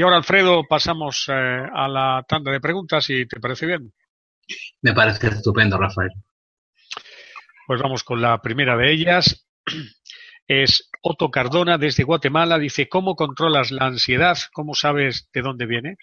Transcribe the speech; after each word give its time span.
Y 0.00 0.02
ahora, 0.02 0.16
Alfredo, 0.16 0.64
pasamos 0.66 1.26
eh, 1.28 1.32
a 1.32 1.86
la 1.86 2.24
tanda 2.26 2.50
de 2.50 2.58
preguntas, 2.58 3.04
si 3.04 3.26
te 3.26 3.38
parece 3.38 3.66
bien. 3.66 3.92
Me 4.80 4.94
parece 4.94 5.26
estupendo, 5.26 5.76
Rafael. 5.76 6.08
Pues 7.66 7.82
vamos 7.82 8.02
con 8.02 8.22
la 8.22 8.40
primera 8.40 8.78
de 8.78 8.92
ellas. 8.92 9.46
Es 10.48 10.88
Otto 11.02 11.30
Cardona 11.30 11.76
desde 11.76 12.04
Guatemala. 12.04 12.58
Dice, 12.58 12.88
¿cómo 12.88 13.14
controlas 13.14 13.70
la 13.72 13.88
ansiedad? 13.88 14.38
¿Cómo 14.54 14.74
sabes 14.74 15.28
de 15.34 15.42
dónde 15.42 15.66
viene? 15.66 15.96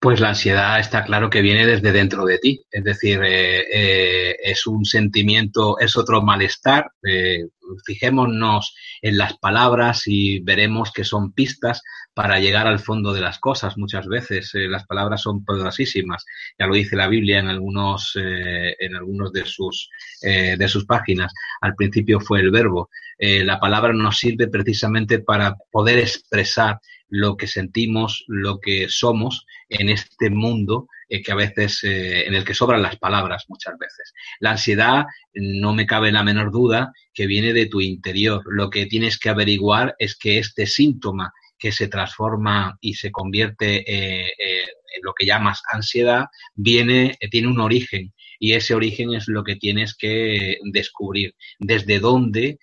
Pues 0.00 0.20
la 0.20 0.28
ansiedad 0.28 0.78
está 0.78 1.04
claro 1.04 1.28
que 1.28 1.42
viene 1.42 1.66
desde 1.66 1.90
dentro 1.90 2.24
de 2.24 2.38
ti, 2.38 2.64
es 2.70 2.84
decir, 2.84 3.20
eh, 3.24 3.64
eh, 3.72 4.36
es 4.44 4.64
un 4.68 4.84
sentimiento, 4.84 5.76
es 5.80 5.96
otro 5.96 6.22
malestar. 6.22 6.92
Eh, 7.02 7.48
fijémonos 7.84 8.76
en 9.02 9.18
las 9.18 9.36
palabras 9.38 10.02
y 10.06 10.38
veremos 10.38 10.92
que 10.92 11.02
son 11.02 11.32
pistas 11.32 11.82
para 12.14 12.38
llegar 12.38 12.68
al 12.68 12.78
fondo 12.78 13.12
de 13.12 13.22
las 13.22 13.40
cosas. 13.40 13.76
Muchas 13.76 14.06
veces 14.06 14.52
las 14.54 14.86
palabras 14.86 15.22
son 15.22 15.44
poderosísimas, 15.44 16.24
ya 16.56 16.68
lo 16.68 16.74
dice 16.74 16.94
la 16.94 17.08
Biblia 17.08 17.40
en 17.40 17.48
algunos, 17.48 18.12
en 18.14 18.94
algunos 18.94 19.32
de 19.32 19.44
sus 19.46 19.90
de 20.22 20.68
sus 20.68 20.86
páginas. 20.86 21.32
Al 21.60 21.74
principio 21.74 22.20
fue 22.20 22.40
el 22.40 22.50
verbo. 22.50 22.88
la 23.18 23.60
palabra 23.60 23.92
nos 23.92 24.18
sirve 24.18 24.48
precisamente 24.48 25.18
para 25.18 25.56
poder 25.70 25.98
expresar 25.98 26.78
lo 27.08 27.36
que 27.36 27.46
sentimos, 27.46 28.24
lo 28.26 28.60
que 28.60 28.88
somos 28.88 29.46
en 29.68 29.88
este 29.88 30.30
mundo 30.30 30.88
eh, 31.08 31.22
que 31.22 31.32
a 31.32 31.36
veces 31.36 31.82
eh, 31.84 32.26
en 32.26 32.34
el 32.34 32.44
que 32.44 32.54
sobran 32.54 32.82
las 32.82 32.96
palabras 32.96 33.44
muchas 33.48 33.78
veces. 33.78 34.12
La 34.40 34.52
ansiedad 34.52 35.06
no 35.34 35.74
me 35.74 35.86
cabe 35.86 36.12
la 36.12 36.22
menor 36.22 36.50
duda 36.50 36.92
que 37.14 37.26
viene 37.26 37.54
de 37.54 37.66
tu 37.66 37.80
interior. 37.80 38.42
Lo 38.46 38.68
que 38.68 38.86
tienes 38.86 39.18
que 39.18 39.30
averiguar 39.30 39.96
es 39.98 40.16
que 40.16 40.38
este 40.38 40.66
síntoma 40.66 41.32
que 41.58 41.72
se 41.72 41.88
transforma 41.88 42.76
y 42.80 42.94
se 42.94 43.10
convierte 43.10 43.84
eh, 43.90 44.26
en 44.28 45.02
lo 45.02 45.12
que 45.14 45.26
llamas 45.26 45.62
ansiedad 45.72 46.26
viene 46.54 47.16
tiene 47.30 47.48
un 47.48 47.60
origen 47.60 48.12
y 48.38 48.52
ese 48.52 48.74
origen 48.74 49.14
es 49.14 49.28
lo 49.28 49.42
que 49.44 49.56
tienes 49.56 49.96
que 49.96 50.58
descubrir 50.72 51.34
desde 51.58 51.98
dónde 51.98 52.58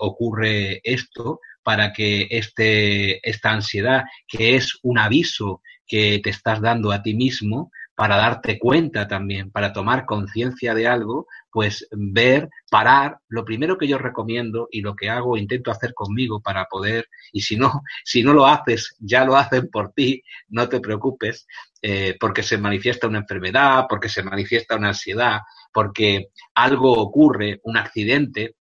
ocurre 0.00 0.80
esto 0.82 1.38
para 1.62 1.92
que 1.92 2.28
este, 2.30 3.28
esta 3.28 3.50
ansiedad, 3.50 4.04
que 4.26 4.56
es 4.56 4.78
un 4.82 4.98
aviso 4.98 5.62
que 5.86 6.20
te 6.22 6.30
estás 6.30 6.60
dando 6.60 6.92
a 6.92 7.02
ti 7.02 7.14
mismo, 7.14 7.70
para 7.94 8.16
darte 8.16 8.58
cuenta 8.58 9.06
también, 9.06 9.50
para 9.50 9.72
tomar 9.72 10.06
conciencia 10.06 10.74
de 10.74 10.88
algo, 10.88 11.26
pues 11.50 11.86
ver, 11.92 12.48
parar. 12.70 13.18
Lo 13.28 13.44
primero 13.44 13.76
que 13.76 13.86
yo 13.86 13.98
recomiendo 13.98 14.66
y 14.70 14.80
lo 14.80 14.96
que 14.96 15.10
hago, 15.10 15.36
intento 15.36 15.70
hacer 15.70 15.92
conmigo 15.94 16.40
para 16.40 16.64
poder, 16.64 17.06
y 17.32 17.42
si 17.42 17.56
no, 17.56 17.82
si 18.04 18.22
no 18.22 18.32
lo 18.32 18.46
haces, 18.46 18.96
ya 18.98 19.24
lo 19.24 19.36
hacen 19.36 19.68
por 19.70 19.92
ti, 19.92 20.22
no 20.48 20.68
te 20.68 20.80
preocupes, 20.80 21.46
eh, 21.82 22.16
porque 22.18 22.42
se 22.42 22.58
manifiesta 22.58 23.06
una 23.06 23.18
enfermedad, 23.18 23.84
porque 23.88 24.08
se 24.08 24.22
manifiesta 24.22 24.76
una 24.76 24.88
ansiedad, 24.88 25.40
porque 25.72 26.28
algo 26.54 26.92
ocurre, 26.92 27.60
un 27.64 27.76
accidente, 27.76 28.56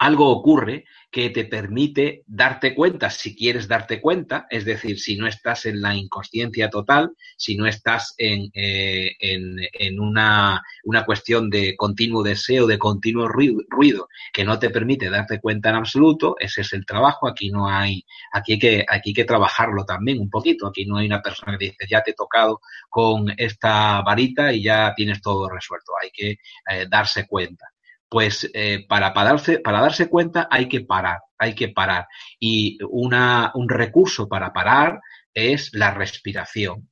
algo 0.00 0.30
ocurre 0.30 0.86
que 1.10 1.28
te 1.28 1.44
permite 1.44 2.22
darte 2.26 2.74
cuenta, 2.74 3.10
si 3.10 3.36
quieres 3.36 3.68
darte 3.68 4.00
cuenta, 4.00 4.46
es 4.48 4.64
decir, 4.64 4.98
si 4.98 5.16
no 5.16 5.26
estás 5.26 5.66
en 5.66 5.82
la 5.82 5.94
inconsciencia 5.94 6.70
total, 6.70 7.10
si 7.36 7.54
no 7.56 7.66
estás 7.66 8.14
en, 8.16 8.50
eh, 8.54 9.10
en, 9.20 10.00
una, 10.00 10.62
una, 10.84 11.04
cuestión 11.04 11.50
de 11.50 11.76
continuo 11.76 12.22
deseo, 12.22 12.66
de 12.66 12.78
continuo 12.78 13.28
ruido, 13.28 14.08
que 14.32 14.44
no 14.44 14.58
te 14.58 14.70
permite 14.70 15.10
darte 15.10 15.38
cuenta 15.38 15.68
en 15.68 15.76
absoluto, 15.76 16.34
ese 16.38 16.62
es 16.62 16.72
el 16.72 16.86
trabajo, 16.86 17.28
aquí 17.28 17.50
no 17.50 17.68
hay, 17.68 18.06
aquí 18.32 18.52
hay 18.54 18.58
que, 18.58 18.86
aquí 18.88 19.12
que 19.12 19.24
trabajarlo 19.24 19.84
también 19.84 20.18
un 20.18 20.30
poquito, 20.30 20.66
aquí 20.66 20.86
no 20.86 20.96
hay 20.96 21.06
una 21.06 21.20
persona 21.20 21.58
que 21.58 21.66
dice, 21.66 21.86
ya 21.90 22.02
te 22.02 22.12
he 22.12 22.14
tocado 22.14 22.60
con 22.88 23.26
esta 23.36 24.00
varita 24.00 24.50
y 24.50 24.62
ya 24.62 24.94
tienes 24.96 25.20
todo 25.20 25.50
resuelto, 25.50 25.92
hay 26.02 26.10
que 26.10 26.30
eh, 26.30 26.86
darse 26.88 27.26
cuenta 27.26 27.66
pues 28.10 28.50
eh, 28.54 28.84
para, 28.88 29.14
para, 29.14 29.38
darse, 29.64 30.08
cuenta 30.08 30.48
hay 30.50 30.68
que 30.68 30.80
parar, 30.80 31.20
hay 31.38 31.54
que 31.54 31.68
parar. 31.68 32.08
Y 32.40 32.76
una, 32.90 33.52
un 33.54 33.68
recurso 33.68 34.28
para 34.28 34.52
parar 34.52 35.00
es 35.32 35.70
la 35.74 35.94
respiración. 35.94 36.88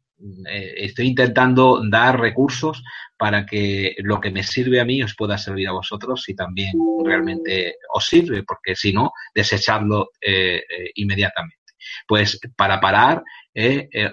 Eh, 0.48 0.74
estoy 0.76 1.08
intentando 1.08 1.82
dar 1.84 2.20
recursos 2.20 2.84
para 3.16 3.44
que 3.44 3.96
lo 3.98 4.20
que 4.20 4.30
me 4.30 4.44
sirve 4.44 4.80
a 4.80 4.84
mí 4.84 5.02
os 5.02 5.16
pueda 5.16 5.36
servir 5.36 5.66
a 5.66 5.72
vosotros 5.72 6.28
y 6.28 6.36
también 6.36 6.72
realmente 7.04 7.74
os 7.92 8.06
sirve, 8.06 8.44
porque 8.44 8.76
si 8.76 8.92
no, 8.92 9.12
desechadlo 9.34 10.10
eh, 10.20 10.62
inmediatamente. 10.94 11.56
Pues 12.06 12.38
para 12.56 12.80
parar, 12.80 13.24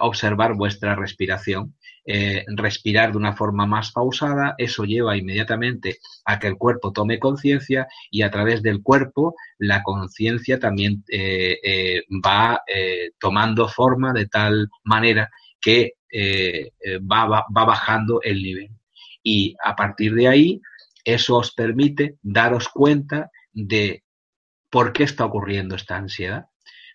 observar 0.00 0.54
vuestra 0.54 0.96
respiración 0.96 1.76
eh, 2.08 2.44
respirar 2.46 3.10
de 3.10 3.18
una 3.18 3.34
forma 3.34 3.66
más 3.66 3.90
pausada, 3.90 4.54
eso 4.58 4.84
lleva 4.84 5.16
inmediatamente 5.16 5.98
a 6.24 6.38
que 6.38 6.46
el 6.46 6.56
cuerpo 6.56 6.92
tome 6.92 7.18
conciencia 7.18 7.88
y 8.12 8.22
a 8.22 8.30
través 8.30 8.62
del 8.62 8.80
cuerpo 8.80 9.34
la 9.58 9.82
conciencia 9.82 10.60
también 10.60 11.02
eh, 11.08 11.58
eh, 11.64 12.02
va 12.24 12.60
tomando 13.18 13.68
forma 13.68 14.12
de 14.12 14.26
tal 14.26 14.68
manera 14.84 15.28
que 15.60 15.94
va, 17.02 17.26
va, 17.26 17.44
va 17.54 17.64
bajando 17.64 18.20
el 18.22 18.42
nivel. 18.42 18.70
Y 19.22 19.56
a 19.64 19.74
partir 19.74 20.14
de 20.14 20.28
ahí, 20.28 20.60
eso 21.04 21.36
os 21.38 21.52
permite 21.52 22.18
daros 22.22 22.68
cuenta 22.68 23.30
de 23.52 24.04
por 24.70 24.92
qué 24.92 25.02
está 25.02 25.24
ocurriendo 25.24 25.74
esta 25.74 25.96
ansiedad, 25.96 26.46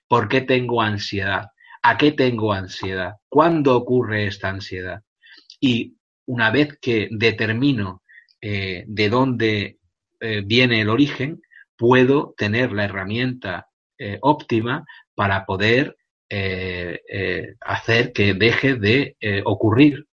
por 0.07 0.29
qué 0.29 0.41
tengo 0.41 0.81
ansiedad, 0.81 1.49
¿A 1.83 1.97
qué 1.97 2.11
tengo 2.11 2.53
ansiedad? 2.53 3.15
¿Cuándo 3.27 3.75
ocurre 3.75 4.27
esta 4.27 4.49
ansiedad? 4.49 5.01
Y 5.59 5.95
una 6.25 6.51
vez 6.51 6.77
que 6.79 7.07
determino 7.11 8.03
eh, 8.39 8.83
de 8.87 9.09
dónde 9.09 9.77
eh, 10.19 10.43
viene 10.45 10.81
el 10.81 10.89
origen, 10.89 11.41
puedo 11.75 12.35
tener 12.37 12.71
la 12.71 12.85
herramienta 12.85 13.67
eh, 13.97 14.19
óptima 14.21 14.85
para 15.15 15.45
poder 15.45 15.95
hacer 17.59 18.13
que 18.13 18.33
deje 18.33 18.75
de 18.75 19.17
ocurrir, 19.43 20.07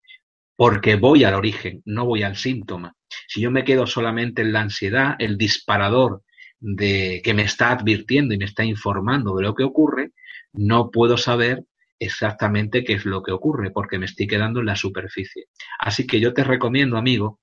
porque 0.56 0.96
voy 0.96 1.24
al 1.24 1.36
origen, 1.36 1.84
no 1.86 2.08
voy 2.08 2.24
al 2.24 2.36
síntoma. 2.36 2.96
Si 3.28 3.40
yo 3.42 3.52
me 3.52 3.64
quedo 3.64 3.86
solamente 3.86 4.42
en 4.42 4.52
la 4.52 4.62
ansiedad, 4.62 5.16
el 5.20 5.38
disparador 5.38 6.24
de 6.60 7.22
que 7.24 7.36
me 7.36 7.44
está 7.44 7.70
advirtiendo 7.70 8.34
y 8.34 8.40
me 8.40 8.46
está 8.46 8.66
informando 8.66 9.36
de 9.36 9.44
lo 9.44 9.54
que 9.54 9.64
ocurre, 9.64 10.14
no 10.54 10.92
puedo 10.92 11.18
saber 11.18 11.66
exactamente 12.00 12.84
qué 12.84 12.94
es 12.94 13.06
lo 13.06 13.24
que 13.24 13.32
ocurre, 13.32 13.72
porque 13.72 13.98
me 13.98 14.06
estoy 14.06 14.28
quedando 14.28 14.60
en 14.60 14.68
la 14.68 14.76
superficie. 14.76 15.46
Así 15.80 16.06
que 16.06 16.20
yo 16.20 16.34
te 16.34 16.44
recomiendo, 16.44 16.98
amigo, 16.98 17.40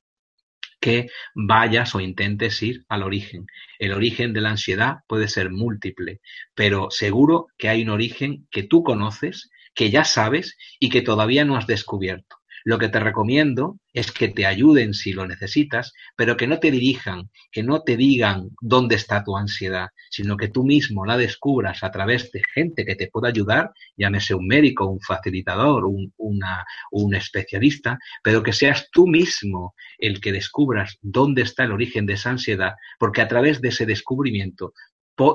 que 0.81 1.09
vayas 1.35 1.95
o 1.95 2.01
intentes 2.01 2.62
ir 2.62 2.85
al 2.89 3.03
origen. 3.03 3.47
El 3.79 3.93
origen 3.93 4.33
de 4.33 4.43
la 4.43 4.51
ansiedad 4.51 4.97
puede 5.06 5.29
ser 5.29 5.51
múltiple, 5.51 6.21
pero 6.55 6.91
seguro 6.91 7.47
que 7.56 7.69
hay 7.69 7.83
un 7.83 7.89
origen 7.89 8.47
que 8.51 8.65
tú 8.65 8.83
conoces, 8.83 9.51
que 9.75 9.91
ya 9.91 10.05
sabes 10.05 10.56
y 10.79 10.91
que 10.91 11.03
todavía 11.03 11.45
no 11.45 11.56
has 11.56 11.67
descubierto. 11.67 12.37
Lo 12.66 12.78
que 12.78 12.88
te 12.88 12.99
recomiendo 12.99 13.78
es 13.93 14.11
que 14.11 14.28
te 14.28 14.46
ayuden 14.46 14.94
si 14.94 15.12
lo 15.12 15.26
necesitas, 15.26 15.93
pero 16.16 16.37
que 16.37 16.46
no 16.46 16.58
te 16.58 16.70
dirijan, 16.70 17.31
que 17.52 17.62
no 17.62 17.82
te 17.82 17.96
digan 17.99 18.49
dónde 18.62 18.94
está 18.94 19.22
tu 19.22 19.37
ansiedad, 19.37 19.88
sino 20.11 20.38
que 20.38 20.49
tú 20.49 20.64
mismo 20.64 21.05
la 21.05 21.19
descubras 21.19 21.84
a 21.84 21.90
través 21.90 22.32
de 22.32 22.43
gente 22.55 22.87
que 22.87 22.96
te 22.96 23.08
pueda 23.08 23.28
ayudar, 23.28 23.70
llámese 23.99 24.34
un 24.34 24.46
médico, 24.46 24.87
un 24.87 25.00
facilitador, 25.00 25.84
un, 25.84 26.12
un 26.16 27.14
especialista, 27.14 27.99
pero 28.22 28.43
que 28.43 28.55
seas 28.55 28.88
tú 28.90 29.06
mismo 29.06 29.75
el 29.99 30.22
que 30.22 30.32
descubras 30.32 30.96
dónde 31.02 31.43
está 31.43 31.64
el 31.64 31.72
origen 31.72 32.06
de 32.06 32.14
esa 32.14 32.31
ansiedad, 32.31 32.72
porque 32.99 33.20
a 33.20 33.28
través 33.28 33.60
de 33.60 33.69
ese 33.69 33.84
descubrimiento 33.84 34.72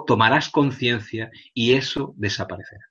tomarás 0.07 0.49
conciencia 0.49 1.29
y 1.53 1.73
eso 1.73 2.13
desaparecerá. 2.17 2.89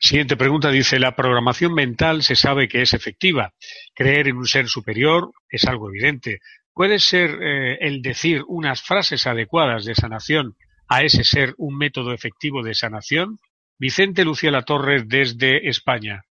Siguiente 0.00 0.36
pregunta 0.36 0.70
dice, 0.70 0.98
la 0.98 1.16
programación 1.16 1.72
mental 1.72 2.22
se 2.22 2.36
sabe 2.36 2.68
que 2.68 2.82
es 2.82 2.92
efectiva. 2.94 3.54
Creer 3.94 4.28
en 4.28 4.36
un 4.36 4.46
ser 4.46 4.68
superior 4.68 5.32
es 5.48 5.64
algo 5.64 5.88
evidente. 5.88 6.40
¿Puede 6.72 6.98
ser 6.98 7.38
eh, 7.40 7.78
el 7.80 8.02
decir 8.02 8.42
unas 8.48 8.82
frases 8.82 9.26
adecuadas 9.26 9.84
de 9.84 9.94
sanación 9.94 10.56
a 10.88 11.02
ese 11.02 11.24
ser 11.24 11.54
un 11.56 11.78
método 11.78 12.12
efectivo 12.12 12.62
de 12.62 12.74
sanación? 12.74 13.38
Vicente 13.78 14.24
Lucía 14.24 14.50
La 14.50 14.62
Torre 14.62 15.04
desde 15.06 15.68
España. 15.68 16.24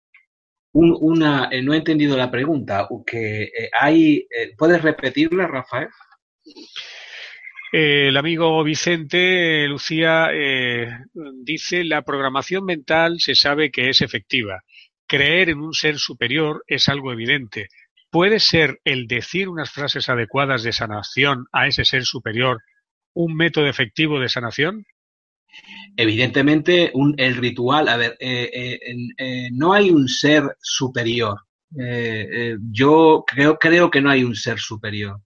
una, 0.73 1.49
eh, 1.51 1.61
no 1.61 1.73
he 1.73 1.77
entendido 1.77 2.17
la 2.17 2.31
pregunta. 2.31 2.87
Que, 3.05 3.43
eh, 3.43 3.69
hay, 3.79 4.27
¿Puedes 4.57 4.81
repetirla, 4.81 5.47
Rafael? 5.47 5.89
El 7.71 8.17
amigo 8.17 8.61
Vicente 8.63 9.65
Lucía 9.67 10.27
eh, 10.33 10.89
dice, 11.41 11.85
la 11.85 12.01
programación 12.01 12.65
mental 12.65 13.19
se 13.19 13.33
sabe 13.33 13.71
que 13.71 13.89
es 13.89 14.01
efectiva. 14.01 14.61
Creer 15.07 15.49
en 15.49 15.59
un 15.59 15.73
ser 15.73 15.97
superior 15.97 16.63
es 16.67 16.89
algo 16.89 17.13
evidente. 17.13 17.69
¿Puede 18.09 18.39
ser 18.39 18.81
el 18.83 19.07
decir 19.07 19.47
unas 19.47 19.71
frases 19.71 20.09
adecuadas 20.09 20.63
de 20.63 20.73
sanación 20.73 21.45
a 21.53 21.67
ese 21.67 21.85
ser 21.85 22.03
superior 22.03 22.61
un 23.13 23.35
método 23.35 23.67
efectivo 23.67 24.19
de 24.19 24.27
sanación? 24.27 24.85
Evidentemente, 25.95 26.91
el 27.17 27.35
ritual, 27.35 27.87
a 27.87 27.97
ver, 27.97 28.17
eh, 28.19 28.79
eh, 29.17 29.49
no 29.51 29.73
hay 29.73 29.91
un 29.91 30.09
ser 30.09 30.43
superior. 30.61 31.39
yo 32.69 33.23
creo, 33.25 33.57
creo 33.57 33.89
que 33.89 34.01
no 34.01 34.09
hay 34.09 34.25
un 34.25 34.35
ser 34.35 34.59
superior 34.59 35.21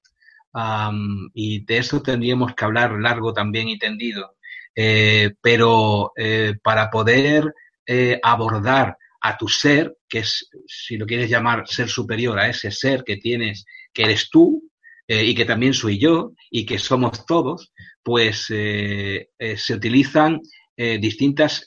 y 1.34 1.66
de 1.66 1.78
eso 1.78 2.02
tendríamos 2.02 2.56
que 2.56 2.66
hablar 2.66 2.94
largo 3.00 3.34
también 3.34 3.68
y 3.68 3.78
tendido. 3.78 4.36
Eh, 4.75 5.31
pero 5.42 6.12
eh, 6.18 6.56
para 6.62 6.90
poder 6.90 7.54
eh, 7.88 8.19
abordar 8.22 8.98
a 9.22 9.38
tu 9.38 9.48
ser, 9.48 9.96
que 10.07 10.19
es, 10.19 10.50
si 10.68 10.98
lo 10.98 11.06
quieres 11.06 11.30
llamar 11.30 11.66
ser 11.68 11.88
superior, 11.88 12.38
a 12.38 12.50
ese 12.50 12.72
ser 12.72 13.04
que 13.06 13.16
tienes, 13.18 13.66
que 13.94 14.04
eres 14.04 14.30
tú, 14.30 14.62
y 15.07 15.36
que 15.36 15.46
también 15.46 15.75
soy 15.75 16.00
yo, 16.00 16.31
y 16.50 16.66
que 16.66 16.80
somos 16.80 17.28
todos, 17.28 17.72
pues 18.02 18.46
se 18.48 19.74
utilizan 19.74 20.42
distintas 20.75 21.63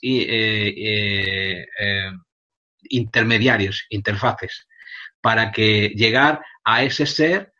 intermediarios, 2.90 3.86
interfaces, 3.90 4.66
para 5.20 5.52
que 5.52 5.90
llegar 5.94 6.40
a 6.64 6.82
ese 6.82 7.06
ser 7.06 7.52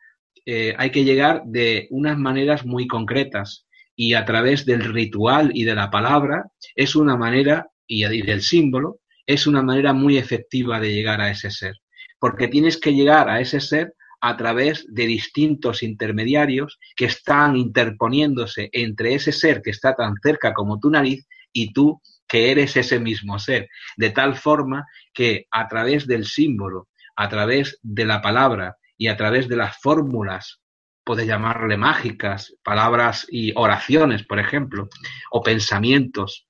eh, 0.51 0.73
hay 0.79 0.89
que 0.89 1.03
llegar 1.03 1.43
de 1.45 1.87
unas 1.91 2.17
maneras 2.17 2.65
muy 2.65 2.87
concretas 2.87 3.67
y 3.95 4.15
a 4.15 4.25
través 4.25 4.65
del 4.65 4.83
ritual 4.83 5.51
y 5.53 5.63
de 5.63 5.75
la 5.75 5.91
palabra 5.91 6.45
es 6.75 6.95
una 6.95 7.15
manera, 7.15 7.67
y 7.85 8.01
del 8.23 8.41
símbolo, 8.41 8.99
es 9.27 9.45
una 9.45 9.61
manera 9.61 9.93
muy 9.93 10.17
efectiva 10.17 10.79
de 10.79 10.91
llegar 10.91 11.21
a 11.21 11.29
ese 11.29 11.51
ser. 11.51 11.75
Porque 12.17 12.47
tienes 12.47 12.77
que 12.77 12.95
llegar 12.95 13.29
a 13.29 13.41
ese 13.41 13.59
ser 13.59 13.93
a 14.21 14.37
través 14.37 14.87
de 14.89 15.05
distintos 15.05 15.83
intermediarios 15.83 16.79
que 16.95 17.05
están 17.05 17.55
interponiéndose 17.55 18.69
entre 18.71 19.13
ese 19.13 19.31
ser 19.31 19.61
que 19.61 19.69
está 19.69 19.93
tan 19.93 20.15
cerca 20.23 20.55
como 20.55 20.79
tu 20.79 20.89
nariz 20.89 21.27
y 21.53 21.73
tú 21.73 22.01
que 22.27 22.49
eres 22.49 22.75
ese 22.75 22.99
mismo 22.99 23.37
ser. 23.37 23.69
De 23.97 24.09
tal 24.09 24.35
forma 24.35 24.87
que 25.13 25.45
a 25.51 25.67
través 25.67 26.07
del 26.07 26.25
símbolo, 26.25 26.87
a 27.15 27.29
través 27.29 27.77
de 27.83 28.05
la 28.05 28.19
palabra 28.19 28.78
y 28.99 29.07
a 29.07 29.17
través 29.17 29.47
de 29.47 29.55
las 29.55 29.77
fórmulas, 29.77 30.61
puedes 31.05 31.25
llamarle 31.25 31.77
mágicas, 31.77 32.53
palabras 32.63 33.25
y 33.31 33.53
oraciones, 33.55 34.23
por 34.23 34.39
ejemplo, 34.39 34.89
o 35.31 35.41
pensamientos, 35.41 36.47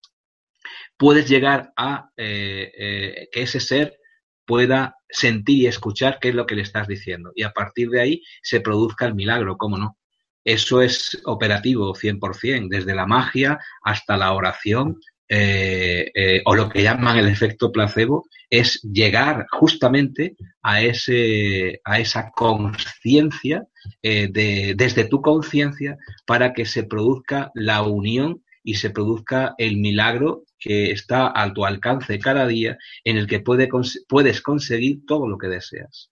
puedes 0.97 1.29
llegar 1.29 1.71
a 1.77 2.09
eh, 2.17 2.71
eh, 2.75 3.29
que 3.31 3.43
ese 3.43 3.59
ser 3.59 3.99
pueda 4.45 4.95
sentir 5.07 5.59
y 5.59 5.67
escuchar 5.67 6.17
qué 6.19 6.29
es 6.29 6.35
lo 6.35 6.47
que 6.47 6.55
le 6.55 6.63
estás 6.63 6.87
diciendo. 6.87 7.31
Y 7.35 7.43
a 7.43 7.51
partir 7.51 7.89
de 7.89 8.01
ahí 8.01 8.23
se 8.41 8.61
produzca 8.61 9.05
el 9.05 9.13
milagro, 9.13 9.55
¿cómo 9.55 9.77
no? 9.77 9.99
Eso 10.43 10.81
es 10.81 11.21
operativo 11.25 11.93
100%, 11.93 12.67
desde 12.67 12.95
la 12.95 13.05
magia 13.05 13.59
hasta 13.83 14.17
la 14.17 14.33
oración 14.33 14.99
eh, 15.31 16.11
eh, 16.15 16.41
o 16.45 16.55
lo 16.55 16.69
que 16.69 16.81
llaman 16.81 17.17
el 17.17 17.27
efecto 17.27 17.71
placebo, 17.71 18.27
es 18.49 18.81
llegar 18.81 19.45
justamente 19.51 20.35
a, 20.63 20.81
ese, 20.81 21.81
a 21.83 21.99
esa 21.99 22.31
conciencia, 22.31 23.67
eh, 24.01 24.27
de, 24.31 24.73
desde 24.75 25.05
tu 25.05 25.21
conciencia, 25.21 25.97
para 26.25 26.51
que 26.53 26.65
se 26.65 26.83
produzca 26.83 27.51
la 27.53 27.83
unión 27.83 28.43
y 28.63 28.75
se 28.75 28.89
produzca 28.89 29.53
el 29.59 29.77
milagro 29.77 30.45
que 30.57 30.91
está 30.91 31.31
a 31.33 31.53
tu 31.53 31.63
alcance 31.63 32.17
cada 32.17 32.47
día, 32.47 32.79
en 33.03 33.17
el 33.17 33.27
que 33.27 33.39
puede, 33.39 33.69
puedes 34.07 34.41
conseguir 34.41 35.05
todo 35.05 35.27
lo 35.27 35.37
que 35.37 35.47
deseas. 35.47 36.09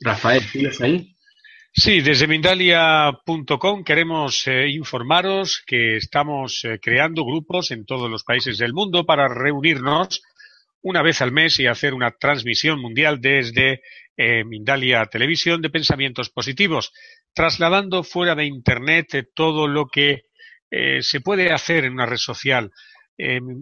Rafael, 0.00 0.42
¿tienes 0.50 0.80
ahí? 0.80 1.15
Sí, 1.78 2.00
desde 2.00 2.26
Mindalia.com 2.26 3.84
queremos 3.84 4.46
eh, 4.46 4.66
informaros 4.68 5.62
que 5.66 5.98
estamos 5.98 6.64
eh, 6.64 6.78
creando 6.80 7.22
grupos 7.22 7.70
en 7.70 7.84
todos 7.84 8.10
los 8.10 8.24
países 8.24 8.56
del 8.56 8.72
mundo 8.72 9.04
para 9.04 9.28
reunirnos 9.28 10.22
una 10.80 11.02
vez 11.02 11.20
al 11.20 11.32
mes 11.32 11.60
y 11.60 11.66
hacer 11.66 11.92
una 11.92 12.12
transmisión 12.12 12.80
mundial 12.80 13.20
desde 13.20 13.82
eh, 14.16 14.42
Mindalia 14.44 15.04
Televisión 15.04 15.60
de 15.60 15.68
pensamientos 15.68 16.30
positivos, 16.30 16.94
trasladando 17.34 18.02
fuera 18.02 18.34
de 18.34 18.46
Internet 18.46 19.28
todo 19.34 19.68
lo 19.68 19.86
que 19.86 20.22
se 21.00 21.20
puede 21.20 21.52
hacer 21.52 21.84
en 21.84 21.92
una 21.92 22.06
red 22.06 22.16
social 22.16 22.72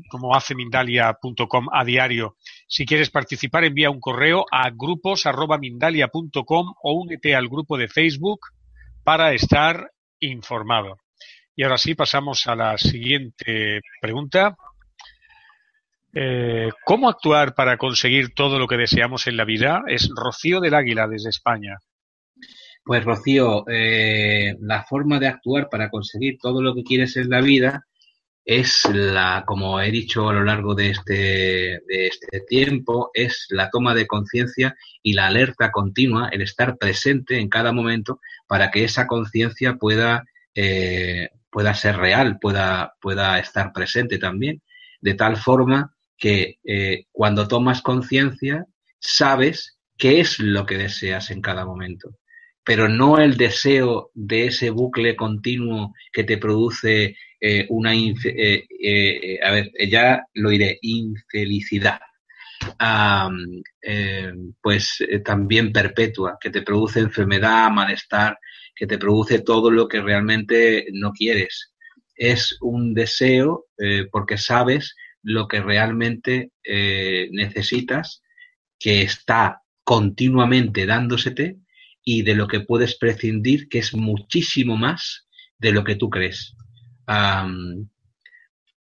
como 0.09 0.35
hace 0.35 0.55
Mindalia.com 0.55 1.69
a 1.73 1.85
diario. 1.85 2.37
Si 2.67 2.85
quieres 2.85 3.11
participar, 3.11 3.65
envía 3.65 3.91
un 3.91 4.01
correo 4.01 4.45
a 4.51 4.71
grupos.mindalia.com 4.71 6.75
o 6.83 6.93
únete 6.93 7.35
al 7.35 7.49
grupo 7.49 7.79
de 7.79 7.89
Facebook 7.89 8.41
para 9.05 9.33
estar 9.33 9.91
informado. 10.21 10.99
Y 11.57 11.63
ahora 11.63 11.79
sí, 11.79 11.95
pasamos 11.95 12.47
a 12.47 12.57
la 12.57 12.77
siguiente 12.79 13.81
pregunta. 14.01 14.57
Eh, 16.13 16.71
¿Cómo 16.85 17.09
actuar 17.09 17.55
para 17.55 17.77
conseguir 17.77 18.35
todo 18.35 18.59
lo 18.59 18.67
que 18.67 18.77
deseamos 18.77 19.27
en 19.27 19.37
la 19.37 19.45
vida? 19.45 19.83
Es 19.87 20.11
Rocío 20.15 20.61
del 20.61 20.75
Águila 20.75 21.07
desde 21.07 21.31
España. 21.31 21.79
Pues 22.85 23.05
Rocío, 23.05 23.65
eh, 23.69 24.57
la 24.61 24.85
forma 24.85 25.19
de 25.19 25.29
actuar 25.29 25.69
para 25.71 25.91
conseguir 25.91 26.39
todo 26.39 26.61
lo 26.61 26.75
que 26.75 26.83
quieres 26.83 27.17
en 27.17 27.31
la 27.31 27.41
vida 27.41 27.87
es 28.45 28.85
la, 28.93 29.45
como 29.47 29.81
he 29.81 29.91
dicho 29.91 30.29
a 30.29 30.35
lo 30.35 30.45
largo 30.45 30.75
de 30.75 30.91
este, 30.91 31.15
de 31.87 32.07
este 32.07 32.41
tiempo, 32.41 33.11
es 33.15 33.47
la 33.51 33.71
toma 33.71 33.95
de 33.95 34.07
conciencia 34.07 34.77
y 35.03 35.15
la 35.15 35.27
alerta 35.27 35.71
continua, 35.71 36.29
el 36.31 36.43
estar 36.43 36.77
presente 36.77 37.39
en 37.39 37.49
cada 37.49 37.73
momento 37.73 38.21
para 38.47 38.71
que 38.71 38.85
esa 38.85 39.07
conciencia 39.07 39.77
pueda, 39.77 40.25
eh, 40.55 41.31
pueda 41.51 41.75
ser 41.75 41.97
real, 41.97 42.39
pueda, 42.39 42.95
pueda 43.01 43.39
estar 43.39 43.73
presente 43.73 44.19
también, 44.19 44.63
de 45.01 45.15
tal 45.15 45.37
forma 45.37 45.95
que 46.19 46.59
eh, 46.65 47.07
cuando 47.13 47.49
tomas 47.49 47.81
conciencia 47.81 48.67
sabes 48.99 49.79
qué 49.97 50.21
es 50.21 50.39
lo 50.39 50.67
que 50.67 50.77
deseas 50.77 51.31
en 51.31 51.41
cada 51.41 51.65
momento. 51.65 52.17
Pero 52.63 52.89
no 52.89 53.19
el 53.19 53.37
deseo 53.37 54.11
de 54.15 54.47
ese 54.47 54.71
bucle 54.71 55.17
continuo 55.17 55.93
que 56.13 56.25
te 56.25 56.39
produce 56.39 57.17
eh, 57.47 57.67
una, 57.69 57.95
eh, 57.95 58.67
eh, 58.71 59.39
a 59.45 59.51
ver, 59.51 59.71
ya 59.91 60.25
lo 60.33 60.49
diré, 60.49 60.79
infelicidad, 60.81 62.01
pues 64.63 65.05
también 65.23 65.71
perpetua, 65.71 66.39
que 66.41 66.49
te 66.49 66.63
produce 66.63 67.01
enfermedad, 67.01 67.71
malestar, 67.71 68.39
que 68.75 68.87
te 68.87 68.97
produce 68.97 69.41
todo 69.41 69.71
lo 69.71 69.89
que 69.89 70.01
realmente 70.01 70.87
no 70.95 71.13
quieres. 71.13 71.75
Es 72.17 72.57
un 72.63 72.95
deseo 72.95 73.67
porque 74.11 74.39
sabes 74.39 74.97
lo 75.23 75.47
que 75.47 75.61
realmente 75.61 76.51
necesitas, 77.31 78.23
que 78.79 79.03
está 79.03 79.61
continuamente 79.83 80.87
dándosete 80.87 81.59
y 82.03 82.23
de 82.23 82.37
lo 82.37 82.49
que 82.49 82.61
puedes 82.61 82.97
prescindir, 82.97 83.69
que 83.69 83.81
es 83.81 83.93
muchísimo 83.93 84.79
más 84.79 85.27
de 85.59 85.73
lo 85.73 85.85
que 85.85 85.97
tú 85.97 86.09
crees. 86.09 86.57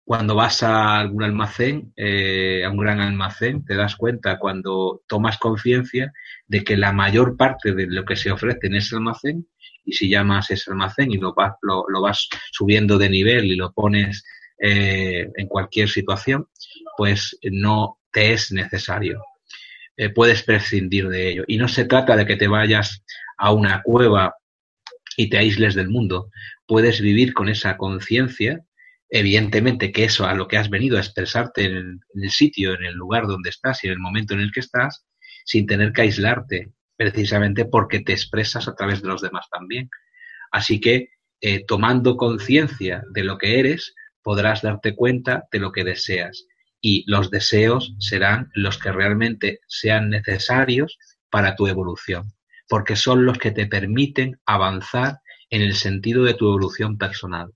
Cuando 0.08 0.36
vas 0.36 0.64
a 0.64 1.00
algún 1.00 1.24
almacén, 1.24 1.92
eh, 1.98 2.64
a 2.64 2.70
un 2.70 2.78
gran 2.78 3.02
almacén, 3.02 3.66
te 3.66 3.76
das 3.76 3.98
cuenta 3.98 4.40
cuando 4.40 5.02
tomas 5.06 5.38
conciencia 5.38 6.14
de 6.48 6.64
que 6.64 6.78
la 6.78 6.94
mayor 6.94 7.36
parte 7.36 7.74
de 7.74 7.88
lo 7.88 8.06
que 8.06 8.16
se 8.16 8.32
ofrece 8.32 8.68
en 8.68 8.76
ese 8.76 8.96
almacén, 8.96 9.48
y 9.84 9.94
si 9.94 10.10
llamas 10.10 10.50
ese 10.50 10.72
almacén 10.72 11.12
y 11.12 11.18
lo 11.18 11.34
vas, 11.34 12.30
subiendo 12.52 12.98
de 12.98 13.10
nivel 13.10 13.46
y 13.46 13.56
lo 13.56 13.74
pones 13.74 14.24
eh, 14.60 15.30
en 15.36 15.48
cualquier 15.48 15.90
situación, 15.90 16.48
pues 16.98 17.38
no 17.52 18.00
te 18.12 18.34
es 18.34 18.52
necesario. 18.52 19.22
Eh, 19.98 20.10
puedes 20.10 20.44
prescindir 20.44 21.10
de 21.10 21.30
ello. 21.30 21.44
Y 21.48 21.58
no 21.58 21.68
se 21.68 21.86
trata 21.86 22.16
de 22.16 22.26
que 22.26 22.36
te 22.36 22.48
vayas 22.48 23.04
a 23.38 23.52
una 23.52 23.82
cueva 23.84 24.36
y 25.18 25.30
te 25.30 25.38
aísles 25.38 25.76
del 25.76 25.90
mundo. 25.90 26.30
Puedes 26.68 27.02
vivir 27.02 27.34
con 27.34 27.50
esa 27.50 27.78
conciencia 27.78 28.64
evidentemente 29.10 29.92
que 29.92 30.06
eso 30.06 30.26
a 30.26 30.34
lo 30.34 30.48
que 30.48 30.58
has 30.58 30.70
venido 30.70 30.98
a 30.98 31.02
expresarte 31.02 31.66
en 31.66 32.00
el, 32.16 32.30
sitio, 32.30 32.74
en 32.74 32.84
el 32.84 32.94
lugar 32.94 33.28
donde 33.28 33.50
estás 33.50 33.84
y 33.84 33.88
en 33.88 33.94
el 33.94 34.00
momento 34.00 34.34
en 34.34 34.42
el 34.42 34.52
que 34.52 34.60
estás, 34.60 35.06
sin 35.46 35.66
tener 35.66 35.94
que 35.94 36.02
aislarte, 36.02 36.72
precisamente 36.96 37.66
porque 37.66 38.02
te 38.02 38.14
expresas 38.14 38.68
a 38.68 38.76
través 38.76 39.02
de 39.02 39.08
los 39.08 39.22
demás 39.22 39.48
también. 39.50 39.90
Así 40.52 40.80
que, 40.80 41.10
eh, 41.40 41.64
tomando 41.66 42.18
conciencia 42.18 43.04
de 43.14 43.24
lo 43.24 43.38
que 43.38 43.60
eres, 43.60 43.94
podrás 44.22 44.62
darte 44.62 44.96
cuenta 44.96 45.46
de 45.52 45.60
lo 45.60 45.72
que 45.72 45.84
deseas. 45.84 46.46
Y 46.82 47.10
los 47.10 47.32
deseos 47.32 47.96
serán 48.00 48.50
los 48.54 48.78
que 48.78 48.92
realmente 48.92 49.60
sean 49.68 50.10
necesarios 50.10 50.98
para 51.30 51.56
tu 51.56 51.68
evolución, 51.68 52.34
porque 52.68 52.96
son 52.96 53.26
los 53.26 53.38
que 53.38 53.52
te 53.52 53.68
permiten 53.68 54.40
avanzar 54.46 55.20
en 55.50 55.62
el 55.62 55.76
sentido 55.76 56.24
de 56.24 56.34
tu 56.34 56.46
evolución 56.48 56.98
personal 56.98 57.52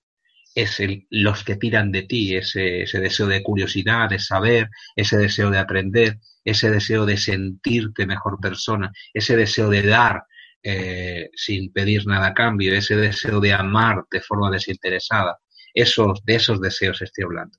es 0.53 0.79
el, 0.79 1.07
los 1.09 1.43
que 1.43 1.55
tiran 1.55 1.91
de 1.91 2.03
ti, 2.03 2.35
ese, 2.35 2.83
ese 2.83 2.99
deseo 2.99 3.27
de 3.27 3.41
curiosidad, 3.41 4.09
de 4.09 4.19
saber, 4.19 4.69
ese 4.95 5.17
deseo 5.17 5.49
de 5.49 5.59
aprender, 5.59 6.17
ese 6.43 6.69
deseo 6.69 7.05
de 7.05 7.17
sentirte 7.17 8.05
mejor 8.05 8.39
persona, 8.39 8.91
ese 9.13 9.35
deseo 9.35 9.69
de 9.69 9.83
dar 9.83 10.23
eh, 10.63 11.29
sin 11.33 11.71
pedir 11.71 12.05
nada 12.05 12.27
a 12.27 12.33
cambio, 12.33 12.73
ese 12.73 12.95
deseo 12.95 13.39
de 13.39 13.53
amar 13.53 14.03
de 14.11 14.21
forma 14.21 14.51
desinteresada. 14.51 15.37
Esos, 15.73 16.23
de 16.25 16.35
esos 16.35 16.59
deseos 16.59 17.01
estoy 17.01 17.23
hablando. 17.23 17.57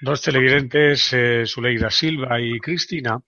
Dos 0.00 0.22
televidentes, 0.22 1.12
eh, 1.12 1.42
Zuleida 1.44 1.90
Silva 1.90 2.40
y 2.40 2.60
Cristina, 2.60 3.18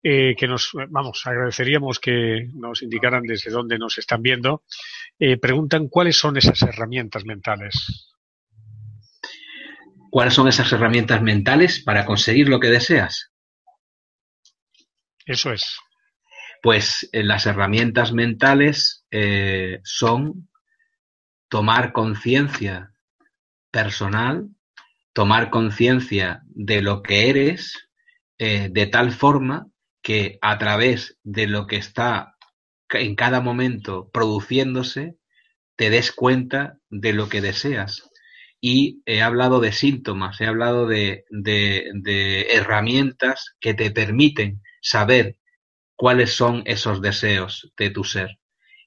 eh, 0.00 0.36
que 0.36 0.46
nos, 0.46 0.70
vamos, 0.90 1.26
agradeceríamos 1.26 1.98
que 1.98 2.48
nos 2.54 2.82
indicaran 2.82 3.24
desde 3.24 3.50
dónde 3.50 3.78
nos 3.78 3.98
están 3.98 4.22
viendo. 4.22 4.62
Eh, 5.18 5.38
preguntan 5.38 5.88
cuáles 5.88 6.16
son 6.16 6.36
esas 6.36 6.62
herramientas 6.62 7.24
mentales. 7.24 8.14
¿Cuáles 10.10 10.34
son 10.34 10.46
esas 10.46 10.70
herramientas 10.72 11.20
mentales 11.20 11.82
para 11.82 12.06
conseguir 12.06 12.48
lo 12.48 12.60
que 12.60 12.68
deseas? 12.68 13.32
Eso 15.26 15.52
es. 15.52 15.78
Pues 16.62 17.08
eh, 17.12 17.24
las 17.24 17.46
herramientas 17.46 18.12
mentales 18.12 19.04
son 19.82 20.48
tomar 21.48 21.92
conciencia 21.92 22.92
personal, 23.70 24.48
tomar 25.12 25.50
conciencia 25.50 26.42
de 26.46 26.82
lo 26.82 27.02
que 27.02 27.30
eres, 27.30 27.88
de 28.38 28.88
tal 28.92 29.12
forma 29.12 29.66
que 30.08 30.38
a 30.40 30.56
través 30.56 31.18
de 31.22 31.46
lo 31.46 31.66
que 31.66 31.76
está 31.76 32.34
en 32.88 33.14
cada 33.14 33.42
momento 33.42 34.08
produciéndose, 34.10 35.18
te 35.76 35.90
des 35.90 36.12
cuenta 36.12 36.78
de 36.88 37.12
lo 37.12 37.28
que 37.28 37.42
deseas. 37.42 38.08
Y 38.58 39.02
he 39.04 39.20
hablado 39.20 39.60
de 39.60 39.72
síntomas, 39.72 40.40
he 40.40 40.46
hablado 40.46 40.86
de, 40.86 41.26
herramientas 42.48 43.54
que 43.60 43.74
te 43.74 43.90
permiten 43.90 44.62
saber 44.80 45.36
cuáles 45.94 46.32
son 46.32 46.62
esos 46.64 47.02
deseos 47.02 47.70
de 47.76 47.90
tu 47.90 48.02
ser. 48.02 48.38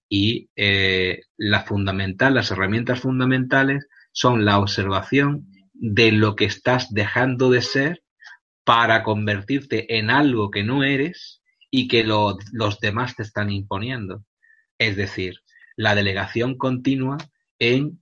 Y 0.09 0.49
eh, 0.55 1.21
la 1.37 1.65
fundamental, 1.65 2.33
las 2.33 2.49
herramientas 2.49 2.99
fundamentales 2.99 3.87
son 4.11 4.43
la 4.43 4.57
observación 4.57 5.45
de 5.73 6.13
lo 6.13 6.35
que 6.35 6.45
estás 6.45 6.91
dejando 6.91 7.51
de 7.51 7.61
ser 7.61 8.01
para 8.63 9.03
convertirte 9.03 9.97
en 9.97 10.09
algo 10.09 10.51
que 10.51 10.63
no 10.63 10.83
eres 10.83 11.41
y 11.69 11.87
que 11.87 12.03
los 12.03 12.79
demás 12.79 13.15
te 13.15 13.23
están 13.23 13.49
imponiendo. 13.49 14.25
Es 14.77 14.95
decir, 14.95 15.41
la 15.75 15.95
delegación 15.95 16.57
continua 16.57 17.17
en 17.59 18.01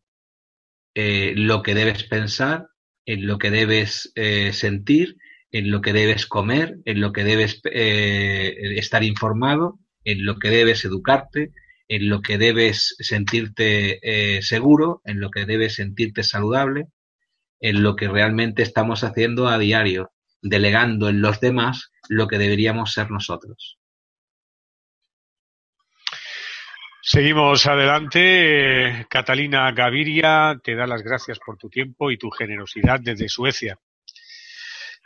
eh, 0.95 1.33
lo 1.35 1.61
que 1.61 1.75
debes 1.75 2.03
pensar, 2.03 2.67
en 3.05 3.27
lo 3.27 3.37
que 3.37 3.51
debes 3.51 4.11
eh, 4.15 4.51
sentir, 4.53 5.17
en 5.51 5.71
lo 5.71 5.81
que 5.81 5.93
debes 5.93 6.25
comer, 6.25 6.77
en 6.85 6.99
lo 6.99 7.13
que 7.13 7.23
debes 7.23 7.61
eh, 7.65 8.55
estar 8.77 9.03
informado, 9.03 9.79
en 10.03 10.25
lo 10.25 10.39
que 10.39 10.49
debes 10.49 10.83
educarte, 10.83 11.51
en 11.87 12.09
lo 12.09 12.21
que 12.21 12.37
debes 12.37 12.95
sentirte 12.99 13.99
seguro, 14.43 15.01
en 15.05 15.19
lo 15.19 15.31
que 15.31 15.45
debes 15.45 15.75
sentirte 15.75 16.21
saludable, 16.21 16.85
en 17.59 17.81
lo 17.81 17.95
que 17.95 18.07
realmente 18.07 18.61
estamos 18.61 19.03
haciendo 19.03 19.47
a 19.47 19.57
diario 19.57 20.11
delegando 20.41 21.09
en 21.09 21.21
los 21.21 21.39
demás 21.39 21.91
lo 22.07 22.27
que 22.27 22.37
deberíamos 22.37 22.93
ser 22.93 23.11
nosotros. 23.11 23.77
Seguimos 27.01 27.65
adelante. 27.65 29.07
Catalina 29.09 29.71
Gaviria 29.71 30.59
te 30.63 30.75
da 30.75 30.85
las 30.85 31.01
gracias 31.01 31.39
por 31.39 31.57
tu 31.57 31.69
tiempo 31.69 32.11
y 32.11 32.17
tu 32.17 32.29
generosidad 32.29 32.99
desde 32.99 33.29
Suecia. 33.29 33.79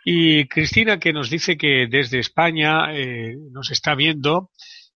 Y 0.03 0.47
Cristina, 0.47 0.99
que 0.99 1.13
nos 1.13 1.29
dice 1.29 1.57
que 1.57 1.87
desde 1.89 2.19
España 2.19 2.93
eh, 2.93 3.37
nos 3.51 3.71
está 3.71 3.95
viendo, 3.95 4.51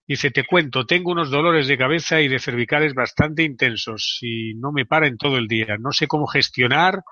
dice, 0.06 0.30
te 0.30 0.44
cuento, 0.44 0.84
tengo 0.84 1.12
unos 1.12 1.30
dolores 1.30 1.68
de 1.68 1.78
cabeza 1.78 2.20
y 2.20 2.28
de 2.28 2.40
cervicales 2.40 2.92
bastante 2.92 3.44
intensos 3.44 4.18
y 4.22 4.54
no 4.54 4.72
me 4.72 4.84
para 4.84 5.06
en 5.06 5.16
todo 5.16 5.38
el 5.38 5.46
día. 5.46 5.76
No 5.78 5.92
sé 5.92 6.08
cómo 6.08 6.26
gestionar 6.26 7.02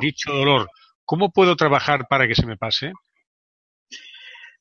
dicho 0.00 0.32
dolor. 0.32 0.70
¿Cómo 1.12 1.30
puedo 1.30 1.56
trabajar 1.56 2.06
para 2.08 2.26
que 2.26 2.34
se 2.34 2.46
me 2.46 2.56
pase? 2.56 2.94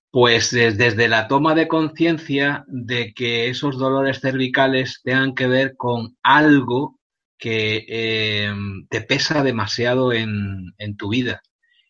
Pues 0.10 0.52
desde 0.52 1.08
la 1.08 1.30
toma 1.30 1.56
de 1.56 1.70
conciencia 1.70 2.66
de 2.68 3.14
que 3.14 3.48
esos 3.48 3.78
dolores 3.78 4.20
cervicales 4.20 5.00
tengan 5.02 5.34
que 5.34 5.48
ver 5.48 5.78
con 5.78 6.18
algo 6.22 7.00
que 7.38 7.86
eh, 7.88 8.54
te 8.90 9.00
pesa 9.00 9.44
demasiado 9.44 10.12
en, 10.12 10.74
tu 10.98 11.12
vida. 11.12 11.42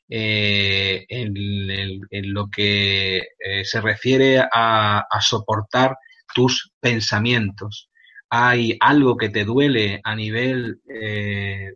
Eh, 0.07 1.07
en, 1.09 2.31
lo 2.31 2.47
que 2.51 3.17
eh, 3.17 3.65
se 3.65 3.81
refiere 3.81 4.43
a, 4.53 5.07
soportar 5.21 5.97
tus 6.35 6.71
pensamientos. 6.79 7.89
Hay 8.29 8.77
algo 8.79 9.17
que 9.17 9.29
te 9.29 9.43
duele 9.43 10.01
a 10.03 10.15
nivel 10.15 10.81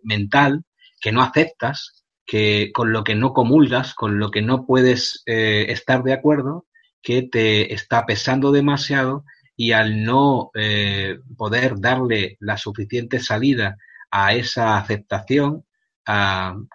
mental 0.04 0.63
que 1.01 1.12
no 1.12 1.24
aceptas 1.24 2.05
que 2.25 2.72
con 2.74 2.91
lo 2.91 3.03
que 3.03 3.15
no 3.15 3.34
comulgas, 3.34 3.94
con 3.94 4.20
lo 4.20 4.32
que 4.32 4.41
no 4.41 4.65
puedes 4.65 5.24
eh, 5.25 5.67
estar 5.70 6.03
de 6.03 6.13
acuerdo, 6.13 6.65
que 7.01 7.22
te 7.22 7.74
está 7.74 8.05
pesando 8.05 8.51
demasiado 8.51 9.25
y 9.55 9.72
al 9.72 10.03
no 10.03 10.50
eh, 10.55 11.20
poder 11.38 11.79
darle 11.79 12.38
la 12.39 12.58
suficiente 12.58 13.20
salida 13.20 13.77
a 14.10 14.34
esa 14.34 14.77
aceptación, 14.77 15.65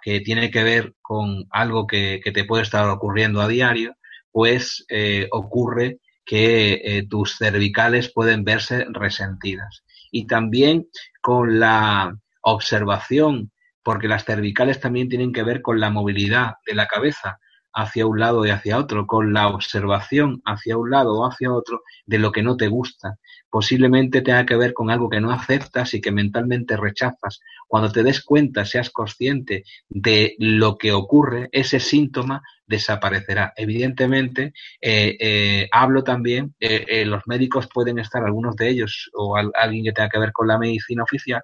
que 0.03 0.19
tiene 0.19 0.51
que 0.51 0.61
ver 0.61 0.93
con 1.01 1.47
algo 1.51 1.87
que, 1.87 2.21
te 2.21 2.43
puede 2.43 2.63
estar 2.63 2.89
ocurriendo 2.89 3.39
a 3.39 3.47
diario, 3.47 3.95
pues 4.29 4.85
eh, 4.89 5.29
ocurre 5.31 5.99
que 6.25 7.05
tus 7.09 7.37
cervicales 7.37 8.11
pueden 8.11 8.43
verse 8.43 8.85
resentidas. 8.91 9.85
Y 10.11 10.27
también 10.27 10.87
con 11.21 11.61
la 11.61 12.13
observación 12.41 13.51
porque 13.83 14.07
las 14.07 14.25
cervicales 14.25 14.79
también 14.79 15.09
tienen 15.09 15.33
que 15.33 15.43
ver 15.43 15.61
con 15.61 15.79
la 15.79 15.89
movilidad 15.89 16.53
de 16.65 16.75
la 16.75 16.87
cabeza 16.87 17.39
hacia 17.73 18.05
un 18.05 18.19
lado 18.19 18.45
y 18.45 18.49
hacia 18.49 18.77
otro, 18.77 19.07
con 19.07 19.33
la 19.33 19.47
observación 19.47 20.41
hacia 20.45 20.77
un 20.77 20.89
lado 20.89 21.17
o 21.17 21.25
hacia 21.25 21.53
otro 21.53 21.83
de 22.05 22.19
lo 22.19 22.31
que 22.31 22.43
no 22.43 22.57
te 22.57 22.67
gusta. 22.67 23.17
Posiblemente 23.49 24.21
tenga 24.21 24.45
que 24.45 24.55
ver 24.55 24.73
con 24.73 24.89
algo 24.89 25.09
que 25.09 25.21
no 25.21 25.31
aceptas 25.31 25.93
y 25.93 26.01
que 26.01 26.11
mentalmente 26.11 26.77
rechazas. 26.77 27.39
Cuando 27.67 27.91
te 27.91 28.03
des 28.03 28.23
cuenta, 28.23 28.65
seas 28.65 28.89
consciente 28.89 29.63
de 29.89 30.35
lo 30.39 30.77
que 30.77 30.91
ocurre, 30.91 31.49
ese 31.51 31.79
síntoma 31.79 32.41
desaparecerá. 32.65 33.53
Evidentemente, 33.55 34.53
eh, 34.81 35.17
eh, 35.19 35.69
hablo 35.71 36.03
también, 36.03 36.55
eh, 36.59 37.05
los 37.05 37.23
médicos 37.25 37.67
pueden 37.73 37.99
estar, 37.99 38.23
algunos 38.23 38.55
de 38.55 38.69
ellos, 38.69 39.09
o 39.13 39.35
alguien 39.37 39.85
que 39.85 39.91
tenga 39.91 40.09
que 40.09 40.19
ver 40.19 40.31
con 40.31 40.47
la 40.47 40.57
medicina 40.57 41.03
oficial, 41.03 41.43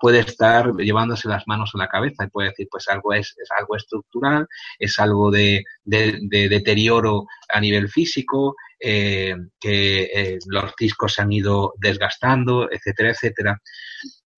puede 0.00 0.20
estar 0.20 0.72
llevándose 0.76 1.28
las 1.28 1.44
manos 1.46 1.70
a 1.74 1.78
la 1.78 1.88
cabeza 1.88 2.24
y 2.24 2.30
puede 2.30 2.50
decir, 2.50 2.68
pues 2.70 2.88
algo 2.88 3.12
es, 3.14 3.34
algo 3.58 3.76
estructural, 3.76 4.46
es 4.78 4.98
algo 4.98 5.30
de, 5.30 5.64
deterioro 5.84 7.26
a 7.52 7.60
nivel 7.60 7.88
físico, 7.88 8.56
eh, 8.78 9.34
que 9.58 10.02
eh, 10.02 10.38
los 10.46 10.74
discos 10.78 11.14
se 11.14 11.22
han 11.22 11.32
ido 11.32 11.74
desgastando, 11.78 12.68
etcétera, 12.70 13.10
etcétera. 13.10 13.62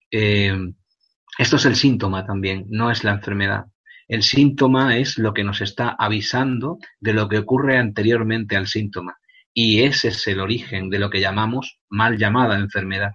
Eh, 0.09 0.57
Esto 1.37 1.57
es 1.57 1.65
el 1.65 1.75
síntoma 1.75 2.25
también, 2.25 2.65
no 2.69 2.89
es 2.89 3.03
la 3.03 3.11
enfermedad. 3.11 3.65
El 4.07 4.23
síntoma 4.23 4.97
es 4.97 5.17
lo 5.17 5.33
que 5.33 5.43
nos 5.43 5.59
está 5.61 5.95
avisando 5.99 6.77
de 6.99 7.13
lo 7.13 7.27
que 7.27 7.39
ocurre 7.39 7.77
anteriormente 7.77 8.55
al 8.55 8.67
síntoma. 8.67 9.17
Y 9.53 9.81
ese 9.81 10.09
es 10.09 10.25
el 10.27 10.39
origen 10.39 10.89
de 10.89 10.99
lo 10.99 11.09
que 11.09 11.19
llamamos 11.19 11.79
mal 11.89 12.17
llamada 12.17 12.57
enfermedad. 12.57 13.11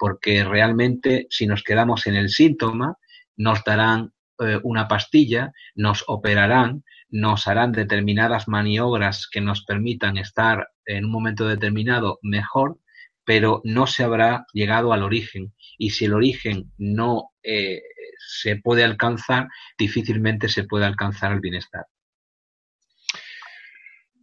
Porque 0.00 0.44
realmente 0.44 1.26
si 1.28 1.46
nos 1.46 1.62
quedamos 1.62 2.06
en 2.06 2.16
el 2.16 2.30
síntoma, 2.30 2.96
nos 3.36 3.62
darán 3.64 4.14
eh, 4.38 4.58
una 4.62 4.88
pastilla, 4.88 5.52
nos 5.74 6.04
operarán, 6.06 6.84
nos 7.10 7.46
harán 7.46 7.72
determinadas 7.72 8.48
maniobras 8.48 9.28
que 9.30 9.42
nos 9.42 9.62
permitan 9.66 10.16
estar 10.16 10.68
en 10.86 11.04
un 11.04 11.10
momento 11.10 11.46
determinado 11.46 12.18
mejor, 12.22 12.78
pero 13.26 13.60
no 13.62 13.86
se 13.86 14.02
habrá 14.02 14.46
llegado 14.54 14.94
al 14.94 15.02
origen. 15.02 15.52
Y 15.76 15.90
si 15.90 16.06
el 16.06 16.14
origen 16.14 16.72
no 16.78 17.32
eh, 17.42 17.82
se 18.26 18.56
puede 18.56 18.84
alcanzar, 18.84 19.48
difícilmente 19.76 20.48
se 20.48 20.64
puede 20.64 20.86
alcanzar 20.86 21.32
el 21.32 21.40
bienestar. 21.40 21.84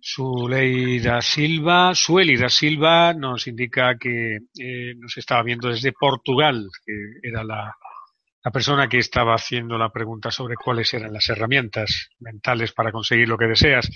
Suleida 0.09 1.21
Silva, 1.21 1.93
Suelida 1.93 2.47
Silva 2.47 3.13
nos 3.13 3.45
indica 3.45 3.97
que 3.97 4.37
eh, 4.57 4.95
nos 4.95 5.17
estaba 5.17 5.43
viendo 5.43 5.67
desde 5.67 5.91
Portugal, 5.91 6.65
que 6.85 6.93
era 7.21 7.43
la, 7.43 7.75
la 8.41 8.51
persona 8.51 8.87
que 8.87 8.99
estaba 8.99 9.35
haciendo 9.35 9.77
la 9.77 9.91
pregunta 9.91 10.31
sobre 10.31 10.55
cuáles 10.55 10.93
eran 10.93 11.11
las 11.11 11.27
herramientas 11.27 12.07
mentales 12.19 12.71
para 12.71 12.93
conseguir 12.93 13.27
lo 13.27 13.37
que 13.37 13.47
deseas. 13.47 13.89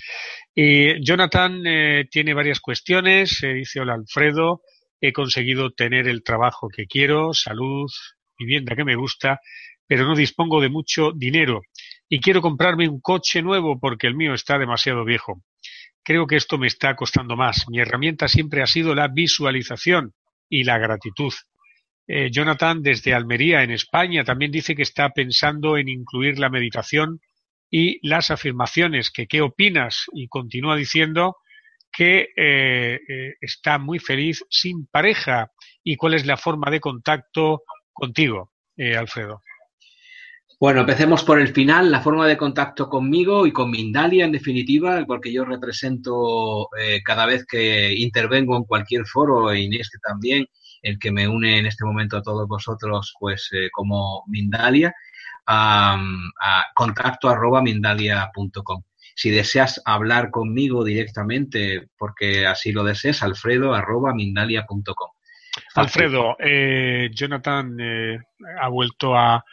Y 0.54 1.02
Jonathan 1.02 1.62
eh, 1.66 2.04
tiene 2.10 2.34
varias 2.34 2.60
cuestiones. 2.60 3.40
Dice, 3.40 3.80
hola 3.80 3.94
Alfredo, 3.94 4.60
he 5.00 5.14
conseguido 5.14 5.70
tener 5.70 6.08
el 6.08 6.22
trabajo 6.22 6.68
que 6.68 6.84
quiero, 6.84 7.32
salud, 7.32 7.90
vivienda 8.38 8.76
que 8.76 8.84
me 8.84 8.96
gusta, 8.96 9.40
pero 9.86 10.04
no 10.04 10.14
dispongo 10.14 10.60
de 10.60 10.68
mucho 10.68 11.12
dinero 11.12 11.62
y 12.06 12.20
quiero 12.20 12.42
comprarme 12.42 12.86
un 12.86 13.00
coche 13.00 13.40
nuevo 13.40 13.80
porque 13.80 14.06
el 14.06 14.14
mío 14.14 14.34
está 14.34 14.58
demasiado 14.58 15.02
viejo. 15.06 15.42
Creo 16.04 16.26
que 16.26 16.36
esto 16.36 16.58
me 16.58 16.66
está 16.66 16.96
costando 16.96 17.36
más. 17.36 17.66
Mi 17.68 17.78
herramienta 17.78 18.28
siempre 18.28 18.62
ha 18.62 18.66
sido 18.66 18.94
la 18.94 19.08
visualización 19.08 20.14
y 20.48 20.64
la 20.64 20.78
gratitud. 20.78 21.32
Eh, 22.06 22.30
Jonathan, 22.30 22.82
desde 22.82 23.14
Almería, 23.14 23.62
en 23.62 23.70
España, 23.70 24.24
también 24.24 24.50
dice 24.50 24.74
que 24.74 24.82
está 24.82 25.10
pensando 25.10 25.76
en 25.76 25.88
incluir 25.88 26.38
la 26.38 26.50
meditación 26.50 27.20
y 27.70 28.06
las 28.06 28.30
afirmaciones, 28.30 29.10
que 29.10 29.26
qué 29.26 29.40
opinas, 29.40 30.06
y 30.12 30.28
continúa 30.28 30.76
diciendo 30.76 31.36
que 31.90 32.28
eh, 32.36 33.00
eh, 33.08 33.34
está 33.40 33.78
muy 33.78 33.98
feliz 33.98 34.44
sin 34.50 34.86
pareja 34.86 35.50
y 35.84 35.96
cuál 35.96 36.14
es 36.14 36.26
la 36.26 36.36
forma 36.36 36.70
de 36.70 36.80
contacto 36.80 37.62
contigo, 37.92 38.52
Alfredo. 38.98 39.42
Bueno, 40.62 40.82
empecemos 40.82 41.24
por 41.24 41.40
el 41.40 41.48
final, 41.48 41.90
la 41.90 42.02
forma 42.02 42.24
de 42.24 42.36
contacto 42.36 42.88
conmigo 42.88 43.48
y 43.48 43.52
con 43.52 43.68
Mindalia 43.68 44.24
en 44.24 44.30
definitiva, 44.30 45.04
porque 45.08 45.32
yo 45.32 45.44
represento 45.44 46.68
cada 47.04 47.26
vez 47.26 47.44
que 47.44 47.92
intervengo 47.92 48.56
en 48.56 48.62
cualquier 48.62 49.04
foro, 49.04 49.52
en 49.52 49.72
este 49.72 49.98
también, 49.98 50.46
el 50.82 51.00
que 51.00 51.10
me 51.10 51.26
une 51.26 51.58
en 51.58 51.66
este 51.66 51.84
momento 51.84 52.16
a 52.16 52.22
todos 52.22 52.46
vosotros, 52.46 53.12
pues 53.18 53.50
eh, 53.52 53.70
como 53.72 54.22
Mindalia, 54.28 54.94
a, 55.48 55.98
contacto 56.76 57.28
arroba 57.28 57.60
mindalia.com. 57.60 58.84
Si 59.16 59.30
deseas 59.30 59.82
hablar 59.84 60.30
conmigo 60.30 60.84
directamente, 60.84 61.88
porque 61.98 62.46
así 62.46 62.70
lo 62.70 62.84
desees, 62.84 63.24
alfredo 63.24 63.74
arroba 63.74 64.14
mindalia.com. 64.14 65.10
Alfredo, 65.74 66.36
eh, 66.38 67.10
Jonathan 67.12 67.76
eh, 67.80 68.18
ha 68.60 68.68
vuelto 68.68 69.16
a, 69.16 69.44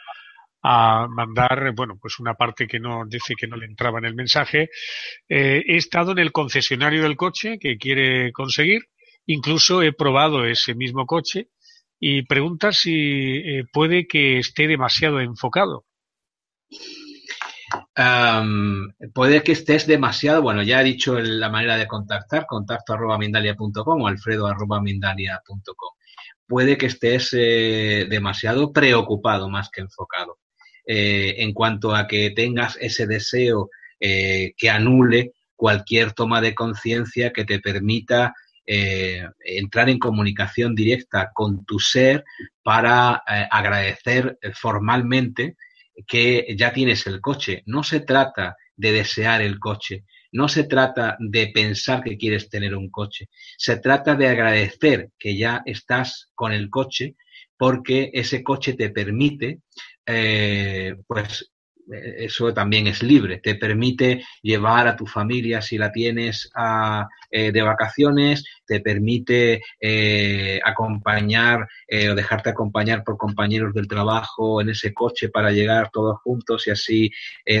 a 0.62 1.06
mandar, 1.08 1.72
bueno, 1.74 1.98
pues 2.00 2.18
una 2.18 2.34
parte 2.34 2.66
que 2.66 2.80
no 2.80 3.04
dice 3.06 3.34
que 3.34 3.46
no 3.46 3.56
le 3.56 3.66
entraba 3.66 3.98
en 3.98 4.04
el 4.04 4.14
mensaje. 4.14 4.70
he 5.28 5.76
estado 5.76 6.12
en 6.12 6.18
el 6.18 6.32
concesionario 6.32 7.02
del 7.02 7.16
coche 7.16 7.58
que 7.58 7.78
quiere 7.78 8.32
conseguir 8.32 8.82
Incluso 9.30 9.82
he 9.82 9.92
probado 9.92 10.44
ese 10.44 10.74
mismo 10.74 11.06
coche 11.06 11.50
y 12.00 12.22
pregunta 12.22 12.72
si 12.72 13.36
eh, 13.36 13.64
puede 13.72 14.08
que 14.08 14.38
esté 14.38 14.66
demasiado 14.66 15.20
enfocado. 15.20 15.84
puede 19.14 19.44
que 19.44 19.52
estés 19.52 19.86
demasiado, 19.86 20.42
bueno, 20.42 20.64
ya 20.64 20.80
he 20.80 20.84
dicho 20.84 21.16
la 21.20 21.48
manera 21.48 21.76
de 21.76 21.86
contactar, 21.86 22.44
contacto 22.46 22.92
arroba 22.92 23.18
mindalia.com 23.18 24.02
o 24.02 24.08
alfredo 24.08 24.48
arroba 24.48 24.80
mindalia.com. 24.80 25.94
Puede 26.48 26.76
que 26.76 26.86
estés 26.86 27.30
eh, 27.32 28.08
demasiado 28.10 28.72
preocupado 28.72 29.48
más 29.48 29.70
que 29.70 29.82
enfocado. 29.82 30.39
Eh, 30.92 31.36
en 31.38 31.52
cuanto 31.52 31.94
a 31.94 32.08
que 32.08 32.30
tengas 32.30 32.76
ese 32.80 33.06
deseo 33.06 33.70
que 34.00 34.70
anule 34.70 35.34
cualquier 35.54 36.12
toma 36.12 36.40
de 36.40 36.54
conciencia 36.54 37.34
que 37.34 37.44
te 37.44 37.60
permita 37.60 38.34
eh, 38.72 39.26
entrar 39.44 39.90
en 39.90 39.98
comunicación 39.98 40.76
directa 40.76 41.32
con 41.34 41.64
tu 41.64 41.80
ser 41.80 42.24
para 42.62 43.22
eh, 43.28 43.46
agradecer 43.50 44.38
formalmente 44.54 45.56
que 46.06 46.54
ya 46.56 46.72
tienes 46.72 47.06
el 47.08 47.20
coche. 47.20 47.64
No 47.66 47.82
se 47.82 48.00
trata 48.00 48.56
de 48.76 48.92
desear 48.92 49.42
el 49.42 49.58
coche, 49.58 50.04
no 50.32 50.48
se 50.48 50.64
trata 50.64 51.16
de 51.18 51.48
pensar 51.48 52.02
que 52.02 52.16
quieres 52.16 52.48
tener 52.48 52.76
un 52.76 52.90
coche, 52.90 53.28
se 53.58 53.76
trata 53.78 54.14
de 54.14 54.28
agradecer 54.28 55.10
que 55.18 55.36
ya 55.36 55.62
estás 55.66 56.30
con 56.34 56.52
el 56.52 56.70
coche 56.70 57.16
porque 57.58 58.10
ese 58.14 58.42
coche 58.42 58.74
te 58.74 58.90
permite 58.90 59.62
eh, 60.06 60.96
pues 61.06 61.50
eh, 61.92 62.24
eso 62.24 62.52
también 62.54 62.86
es 62.86 63.02
libre, 63.02 63.38
te 63.38 63.54
permite 63.56 64.24
llevar 64.42 64.86
a 64.86 64.96
tu 64.96 65.06
familia 65.06 65.60
si 65.60 65.76
la 65.78 65.90
tienes 65.90 66.50
eh, 67.30 67.52
de 67.52 67.62
vacaciones, 67.62 68.44
te 68.66 68.80
permite 68.80 69.62
eh, 69.80 70.60
acompañar 70.64 71.66
o 72.10 72.14
dejarte 72.14 72.50
acompañar 72.50 73.02
por 73.04 73.16
compañeros 73.16 73.74
del 73.74 73.88
trabajo 73.88 74.60
en 74.60 74.70
ese 74.70 74.94
coche 74.94 75.28
para 75.28 75.50
llegar 75.50 75.90
todos 75.92 76.18
juntos 76.22 76.66
y 76.66 76.70
así 76.70 77.10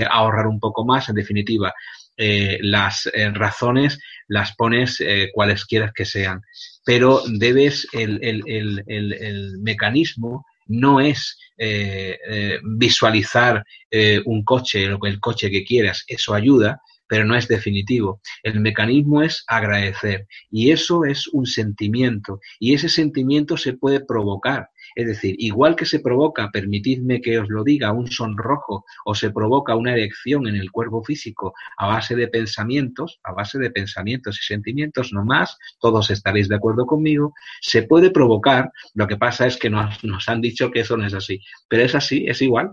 ahorrar 0.08 0.46
un 0.46 0.60
poco 0.60 0.84
más. 0.84 1.08
En 1.08 1.16
definitiva, 1.16 1.72
las 2.16 3.10
razones 3.32 3.98
las 4.28 4.54
pones 4.54 5.02
cualesquiera 5.32 5.92
que 5.94 6.04
sean, 6.04 6.42
pero 6.84 7.22
debes 7.26 7.88
el, 7.92 8.22
el, 8.22 8.42
el, 8.46 9.12
el 9.12 9.58
mecanismo 9.58 10.44
no 10.70 11.00
es 11.00 11.36
eh, 11.58 12.18
eh, 12.26 12.58
visualizar 12.62 13.62
eh, 13.90 14.22
un 14.24 14.44
coche, 14.44 14.84
el 14.84 15.20
coche 15.20 15.50
que 15.50 15.64
quieras, 15.64 16.04
eso 16.06 16.32
ayuda, 16.32 16.80
pero 17.06 17.24
no 17.24 17.34
es 17.34 17.48
definitivo. 17.48 18.22
El 18.42 18.60
mecanismo 18.60 19.20
es 19.20 19.44
agradecer 19.48 20.26
y 20.50 20.70
eso 20.70 21.04
es 21.04 21.26
un 21.26 21.44
sentimiento 21.44 22.40
y 22.60 22.72
ese 22.72 22.88
sentimiento 22.88 23.56
se 23.56 23.74
puede 23.74 24.00
provocar. 24.00 24.69
Es 24.94 25.06
decir, 25.06 25.36
igual 25.38 25.76
que 25.76 25.86
se 25.86 26.00
provoca, 26.00 26.50
permitidme 26.52 27.20
que 27.20 27.38
os 27.38 27.48
lo 27.48 27.64
diga, 27.64 27.92
un 27.92 28.10
sonrojo 28.10 28.84
o 29.04 29.14
se 29.14 29.30
provoca 29.30 29.74
una 29.74 29.92
erección 29.92 30.46
en 30.46 30.56
el 30.56 30.70
cuerpo 30.70 31.02
físico 31.02 31.54
a 31.76 31.86
base 31.86 32.16
de 32.16 32.28
pensamientos, 32.28 33.20
a 33.22 33.32
base 33.32 33.58
de 33.58 33.70
pensamientos 33.70 34.38
y 34.40 34.44
sentimientos, 34.44 35.12
no 35.12 35.24
más, 35.24 35.56
todos 35.80 36.10
estaréis 36.10 36.48
de 36.48 36.56
acuerdo 36.56 36.86
conmigo, 36.86 37.32
se 37.60 37.82
puede 37.82 38.10
provocar, 38.10 38.70
lo 38.94 39.06
que 39.06 39.16
pasa 39.16 39.46
es 39.46 39.56
que 39.56 39.70
nos, 39.70 40.02
nos 40.04 40.28
han 40.28 40.40
dicho 40.40 40.70
que 40.70 40.80
eso 40.80 40.96
no 40.96 41.06
es 41.06 41.14
así, 41.14 41.40
pero 41.68 41.82
es 41.82 41.94
así, 41.94 42.26
es 42.26 42.42
igual, 42.42 42.72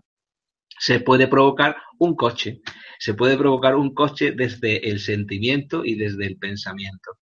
se 0.80 1.00
puede 1.00 1.28
provocar 1.28 1.78
un 2.00 2.16
coche. 2.16 2.62
Se 3.00 3.14
puede 3.14 3.38
provocar 3.38 3.76
un 3.76 3.94
coche 3.94 4.32
desde 4.32 4.90
el 4.90 5.00
sentimiento 5.00 5.86
y 5.86 5.96
desde 5.96 6.26
el 6.26 6.38
pensamiento, 6.38 7.18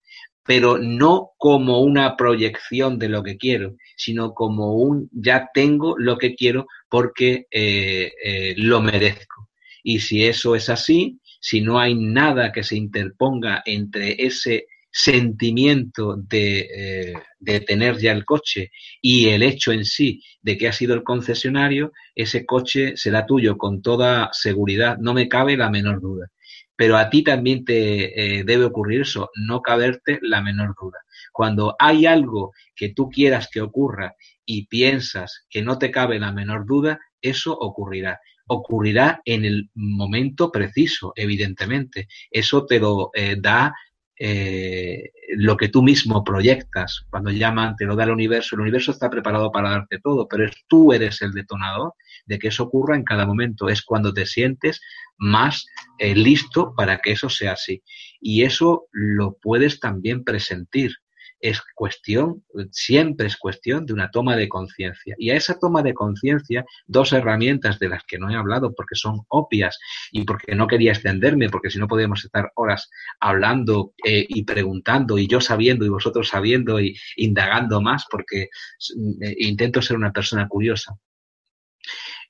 pero 0.46 0.78
no 0.78 1.32
como 1.38 1.82
una 1.82 2.16
proyección 2.16 3.00
de 3.00 3.10
lo 3.10 3.24
que 3.24 3.36
quiero, 3.36 3.76
sino 3.98 4.34
como 4.34 4.76
un 4.76 5.10
ya 5.12 5.50
tengo 5.54 5.98
lo 5.98 6.18
que 6.18 6.36
quiero 6.36 6.68
porque 6.88 7.48
eh, 7.50 8.12
eh, 8.24 8.54
lo 8.58 8.80
merezco. 8.80 9.50
Y 9.84 10.00
si 10.00 10.24
eso 10.24 10.56
es 10.56 10.70
así, 10.70 11.20
si 11.40 11.62
no 11.62 11.80
hay 11.80 11.96
nada 11.96 12.52
que 12.52 12.64
se 12.64 12.76
interponga 12.76 13.64
entre 13.66 14.16
ese 14.24 14.68
sentimiento 14.92 16.16
de, 16.16 16.60
eh, 16.60 17.14
de, 17.40 17.60
tener 17.60 17.98
ya 17.98 18.14
el 18.14 18.24
coche 18.24 18.72
y 19.02 19.28
el 19.28 19.44
hecho 19.44 19.72
en 19.72 19.84
sí 19.84 20.24
de 20.42 20.58
que 20.58 20.68
ha 20.68 20.72
sido 20.72 20.94
el 20.94 21.04
concesionario, 21.04 21.92
ese 22.14 22.46
coche 22.46 22.96
será 22.96 23.26
tuyo 23.26 23.58
con 23.58 23.82
toda 23.82 24.30
seguridad, 24.32 24.98
no 24.98 25.14
me 25.14 25.28
cabe 25.28 25.58
la 25.58 25.70
menor 25.70 26.00
duda. 26.00 26.32
Pero 26.76 26.98
a 26.98 27.10
ti 27.10 27.24
también 27.24 27.64
te 27.64 28.40
eh, 28.40 28.44
debe 28.44 28.66
ocurrir 28.66 29.02
eso, 29.02 29.30
no 29.36 29.62
caberte 29.62 30.20
la 30.22 30.42
menor 30.42 30.76
duda. 30.80 31.00
Cuando 31.32 31.76
hay 31.80 32.06
algo 32.06 32.54
que 32.76 32.90
tú 32.90 33.10
quieras 33.10 33.50
que 33.52 33.62
ocurra 33.62 34.16
y 34.46 34.68
piensas 34.68 35.46
que 35.50 35.62
no 35.62 35.78
te 35.78 35.92
cabe 35.92 36.20
la 36.20 36.32
menor 36.32 36.66
duda, 36.66 37.00
eso 37.22 37.58
ocurrirá 37.58 38.20
ocurrirá 38.48 39.22
en 39.26 39.46
el 39.46 39.70
momento 39.74 40.52
preciso, 40.52 41.14
evidentemente. 41.16 42.08
Eso 42.30 42.66
te 42.66 42.80
lo 42.80 43.10
eh, 43.14 43.38
da 43.40 43.74
eh, 44.18 45.12
lo 45.36 45.58
que 45.58 45.70
tú 45.70 45.84
mismo 45.84 46.24
proyectas. 46.24 47.06
Cuando 47.10 47.32
llaman, 47.32 47.76
te 47.76 47.86
lo 47.86 47.96
da 47.96 48.06
el 48.06 48.12
universo, 48.12 48.56
el 48.56 48.62
universo 48.62 48.92
está 48.92 49.10
preparado 49.10 49.52
para 49.52 49.72
darte 49.72 50.00
todo, 50.00 50.28
pero 50.28 50.50
tú 50.68 50.94
eres 50.94 51.22
el 51.22 51.32
detonador 51.32 51.94
de 52.26 52.40
que 52.40 52.48
eso 52.48 52.64
ocurra 52.64 52.96
en 52.96 53.04
cada 53.04 53.26
momento. 53.26 53.70
Es 53.70 53.82
cuando 53.84 54.14
te 54.14 54.26
sientes 54.26 54.82
más 55.18 55.66
eh, 55.98 56.16
listo 56.16 56.74
para 56.76 57.00
que 57.00 57.12
eso 57.12 57.30
sea 57.30 57.54
así. 57.54 57.84
Y 58.20 58.44
eso 58.44 58.88
lo 58.92 59.38
puedes 59.42 59.80
también 59.80 60.24
presentir 60.24 60.94
es 61.40 61.62
cuestión, 61.74 62.44
siempre 62.72 63.28
es 63.28 63.38
cuestión 63.38 63.86
de 63.86 63.94
una 63.94 64.10
toma 64.10 64.36
de 64.36 64.50
conciencia. 64.50 65.16
Y 65.18 65.30
a 65.30 65.36
esa 65.36 65.60
toma 65.60 65.84
de 65.84 65.94
conciencia, 65.94 66.66
dos 66.88 67.14
herramientas 67.14 67.78
de 67.80 67.90
las 67.90 68.04
que 68.04 68.18
no 68.18 68.30
he 68.30 68.36
hablado 68.36 68.74
porque 68.74 68.96
son 68.96 69.22
obvias 69.28 69.78
y 70.12 70.24
porque 70.24 70.56
no 70.56 70.68
quería 70.68 70.92
extenderme, 70.92 71.50
porque 71.50 71.70
si 71.70 71.80
no 71.80 71.88
podemos 71.88 72.24
estar 72.24 72.52
horas 72.56 72.90
hablando 73.20 73.94
eh, 74.04 74.26
y 74.28 74.44
preguntando 74.44 75.18
y 75.18 75.28
yo 75.28 75.42
sabiendo 75.42 75.86
y 75.86 75.90
vosotros 75.90 76.30
sabiendo 76.30 76.80
y 76.80 76.98
indagando 77.18 77.82
más 77.82 78.06
porque 78.10 78.44
eh, 78.44 79.36
intento 79.40 79.82
ser 79.82 79.98
una 79.98 80.12
persona 80.12 80.48
curiosa. 80.48 80.98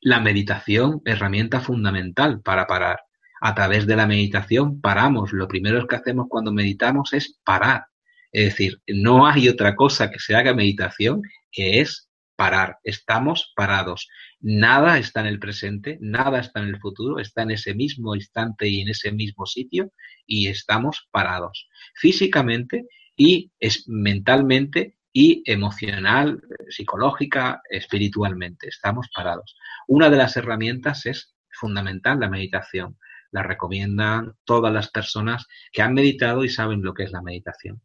La 0.01 0.19
meditación, 0.19 1.01
herramienta 1.05 1.61
fundamental 1.61 2.41
para 2.41 2.67
parar. 2.67 2.99
A 3.41 3.53
través 3.53 3.85
de 3.85 3.95
la 3.95 4.07
meditación 4.07 4.81
paramos. 4.81 5.31
Lo 5.31 5.47
primero 5.47 5.85
que 5.87 5.95
hacemos 5.95 6.27
cuando 6.29 6.51
meditamos 6.51 7.13
es 7.13 7.39
parar 7.43 7.85
es 8.35 8.49
decir, 8.49 8.81
no 8.85 9.25
hay 9.25 9.47
otra 9.47 9.77
cosa 9.77 10.11
que 10.11 10.19
se 10.19 10.35
haga 10.35 10.53
meditación 10.53 11.21
que 11.53 11.79
es 11.79 12.09
parar. 12.35 12.79
Estamos 12.83 13.53
parados. 13.55 14.09
Nada 14.41 14.97
está 14.97 15.21
en 15.21 15.27
el 15.27 15.39
presente, 15.39 15.97
nada 16.01 16.41
está 16.41 16.59
en 16.59 16.67
el 16.67 16.77
futuro, 16.81 17.21
está 17.21 17.43
en 17.43 17.51
ese 17.51 17.73
mismo 17.73 18.13
instante 18.13 18.67
y 18.67 18.81
en 18.81 18.89
ese 18.89 19.13
mismo 19.13 19.45
sitio 19.45 19.93
y 20.27 20.47
estamos 20.47 21.07
parados. 21.11 21.69
Físicamente 21.95 22.83
y 23.15 23.53
mentalmente 23.87 24.97
y 25.13 25.41
emocional, 25.45 26.41
psicológica, 26.67 27.61
espiritualmente. 27.69 28.67
Estamos 28.67 29.07
parados. 29.15 29.55
Una 29.87 30.09
de 30.09 30.17
las 30.17 30.35
herramientas 30.35 31.05
es 31.05 31.37
fundamental 31.53 32.19
la 32.19 32.29
meditación 32.29 32.97
la 33.35 33.43
recomiendan 33.43 34.33
todas 34.45 34.73
las 34.73 34.89
personas 34.89 35.45
que 35.73 35.81
han 35.81 35.93
meditado 35.93 36.45
y 36.45 36.49
saben 36.49 36.81
lo 36.81 36.93
que 36.93 37.03
es 37.03 37.11
la 37.11 37.21
meditación. 37.21 37.81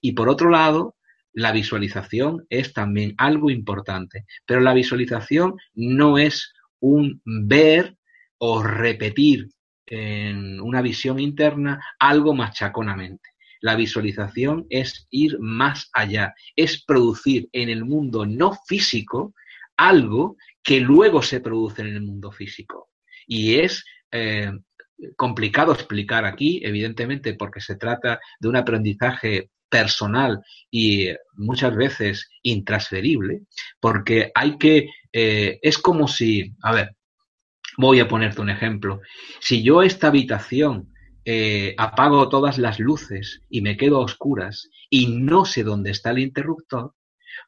Y 0.00 0.12
por 0.12 0.28
otro 0.28 0.48
lado, 0.48 0.94
la 1.32 1.50
visualización 1.50 2.46
es 2.48 2.72
también 2.72 3.14
algo 3.18 3.50
importante, 3.50 4.26
pero 4.46 4.60
la 4.60 4.72
visualización 4.72 5.56
no 5.74 6.18
es 6.18 6.54
un 6.78 7.20
ver 7.24 7.96
o 8.38 8.62
repetir 8.62 9.48
en 9.86 10.60
una 10.60 10.82
visión 10.82 11.18
interna 11.18 11.84
algo 11.98 12.32
machaconamente. 12.32 13.30
La 13.60 13.74
visualización 13.74 14.66
es 14.70 15.08
ir 15.10 15.36
más 15.40 15.90
allá, 15.92 16.32
es 16.54 16.84
producir 16.84 17.48
en 17.52 17.70
el 17.70 17.84
mundo 17.84 18.24
no 18.24 18.56
físico 18.68 19.34
algo 19.76 20.36
que 20.62 20.78
luego 20.78 21.22
se 21.22 21.40
produce 21.40 21.82
en 21.82 21.88
el 21.88 22.02
mundo 22.02 22.30
físico. 22.30 22.90
Y 23.26 23.54
es 23.54 23.84
eh, 24.12 24.52
complicado 25.16 25.72
explicar 25.72 26.24
aquí, 26.24 26.60
evidentemente, 26.64 27.34
porque 27.34 27.60
se 27.60 27.76
trata 27.76 28.20
de 28.40 28.48
un 28.48 28.56
aprendizaje 28.56 29.50
personal 29.68 30.42
y 30.70 31.08
muchas 31.34 31.74
veces 31.74 32.28
intransferible, 32.42 33.42
porque 33.80 34.30
hay 34.34 34.58
que, 34.58 34.90
eh, 35.12 35.58
es 35.62 35.78
como 35.78 36.08
si, 36.08 36.54
a 36.62 36.72
ver, 36.72 36.96
voy 37.78 38.00
a 38.00 38.08
ponerte 38.08 38.42
un 38.42 38.50
ejemplo, 38.50 39.00
si 39.40 39.62
yo 39.62 39.82
esta 39.82 40.08
habitación 40.08 40.92
eh, 41.24 41.74
apago 41.78 42.28
todas 42.28 42.58
las 42.58 42.80
luces 42.80 43.40
y 43.48 43.62
me 43.62 43.76
quedo 43.76 43.96
a 43.96 44.04
oscuras 44.04 44.68
y 44.90 45.06
no 45.06 45.44
sé 45.44 45.62
dónde 45.62 45.90
está 45.90 46.10
el 46.10 46.18
interruptor, 46.18 46.94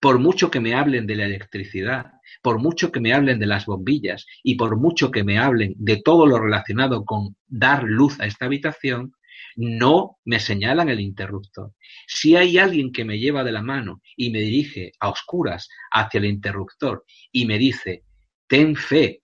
por 0.01 0.19
mucho 0.19 0.51
que 0.51 0.61
me 0.61 0.75
hablen 0.75 1.07
de 1.07 1.17
la 1.17 1.25
electricidad, 1.25 2.13
por 2.43 2.59
mucho 2.59 2.93
que 2.93 3.01
me 3.01 3.13
hablen 3.13 3.39
de 3.39 3.47
las 3.47 3.67
bombillas 3.67 4.27
y 4.43 4.57
por 4.57 4.77
mucho 4.77 5.11
que 5.11 5.25
me 5.25 5.39
hablen 5.39 5.75
de 5.77 5.97
todo 5.97 6.27
lo 6.27 6.39
relacionado 6.39 7.05
con 7.05 7.37
dar 7.47 7.85
luz 7.85 8.21
a 8.21 8.27
esta 8.27 8.47
habitación, 8.47 9.13
no 9.57 10.19
me 10.25 10.41
señalan 10.41 10.89
el 10.89 11.01
interruptor. 11.01 11.73
Si 12.07 12.37
hay 12.37 12.59
alguien 12.59 12.93
que 12.93 13.05
me 13.05 13.19
lleva 13.19 13.45
de 13.45 13.53
la 13.53 13.63
mano 13.63 14.01
y 14.17 14.31
me 14.31 14.41
dirige 14.41 14.93
a 15.01 15.11
oscuras 15.11 15.69
hacia 15.91 16.19
el 16.19 16.27
interruptor 16.27 17.05
y 17.31 17.47
me 17.47 17.59
dice, 17.59 18.05
ten 18.47 18.77
fe, 18.77 19.23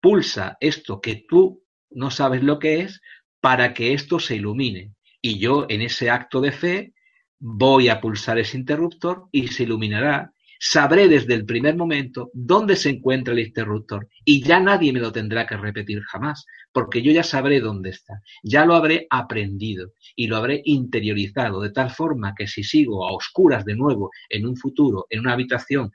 pulsa 0.00 0.56
esto 0.60 1.00
que 1.00 1.24
tú 1.28 1.62
no 1.90 2.10
sabes 2.10 2.42
lo 2.42 2.58
que 2.58 2.80
es 2.80 3.00
para 3.40 3.74
que 3.74 3.92
esto 3.92 4.18
se 4.18 4.36
ilumine. 4.36 4.92
Y 5.20 5.38
yo 5.38 5.66
en 5.68 5.82
ese 5.82 6.10
acto 6.10 6.40
de 6.40 6.52
fe 6.52 6.94
voy 7.38 7.88
a 7.88 8.00
pulsar 8.00 8.38
ese 8.38 8.56
interruptor 8.56 9.28
y 9.32 9.48
se 9.48 9.64
iluminará. 9.64 10.32
Sabré 10.58 11.06
desde 11.08 11.34
el 11.34 11.44
primer 11.44 11.76
momento 11.76 12.30
dónde 12.32 12.76
se 12.76 12.88
encuentra 12.88 13.34
el 13.34 13.40
interruptor 13.40 14.08
y 14.24 14.42
ya 14.42 14.58
nadie 14.58 14.92
me 14.92 15.00
lo 15.00 15.12
tendrá 15.12 15.46
que 15.46 15.56
repetir 15.56 16.02
jamás, 16.02 16.46
porque 16.72 17.02
yo 17.02 17.12
ya 17.12 17.22
sabré 17.22 17.60
dónde 17.60 17.90
está, 17.90 18.22
ya 18.42 18.64
lo 18.64 18.74
habré 18.74 19.06
aprendido 19.10 19.92
y 20.14 20.28
lo 20.28 20.36
habré 20.36 20.62
interiorizado 20.64 21.60
de 21.60 21.70
tal 21.70 21.90
forma 21.90 22.34
que 22.34 22.46
si 22.46 22.64
sigo 22.64 23.06
a 23.06 23.12
oscuras 23.12 23.66
de 23.66 23.76
nuevo 23.76 24.10
en 24.30 24.46
un 24.46 24.56
futuro, 24.56 25.06
en 25.10 25.20
una 25.20 25.34
habitación 25.34 25.92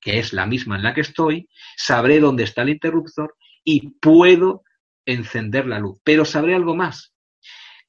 que 0.00 0.18
es 0.18 0.34
la 0.34 0.44
misma 0.44 0.76
en 0.76 0.82
la 0.82 0.92
que 0.92 1.00
estoy, 1.00 1.48
sabré 1.76 2.20
dónde 2.20 2.44
está 2.44 2.60
el 2.60 2.68
interruptor 2.68 3.34
y 3.64 3.88
puedo 3.88 4.62
encender 5.06 5.66
la 5.66 5.78
luz. 5.78 5.98
Pero 6.04 6.26
sabré 6.26 6.54
algo 6.54 6.76
más, 6.76 7.13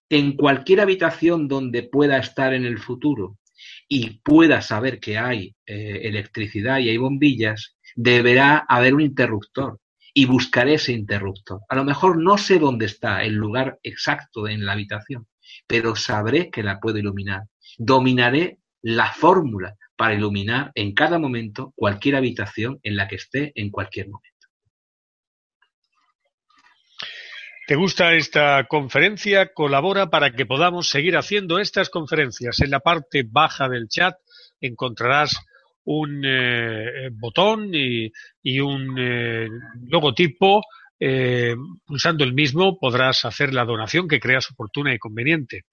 en 0.10 0.34
cualquier 0.34 0.82
habitación 0.82 1.48
donde 1.48 1.84
pueda 1.84 2.18
estar 2.18 2.54
en 2.54 2.66
el 2.66 2.78
futuro 2.78 3.38
y 3.88 4.20
pueda 4.20 4.62
saber 4.62 5.00
que 5.00 5.18
hay 5.18 5.56
eh, 5.66 6.02
electricidad 6.04 6.80
y 6.80 6.90
hay 6.90 6.98
bombillas, 6.98 7.76
deberá 7.96 8.66
haber 8.68 8.94
un 8.94 9.02
interruptor 9.02 9.80
y 10.14 10.26
buscaré 10.26 10.76
ese 10.76 10.94
interruptor. 10.94 11.62
A 11.70 11.76
lo 11.76 11.84
mejor 11.84 12.22
no 12.22 12.38
sé 12.38 12.60
dónde 12.60 12.86
está 12.86 13.24
el 13.24 13.34
lugar 13.34 13.80
exacto 13.84 14.48
en 14.48 14.66
la 14.66 14.74
habitación, 14.74 15.28
pero 15.68 15.96
sabré 15.96 16.50
que 16.50 16.64
la 16.64 16.80
puedo 16.80 16.98
iluminar. 16.98 17.44
Dominaré 17.78 18.60
la 18.82 19.12
fórmula 19.12 19.76
para 19.96 20.14
iluminar 20.14 20.72
en 20.76 20.94
cada 20.94 21.20
momento 21.20 21.74
cualquier 21.76 22.16
habitación 22.16 22.80
en 22.84 22.96
la 22.96 23.08
que 23.08 23.16
esté 23.16 23.52
en 23.56 23.70
cualquier 23.72 24.10
momento. 24.10 24.35
¿Te 27.68 27.74
gusta 27.74 28.14
esta 28.14 28.64
conferencia? 28.68 29.52
Colabora 29.52 30.12
para 30.12 30.32
que 30.32 30.46
podamos 30.46 30.88
seguir 30.88 31.18
haciendo 31.18 31.58
estas 31.58 31.90
conferencias. 31.90 32.60
En 32.60 32.70
la 32.70 32.80
parte 32.80 33.26
baja 33.28 33.68
del 33.68 33.88
chat 33.88 34.16
encontrarás 34.62 35.36
un 35.84 36.22
eh, 36.24 37.10
botón 37.12 37.72
y, 37.74 38.12
un 38.60 38.96
eh, 39.00 39.48
logotipo. 39.82 40.62
Eh, 41.00 41.56
usando 41.90 42.24
el 42.24 42.34
mismo 42.34 42.78
podrás 42.80 43.26
hacer 43.26 43.52
la 43.52 43.66
donación 43.66 44.08
que 44.08 44.20
creas 44.20 44.52
oportuna 44.52 44.94
y 44.94 45.00
conveniente. 45.00 45.64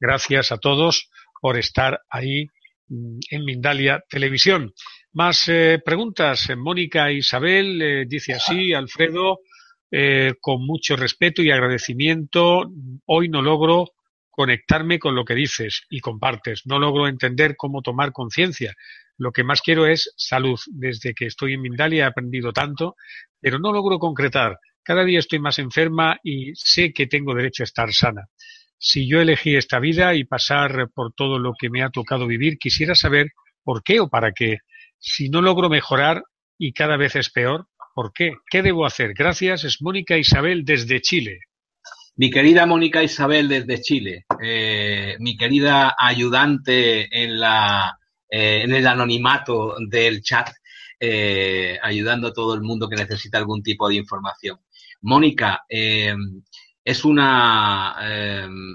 Gracias 0.00 0.50
a 0.50 0.58
todos 0.58 1.10
por 1.40 1.56
estar 1.56 2.00
ahí 2.10 2.48
mm, 2.88 3.18
en 3.30 3.44
Mindalia 3.44 4.02
Televisión. 4.08 4.74
Más 5.12 5.48
preguntas. 5.84 6.50
Mónica 6.56 7.12
Isabel 7.12 8.04
dice 8.06 8.34
así, 8.34 8.74
Alfredo, 8.74 9.38
eh, 9.90 10.34
con 10.40 10.66
mucho 10.66 10.96
respeto 10.96 11.42
y 11.42 11.50
agradecimiento. 11.50 12.70
Hoy 13.06 13.28
no 13.28 13.42
logro 13.42 13.92
conectarme 14.30 14.98
con 14.98 15.14
lo 15.14 15.24
que 15.24 15.34
dices 15.34 15.82
y 15.88 16.00
compartes. 16.00 16.62
No 16.66 16.78
logro 16.78 17.08
entender 17.08 17.56
cómo 17.56 17.82
tomar 17.82 18.12
conciencia. 18.12 18.74
Lo 19.16 19.32
que 19.32 19.44
más 19.44 19.62
quiero 19.62 19.86
es 19.86 20.12
salud. 20.16 20.58
Desde 20.66 21.14
que 21.14 21.26
estoy 21.26 21.54
en 21.54 21.62
Mindalia 21.62 22.04
he 22.04 22.06
aprendido 22.06 22.52
tanto, 22.52 22.96
pero 23.40 23.58
no 23.58 23.72
logro 23.72 23.98
concretar. 23.98 24.58
Cada 24.82 25.04
día 25.04 25.18
estoy 25.18 25.38
más 25.38 25.58
enferma 25.58 26.18
y 26.22 26.52
sé 26.54 26.92
que 26.92 27.06
tengo 27.06 27.34
derecho 27.34 27.62
a 27.62 27.64
estar 27.64 27.92
sana. 27.92 28.28
Si 28.78 29.08
yo 29.08 29.20
elegí 29.20 29.56
esta 29.56 29.80
vida 29.80 30.14
y 30.14 30.24
pasar 30.24 30.90
por 30.94 31.12
todo 31.12 31.38
lo 31.38 31.54
que 31.58 31.70
me 31.70 31.82
ha 31.82 31.90
tocado 31.90 32.26
vivir, 32.26 32.58
quisiera 32.58 32.94
saber 32.94 33.32
por 33.64 33.82
qué 33.82 34.00
o 34.00 34.08
para 34.08 34.32
qué. 34.32 34.58
Si 34.98 35.30
no 35.30 35.40
logro 35.40 35.68
mejorar 35.68 36.22
y 36.58 36.72
cada 36.72 36.96
vez 36.96 37.16
es 37.16 37.30
peor, 37.30 37.68
¿Por 37.96 38.12
qué? 38.12 38.34
¿Qué 38.50 38.60
debo 38.60 38.84
hacer? 38.84 39.14
Gracias, 39.14 39.64
es 39.64 39.80
Mónica 39.80 40.18
Isabel 40.18 40.66
desde 40.66 41.00
Chile. 41.00 41.40
Mi 42.16 42.30
querida 42.30 42.66
Mónica 42.66 43.02
Isabel 43.02 43.48
desde 43.48 43.80
Chile, 43.80 44.26
eh, 44.42 45.16
mi 45.18 45.34
querida 45.34 45.96
ayudante 45.98 47.08
en, 47.10 47.40
la, 47.40 47.98
eh, 48.28 48.60
en 48.64 48.74
el 48.74 48.86
anonimato 48.86 49.76
del 49.88 50.20
chat, 50.20 50.50
eh, 51.00 51.78
ayudando 51.82 52.28
a 52.28 52.32
todo 52.34 52.52
el 52.52 52.60
mundo 52.60 52.86
que 52.86 52.96
necesita 52.96 53.38
algún 53.38 53.62
tipo 53.62 53.88
de 53.88 53.94
información. 53.94 54.58
Mónica, 55.00 55.64
es 55.66 57.02
una 57.02 57.96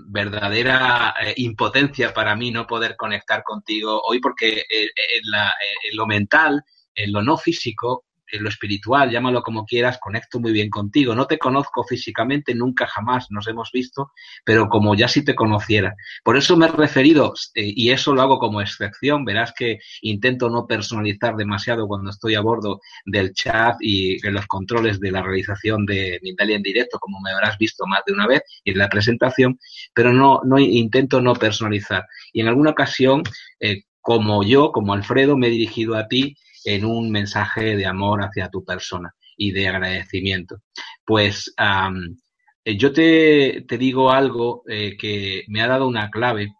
verdadera 0.07 1.13
impotencia 1.36 2.12
para 2.12 2.36
mí 2.36 2.49
no 2.49 2.65
poder 2.65 2.95
conectar 2.95 3.43
contigo 3.43 4.01
hoy 4.03 4.19
porque 4.19 4.63
en, 4.67 5.95
lo 5.95 6.07
mental, 6.07 6.63
en 6.95 7.12
lo 7.12 7.21
no 7.21 7.38
físico, 7.38 8.05
en 8.31 8.43
lo 8.43 8.49
espiritual, 8.49 9.09
llámalo 9.09 9.41
como 9.41 9.65
quieras, 9.65 9.99
conecto 9.99 10.39
muy 10.39 10.51
bien 10.51 10.69
contigo. 10.69 11.13
No 11.15 11.25
te 11.25 11.37
conozco 11.37 11.83
físicamente, 11.83 12.55
nunca 12.55 12.87
jamás 12.87 13.27
nos 13.29 13.47
hemos 13.47 13.71
visto, 13.71 14.11
pero 14.45 14.69
como 14.69 14.95
ya 14.95 15.07
si 15.07 15.23
te 15.23 15.35
conociera. 15.35 15.95
Por 16.23 16.37
eso 16.37 16.57
me 16.57 16.65
he 16.65 16.69
referido, 16.69 17.33
eh, 17.55 17.73
y 17.75 17.91
eso 17.91 18.13
lo 18.13 18.21
hago 18.21 18.39
como 18.39 18.61
excepción, 18.61 19.25
verás 19.25 19.53
que 19.55 19.79
intento 20.01 20.49
no 20.49 20.67
personalizar 20.67 21.35
demasiado 21.35 21.87
cuando 21.87 22.09
estoy 22.09 22.35
a 22.35 22.41
bordo 22.41 22.79
del 23.05 23.33
chat 23.33 23.75
y 23.81 24.25
en 24.25 24.33
los 24.33 24.47
controles 24.47 24.99
de 24.99 25.11
la 25.11 25.21
realización 25.21 25.85
de 25.85 26.19
Mindalia 26.21 26.55
en 26.55 26.63
directo, 26.63 26.99
como 26.99 27.19
me 27.19 27.31
habrás 27.31 27.57
visto 27.57 27.85
más 27.87 28.01
de 28.05 28.13
una 28.13 28.27
vez 28.27 28.41
en 28.65 28.77
la 28.77 28.89
presentación, 28.89 29.59
pero 29.93 30.13
no, 30.13 30.41
no 30.43 30.59
intento 30.59 31.21
no 31.21 31.33
personalizar. 31.33 32.05
Y 32.33 32.41
en 32.41 32.47
alguna 32.47 32.71
ocasión, 32.71 33.23
eh, 33.59 33.83
como 34.01 34.43
yo, 34.43 34.71
como 34.71 34.93
Alfredo, 34.93 35.37
me 35.37 35.47
he 35.47 35.51
dirigido 35.51 35.95
a 35.95 36.07
ti 36.07 36.35
en 36.65 36.86
un 36.86 37.12
mensaje 37.12 37.76
de 37.76 37.86
amor 37.86 38.24
hacia 38.24 38.50
tu 38.50 38.63
persona 38.63 39.13
y 39.38 39.52
de 39.52 39.67
agradecimiento. 39.67 40.62
Pues 41.06 41.54
eh, 41.58 42.78
yo 42.78 42.93
te, 42.93 43.65
digo 43.67 44.12
algo 44.12 44.63
eh, 44.67 44.95
que 44.97 45.43
me 45.47 45.62
ha 45.62 45.67
dado 45.67 45.88
una 45.88 46.10
clave 46.10 46.54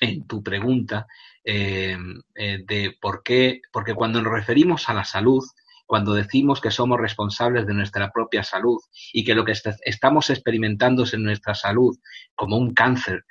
en 0.00 0.26
tu 0.26 0.42
pregunta 0.42 1.06
eh, 1.44 1.96
de 2.34 2.96
por 3.00 3.22
qué, 3.22 3.60
porque 3.72 3.94
cuando 3.94 4.20
nos 4.20 4.32
referimos 4.32 4.88
a 4.88 4.94
la 4.94 5.04
salud, 5.04 5.42
cuando 5.86 6.14
decimos 6.14 6.60
que 6.60 6.70
somos 6.70 6.98
responsables 6.98 7.66
de 7.66 7.74
nuestra 7.74 8.10
propia 8.10 8.42
salud 8.42 8.78
y 9.12 9.24
que 9.24 9.34
lo 9.34 9.44
que 9.44 9.52
estamos 9.84 10.30
experimentando 10.30 11.04
en 11.12 11.22
nuestra 11.22 11.54
salud 11.54 11.96
como 12.34 12.56
un 12.56 12.72
cáncer 12.72 13.24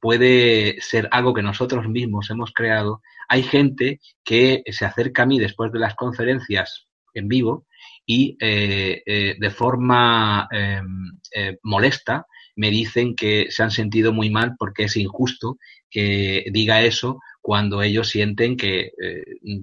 puede 0.00 0.80
ser 0.80 1.08
algo 1.12 1.32
que 1.32 1.42
nosotros 1.42 1.88
mismos 1.88 2.28
hemos 2.30 2.52
creado, 2.52 3.02
hay 3.28 3.42
gente 3.42 4.00
que 4.24 4.62
se 4.70 4.84
acerca 4.84 5.22
a 5.22 5.26
mí 5.26 5.38
después 5.38 5.72
de 5.72 5.78
las 5.78 5.94
conferencias 5.94 6.86
en 7.14 7.28
vivo 7.28 7.66
y 8.06 8.36
eh, 8.40 9.02
eh, 9.06 9.36
de 9.38 9.50
forma 9.50 10.48
eh, 10.52 10.80
molesta 11.62 12.26
me 12.56 12.70
dicen 12.70 13.14
que 13.16 13.46
se 13.50 13.62
han 13.62 13.70
sentido 13.70 14.12
muy 14.12 14.30
mal 14.30 14.54
porque 14.58 14.84
es 14.84 14.96
injusto 14.96 15.58
que 15.90 16.44
diga 16.52 16.82
eso 16.82 17.20
cuando 17.40 17.82
ellos 17.82 18.08
sienten 18.08 18.56
que 18.56 18.90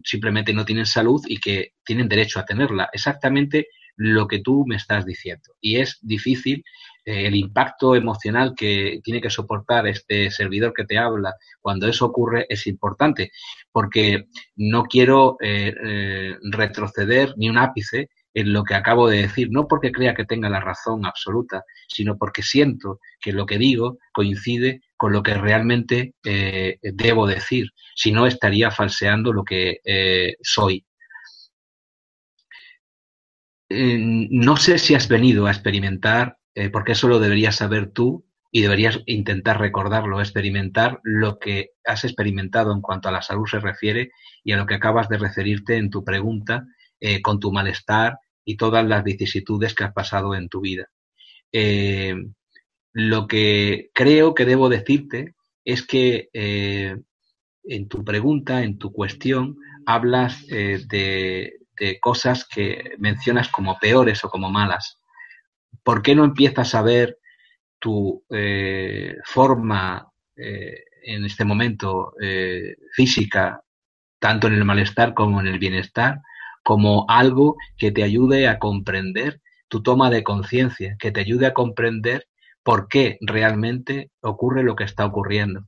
simplemente 0.03 0.53
no 0.53 0.65
tienen 0.65 0.85
salud 0.85 1.21
y 1.25 1.37
que 1.37 1.73
tienen 1.83 2.07
derecho 2.07 2.39
a 2.39 2.45
tenerla. 2.45 2.89
Exactamente 2.93 3.67
lo 3.95 4.27
que 4.27 4.39
tú 4.39 4.65
me 4.67 4.75
estás 4.75 5.05
diciendo. 5.05 5.53
Y 5.61 5.77
es 5.77 5.99
difícil 6.01 6.59
eh, 6.59 6.65
el 7.03 7.35
impacto 7.35 7.95
emocional 7.95 8.53
que 8.55 8.99
tiene 9.03 9.21
que 9.21 9.29
soportar 9.29 9.87
este 9.87 10.29
servidor 10.29 10.73
que 10.73 10.85
te 10.85 10.97
habla 10.97 11.35
cuando 11.59 11.87
eso 11.87 12.05
ocurre 12.05 12.45
es 12.49 12.67
importante, 12.67 13.31
porque 13.71 14.27
no 14.55 14.83
quiero 14.83 15.37
eh, 15.41 15.73
eh, 15.83 16.35
retroceder 16.51 17.33
ni 17.37 17.49
un 17.49 17.57
ápice 17.57 18.09
en 18.33 18.53
lo 18.53 18.63
que 18.63 18.75
acabo 18.75 19.09
de 19.09 19.23
decir, 19.23 19.49
no 19.51 19.67
porque 19.67 19.91
crea 19.91 20.13
que 20.13 20.25
tenga 20.25 20.49
la 20.49 20.61
razón 20.61 21.05
absoluta, 21.05 21.63
sino 21.87 22.17
porque 22.17 22.43
siento 22.43 22.99
que 23.19 23.33
lo 23.33 23.45
que 23.45 23.57
digo 23.57 23.97
coincide 24.13 24.81
con 24.95 25.11
lo 25.11 25.21
que 25.21 25.33
realmente 25.33 26.13
debo 26.23 27.27
decir, 27.27 27.71
si 27.93 28.13
no 28.13 28.25
estaría 28.27 28.71
falseando 28.71 29.33
lo 29.33 29.43
que 29.43 29.79
soy. 30.41 30.85
no 33.69 34.55
sé 34.55 34.77
si 34.77 34.95
has 34.95 35.09
venido 35.09 35.47
a 35.47 35.51
experimentar 35.51 36.37
eh, 36.53 36.69
porque 36.69 36.93
eso 36.93 37.07
lo 37.07 37.19
deberías 37.19 37.55
saber 37.55 37.91
tú 37.91 38.25
y 38.51 38.61
deberías 38.61 38.99
intentar 39.05 39.59
recordarlo, 39.59 40.19
experimentar 40.19 40.99
lo 41.03 41.39
que 41.39 41.71
has 41.85 42.03
experimentado 42.03 42.73
en 42.73 42.81
cuanto 42.81 43.07
a 43.07 43.11
la 43.11 43.21
salud 43.21 43.47
se 43.47 43.59
refiere 43.59 44.11
y 44.43 44.51
a 44.51 44.57
lo 44.57 44.65
que 44.65 44.75
acabas 44.75 45.07
de 45.07 45.17
referirte 45.17 45.77
en 45.77 45.89
tu 45.89 46.03
pregunta 46.03 46.65
eh, 46.99 47.21
con 47.21 47.39
tu 47.39 47.53
malestar 47.53 48.17
y 48.43 48.57
todas 48.57 48.85
las 48.85 49.03
vicisitudes 49.03 49.73
que 49.73 49.85
has 49.85 49.93
pasado 49.93 50.35
en 50.35 50.49
tu 50.49 50.59
vida. 50.59 50.89
Eh, 51.53 52.15
lo 52.91 53.27
que 53.27 53.89
creo 53.93 54.33
que 54.33 54.45
debo 54.45 54.67
decirte 54.67 55.35
es 55.63 55.85
que 55.85 56.27
en 56.33 57.87
tu 57.87 58.03
pregunta, 58.03 58.63
en 58.63 58.77
tu 58.77 58.91
cuestión, 58.91 59.55
hablas 59.85 60.45
de 60.47 61.53
cosas 62.01 62.45
que 62.45 62.95
mencionas 62.97 63.47
como 63.47 63.77
peores 63.79 64.25
o 64.25 64.29
como 64.29 64.49
malas. 64.49 65.00
¿Por 65.83 66.01
qué 66.01 66.15
no 66.15 66.23
empiezas 66.23 66.75
a 66.75 66.81
ver 66.81 67.17
tu 67.79 68.23
eh, 68.29 69.15
forma 69.25 70.07
eh, 70.35 70.83
en 71.03 71.25
este 71.25 71.45
momento 71.45 72.13
eh, 72.21 72.75
física, 72.93 73.61
tanto 74.19 74.47
en 74.47 74.53
el 74.53 74.65
malestar 74.65 75.13
como 75.13 75.41
en 75.41 75.47
el 75.47 75.59
bienestar, 75.59 76.19
como 76.63 77.05
algo 77.09 77.57
que 77.77 77.91
te 77.91 78.03
ayude 78.03 78.47
a 78.47 78.59
comprender 78.59 79.41
tu 79.67 79.81
toma 79.81 80.09
de 80.11 80.23
conciencia, 80.23 80.95
que 80.99 81.11
te 81.11 81.21
ayude 81.21 81.47
a 81.47 81.53
comprender 81.53 82.27
por 82.63 82.87
qué 82.87 83.17
realmente 83.21 84.11
ocurre 84.21 84.63
lo 84.63 84.75
que 84.75 84.83
está 84.83 85.05
ocurriendo. 85.05 85.67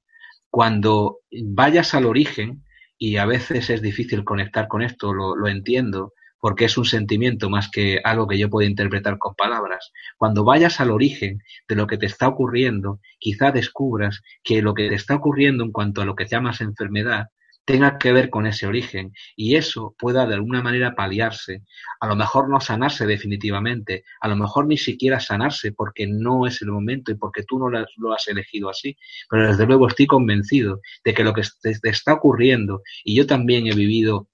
Cuando 0.52 1.19
vayas 1.32 1.95
al 1.95 2.06
origen, 2.06 2.63
y 2.97 3.17
a 3.17 3.26
veces 3.26 3.69
es 3.69 3.82
difícil 3.82 4.23
conectar 4.23 4.67
con 4.67 4.82
esto, 4.82 5.13
lo 5.13 5.47
entiendo, 5.47 6.13
porque 6.44 6.66
es 6.66 6.78
un 6.78 6.84
sentimiento 6.84 7.50
más 7.50 7.70
que 7.72 8.02
algo 8.04 8.28
que 8.28 8.38
yo 8.38 8.50
puedo 8.50 8.68
interpretar 8.68 9.18
con 9.18 9.34
palabras. 9.34 9.94
Cuando 10.18 10.44
vayas 10.44 10.82
al 10.82 10.92
origen 10.92 11.42
de 11.70 11.76
lo 11.76 11.88
que 11.88 11.98
te 11.98 12.06
está 12.06 12.28
ocurriendo, 12.28 13.00
quizá 13.18 13.54
descubras 13.54 14.22
que 14.44 14.62
lo 14.62 14.74
que 14.74 14.90
te 14.90 14.96
está 14.96 15.16
ocurriendo 15.16 15.64
en 15.64 15.72
cuanto 15.72 16.02
a 16.02 16.06
lo 16.06 16.16
que 16.16 16.26
llamas 16.26 16.60
enfermedad 16.60 17.28
tenga 17.64 17.98
que 17.98 18.12
ver 18.12 18.30
con 18.30 18.46
ese 18.46 18.68
origen 18.68 19.14
y 19.38 19.56
eso 19.56 19.96
pueda 19.98 20.26
de 20.26 20.34
alguna 20.34 20.62
manera 20.62 20.96
paliarse, 20.96 21.64
a 22.02 22.08
lo 22.08 22.18
mejor 22.18 22.50
no 22.50 22.60
sanarse 22.60 23.06
definitivamente, 23.06 24.04
a 24.20 24.28
lo 24.28 24.36
mejor 24.36 24.68
ni 24.68 24.76
siquiera 24.76 25.22
sanarse 25.22 25.72
porque 25.72 26.08
no 26.08 26.46
es 26.46 26.62
el 26.62 26.72
momento 26.72 27.14
y 27.14 27.16
porque 27.16 27.44
tú 27.44 27.58
no 27.58 27.70
lo 27.70 28.14
has 28.14 28.28
elegido 28.28 28.70
así, 28.70 28.98
pero 29.30 29.48
desde 29.48 29.66
luego 29.66 29.88
estoy 29.88 30.08
convencido 30.08 30.82
de 31.06 31.14
que 31.14 31.24
lo 31.24 31.34
que 31.34 31.44
te 31.62 31.90
está 31.90 32.12
ocurriendo 32.12 32.82
y 33.06 33.16
yo 33.16 33.26
también 33.26 33.68
he 33.68 33.74
vivido 33.74 34.28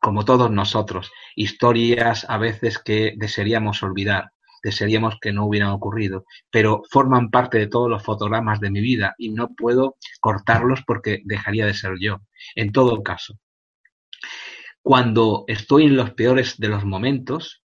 como 0.00 0.24
todos 0.24 0.50
nosotros, 0.50 1.10
historias 1.34 2.26
a 2.28 2.38
veces 2.38 2.78
que 2.78 3.14
desearíamos 3.16 3.82
olvidar, 3.82 4.32
desearíamos 4.62 5.18
que 5.20 5.32
no 5.32 5.46
hubieran 5.46 5.70
ocurrido, 5.70 6.24
pero 6.50 6.82
forman 6.90 7.30
parte 7.30 7.58
de 7.58 7.66
todos 7.66 7.88
los 7.88 8.02
fotogramas 8.02 8.60
de 8.60 8.70
mi 8.70 8.80
vida 8.80 9.14
y 9.18 9.30
no 9.30 9.54
puedo 9.54 9.96
cortarlos 10.20 10.82
porque 10.86 11.22
dejaría 11.24 11.66
de 11.66 11.74
ser 11.74 11.94
yo. 12.00 12.18
En 12.54 12.72
todo 12.72 13.02
caso, 13.02 13.38
cuando 14.82 15.44
estoy 15.48 15.84
en 15.84 15.96
los 15.96 16.12
peores 16.12 16.58
de 16.58 16.68
los 16.68 16.84
momentos, 16.84 17.62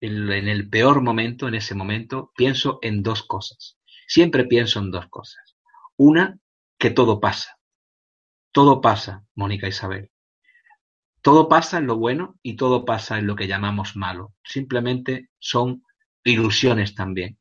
en 0.00 0.48
el 0.48 0.68
peor 0.68 1.00
momento, 1.02 1.48
en 1.48 1.54
ese 1.54 1.74
momento, 1.74 2.32
pienso 2.36 2.78
en 2.82 3.02
dos 3.02 3.22
cosas. 3.22 3.78
Siempre 4.06 4.44
pienso 4.44 4.78
en 4.80 4.90
dos 4.90 5.06
cosas. 5.08 5.56
Una, 5.96 6.38
que 6.78 6.90
todo 6.90 7.18
pasa. 7.18 7.58
Todo 8.52 8.80
pasa, 8.80 9.24
Mónica 9.34 9.66
Isabel. 9.68 10.10
Todo 11.26 11.48
pasa 11.48 11.78
en 11.78 11.88
lo 11.88 11.96
bueno 11.96 12.38
y 12.40 12.54
todo 12.54 12.84
pasa 12.84 13.18
en 13.18 13.26
lo 13.26 13.34
que 13.34 13.48
llamamos 13.48 13.96
malo. 13.96 14.32
Simplemente 14.44 15.30
son 15.40 15.82
ilusiones 16.22 16.94
también. 16.94 17.36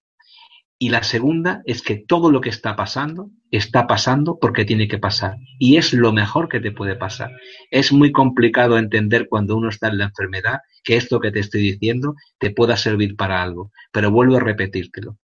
Y 0.80 0.90
la 0.90 1.04
segunda 1.04 1.62
es 1.66 1.84
que 1.84 1.98
todo 1.98 2.32
lo 2.32 2.42
que 2.42 2.50
está 2.50 2.76
pasando 2.76 3.30
está 3.52 3.86
pasando 3.86 4.40
porque 4.42 4.66
tiene 4.66 4.88
que 4.88 4.98
pasar. 4.98 5.36
Y 5.60 5.78
es 5.78 5.94
lo 5.94 6.14
mejor 6.14 6.50
que 6.50 6.60
te 6.60 6.72
puede 6.72 6.96
pasar. 6.96 7.30
Es 7.70 7.94
muy 7.94 8.12
complicado 8.12 8.80
entender 8.80 9.28
cuando 9.30 9.56
uno 9.56 9.70
está 9.70 9.90
en 9.90 10.00
la 10.00 10.06
enfermedad 10.06 10.62
que 10.84 10.96
esto 10.96 11.20
que 11.20 11.30
te 11.30 11.42
estoy 11.42 11.62
diciendo 11.62 12.16
te 12.40 12.50
pueda 12.50 12.78
servir 12.78 13.16
para 13.16 13.44
algo. 13.44 13.72
Pero 13.92 14.10
vuelvo 14.10 14.38
a 14.38 14.40
repetírtelo. 14.40 15.20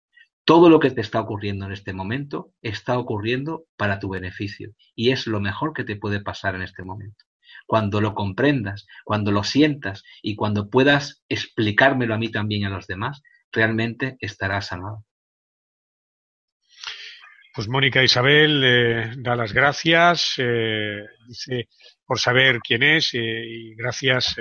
Todo 0.46 0.70
lo 0.70 0.80
que 0.80 0.92
te 0.92 1.02
está 1.02 1.20
ocurriendo 1.20 1.66
en 1.66 1.72
este 1.72 1.94
momento 1.94 2.52
está 2.62 3.00
ocurriendo 3.00 3.64
para 3.76 3.98
tu 3.98 4.10
beneficio. 4.10 4.76
Y 4.94 5.10
es 5.10 5.26
lo 5.26 5.40
mejor 5.40 5.74
que 5.74 5.84
te 5.84 5.96
puede 5.96 6.20
pasar 6.20 6.54
en 6.54 6.62
este 6.62 6.84
momento 6.84 7.26
cuando 7.66 8.02
lo 8.02 8.14
comprendas, 8.14 8.88
cuando 9.04 9.32
lo 9.32 9.44
sientas 9.44 10.04
y 10.22 10.36
cuando 10.36 10.70
puedas 10.70 11.24
explicármelo 11.30 12.14
a 12.14 12.18
mí 12.18 12.30
también 12.30 12.62
y 12.62 12.66
a 12.66 12.70
los 12.70 12.88
demás, 12.88 13.22
realmente 13.52 14.18
estarás 14.20 14.68
sanado. 14.68 15.06
Pues 17.54 17.68
Mónica 17.68 18.02
Isabel 18.02 18.64
eh, 18.64 19.14
da 19.18 19.36
las 19.36 19.52
gracias 19.52 20.36
eh, 20.38 21.06
dice, 21.28 21.68
por 22.06 22.18
saber 22.18 22.60
quién 22.60 22.82
es 22.82 23.14
eh, 23.14 23.20
y 23.20 23.76
gracias 23.76 24.36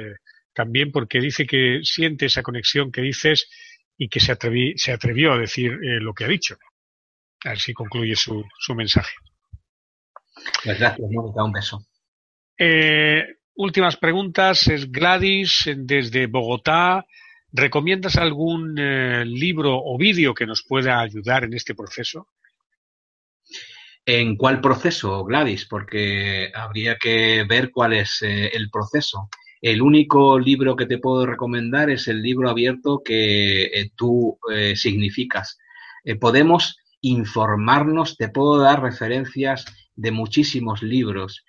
también 0.55 0.93
porque 0.93 1.21
dice 1.21 1.45
que 1.45 1.81
siente 1.83 2.27
esa 2.27 2.43
conexión 2.43 2.93
que 2.93 3.01
dices 3.01 3.49
y 3.97 4.09
que 4.09 4.21
se, 4.21 4.37
se 4.77 4.93
atrevió 4.93 5.33
a 5.33 5.39
decir 5.39 5.73
lo 5.81 6.15
que 6.15 6.25
ha 6.25 6.29
dicho. 6.29 6.57
A 7.45 7.51
ver 7.51 7.59
si 7.59 7.73
concluye 7.73 8.15
su, 8.15 8.45
su 8.59 8.75
mensaje. 8.75 9.15
Pues 10.65 10.79
gracias, 10.79 11.11
Mónica. 11.11 11.45
Un 11.45 11.53
beso. 11.53 11.87
Eh, 12.63 13.25
últimas 13.55 13.97
preguntas. 13.97 14.69
Es 14.69 14.93
Gladys 14.93 15.65
desde 15.77 16.27
Bogotá. 16.27 17.07
¿Recomiendas 17.51 18.17
algún 18.17 18.79
eh, 18.79 19.25
libro 19.25 19.81
o 19.83 19.97
vídeo 19.97 20.35
que 20.35 20.45
nos 20.45 20.63
pueda 20.63 21.01
ayudar 21.01 21.45
en 21.45 21.55
este 21.55 21.75
proceso? 21.75 22.29
¿En 24.05 24.37
cuál 24.37 24.61
proceso, 24.61 25.25
Gladys? 25.25 25.65
Porque 25.65 26.53
habría 26.55 26.97
que 26.97 27.47
ver 27.49 27.71
cuál 27.71 27.95
es 27.95 28.21
eh, 28.21 28.51
el 28.53 28.69
proceso. 28.69 29.31
El 29.63 29.81
único 29.81 30.39
libro 30.39 30.77
que 30.77 30.85
te 30.85 30.99
puedo 30.99 31.25
recomendar 31.25 31.89
es 31.89 32.09
el 32.09 32.21
libro 32.21 32.51
abierto 32.51 33.01
que 33.03 33.91
tú 33.95 34.39
significas. 34.75 35.59
Podemos 36.19 36.79
informarnos, 37.03 38.17
te 38.17 38.31
puedo 38.31 38.59
dar 38.59 38.81
referencias 38.81 39.67
de 39.97 40.13
muchísimos 40.13 40.83
libros. 40.83 41.45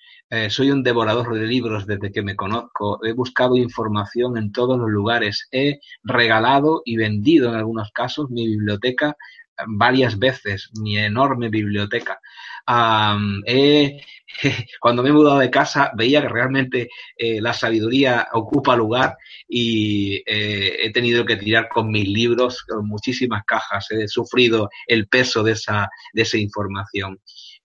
Soy 0.50 0.72
un 0.72 0.82
devorador 0.82 1.34
de 1.34 1.46
libros 1.46 1.86
desde 1.86 2.12
que 2.12 2.22
me 2.22 2.36
conozco. 2.36 3.04
He 3.04 3.14
buscado 3.14 3.58
información 3.58 4.38
en 4.38 4.52
todos 4.52 4.80
los 4.80 4.90
lugares. 4.90 5.48
He 5.52 5.80
regalado 6.04 6.82
y 6.86 6.96
vendido 6.96 7.50
en 7.50 7.56
algunos 7.56 7.92
casos 7.92 8.30
mi 8.30 8.48
biblioteca 8.48 9.16
varias 9.68 10.18
veces, 10.18 10.70
mi 10.80 10.98
enorme 10.98 11.50
biblioteca. 11.50 12.20
cuando 14.80 15.04
me 15.04 15.10
he 15.10 15.14
mudado 15.14 15.40
de 15.40 15.50
casa 15.50 15.92
veía 15.96 16.22
que 16.22 16.30
realmente 16.30 16.90
eh, 17.18 17.42
la 17.42 17.54
sabiduría 17.54 18.28
ocupa 18.34 18.76
lugar 18.76 19.18
y 19.48 20.24
eh, 20.26 20.78
he 20.80 20.92
tenido 20.92 21.26
que 21.26 21.36
tirar 21.36 21.70
con 21.70 21.92
mis 21.92 22.08
libros, 22.08 22.64
con 22.64 22.88
muchísimas 22.88 23.44
cajas, 23.46 23.92
he 23.92 24.08
sufrido 24.08 24.70
el 24.88 25.08
peso 25.08 25.44
de 25.44 25.54
esa, 25.54 25.90
de 26.14 26.22
esa 26.22 26.38
información. 26.38 27.20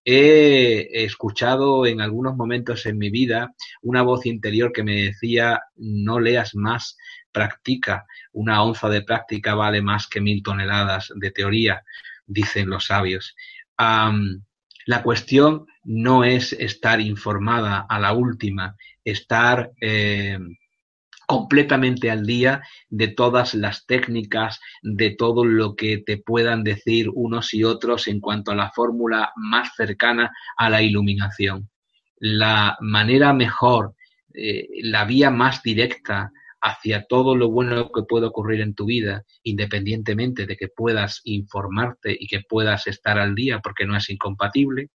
He 0.09 1.05
escuchado 1.05 1.85
en 1.85 2.01
algunos 2.01 2.37
momentos 2.37 2.87
en 2.87 2.97
mi 2.97 3.11
vida 3.11 3.53
una 3.83 4.03
voz 4.03 4.25
interior 4.25 4.73
que 4.73 4.85
me 4.85 5.03
decía, 5.03 5.61
no 5.75 6.21
leas 6.21 6.55
más, 6.55 6.97
practica. 7.33 8.07
Una 8.33 8.63
onza 8.63 8.89
de 8.89 9.03
práctica 9.03 9.57
vale 9.57 9.83
más 9.83 10.07
que 10.07 10.21
mil 10.21 10.45
toneladas 10.45 11.13
de 11.17 11.33
teoría, 11.33 11.83
dicen 12.25 12.71
los 12.71 12.87
sabios. 12.87 13.35
La 13.77 15.03
cuestión 15.03 15.67
no 15.83 16.23
es 16.23 16.53
estar 16.53 17.01
informada 17.01 17.85
a 17.89 17.99
la 17.99 18.13
última, 18.13 18.77
estar 19.03 19.73
eh, 19.81 20.39
completamente 21.27 22.11
al 22.11 22.25
día 22.25 22.63
de 22.89 23.09
todas 23.09 23.55
las 23.55 23.85
técnicas, 23.87 24.61
de 24.83 25.11
todo 25.11 25.45
lo 25.45 25.75
que 25.75 25.99
te 25.99 26.19
puedan 26.19 26.63
decir 26.63 27.11
unos 27.13 27.53
y 27.53 27.65
otros 27.65 28.07
en 28.09 28.21
cuanto 28.21 28.53
a 28.53 28.55
la 28.55 28.71
fórmula 28.71 29.33
más 29.37 29.75
cercana 29.77 30.33
a 30.57 30.71
la 30.71 30.83
iluminación. 30.83 31.69
La 32.19 32.77
manera 32.81 33.33
mejor, 33.33 33.95
eh, 34.33 34.69
la 34.83 35.05
vía 35.05 35.31
más 35.31 35.63
directa 35.63 36.33
hacia 36.61 37.07
todo 37.07 37.37
lo 37.37 37.51
bueno 37.51 37.91
que 37.93 38.03
puede 38.03 38.27
ocurrir 38.27 38.61
en 38.61 38.75
tu 38.75 38.87
vida, 38.87 39.25
independientemente 39.43 40.47
de 40.47 40.57
que 40.57 40.69
puedas 40.69 41.21
informarte 41.25 42.17
y 42.19 42.27
que 42.27 42.41
puedas 42.41 42.87
estar 42.87 43.19
al 43.19 43.35
día 43.35 43.61
porque 43.61 43.85
no 43.85 43.97
es 43.97 44.09
incompatible, 44.11 44.89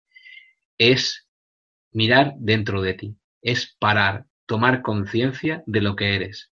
es 0.78 1.26
mirar 1.92 2.34
dentro 2.38 2.80
de 2.80 2.94
ti, 2.94 3.16
es 3.42 3.76
parar, 3.78 4.24
tomar 4.48 4.82
conciencia 4.82 5.62
de 5.66 5.80
lo 5.80 5.94
que 5.94 6.16
eres. 6.16 6.50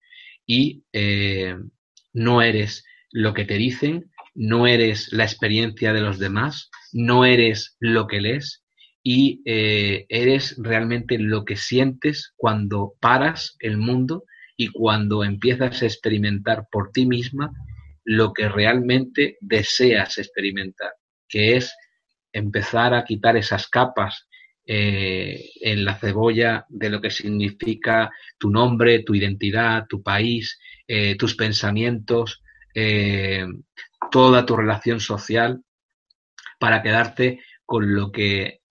Y 0.45 0.83
eh, 0.91 1.55
no 2.11 2.41
eres 2.41 2.83
lo 3.11 3.33
que 3.33 3.45
te 3.45 3.53
dicen, 3.53 4.11
no 4.33 4.67
eres 4.67 5.13
la 5.13 5.23
experiencia 5.23 5.93
de 5.93 6.01
los 6.01 6.19
demás, 6.19 6.69
no 6.91 7.23
eres 7.23 7.77
lo 7.79 8.07
que 8.07 8.19
lees 8.19 8.63
y 9.03 9.41
eh, 9.45 10.05
eres 10.09 10.55
realmente 10.57 11.19
lo 11.19 11.45
que 11.45 11.55
sientes 11.55 12.33
cuando 12.35 12.95
paras 12.99 13.55
el 13.59 13.77
mundo 13.77 14.23
y 14.57 14.69
cuando 14.69 15.23
empiezas 15.23 15.81
a 15.81 15.85
experimentar 15.85 16.67
por 16.71 16.91
ti 16.91 17.05
misma 17.05 17.51
lo 18.03 18.33
que 18.33 18.49
realmente 18.49 19.37
deseas 19.39 20.17
experimentar, 20.17 20.93
que 21.29 21.55
es 21.55 21.75
empezar 22.33 22.93
a 22.93 23.05
quitar 23.05 23.37
esas 23.37 23.67
capas 23.67 24.27
eh, 24.65 25.49
en 25.59 25.83
la 25.83 25.95
cebolla 25.95 26.65
de 26.69 26.89
lo 26.89 27.01
que 27.01 27.11
significa 27.11 28.09
tu 28.37 28.49
nombre, 28.49 29.03
tu 29.03 29.13
identidad, 29.13 29.87
tu 29.89 30.01
país, 30.01 30.57
eh, 30.87 31.17
tus 31.17 31.35
pensamientos, 31.35 32.41
eh, 32.73 33.45
toda 34.09 34.45
tu 34.45 34.55
relación 34.55 35.01
social, 35.01 35.61
para 36.59 36.81
quedarte 36.81 37.41
con 37.65 37.93
lo 37.93 38.11
que 38.11 38.61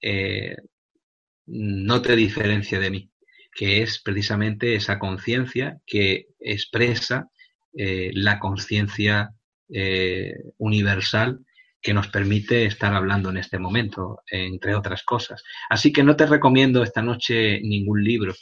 no 1.46 2.02
te 2.02 2.16
diferencia 2.16 2.80
de 2.80 2.90
mí 2.90 3.10
que 3.54 3.82
es 3.82 4.00
precisamente 4.00 4.74
esa 4.74 4.98
conciencia 4.98 5.78
que 5.84 6.28
expresa 6.40 7.28
la 7.74 8.38
conciencia 8.38 9.34
universal 10.56 11.44
que 11.82 11.92
nos 11.92 12.08
permite 12.08 12.64
estar 12.64 12.94
hablando 12.94 13.30
en 13.30 13.38
este 13.38 13.58
momento, 13.58 14.22
entre 14.30 14.74
otras 14.74 15.02
cosas. 15.02 15.42
Así 15.68 15.92
que 15.92 16.02
no 16.02 16.16
te 16.16 16.26
recomiendo 16.26 16.82
esta 16.82 17.02
noche 17.02 17.60
ningún 17.60 18.04
libro, 18.04 18.34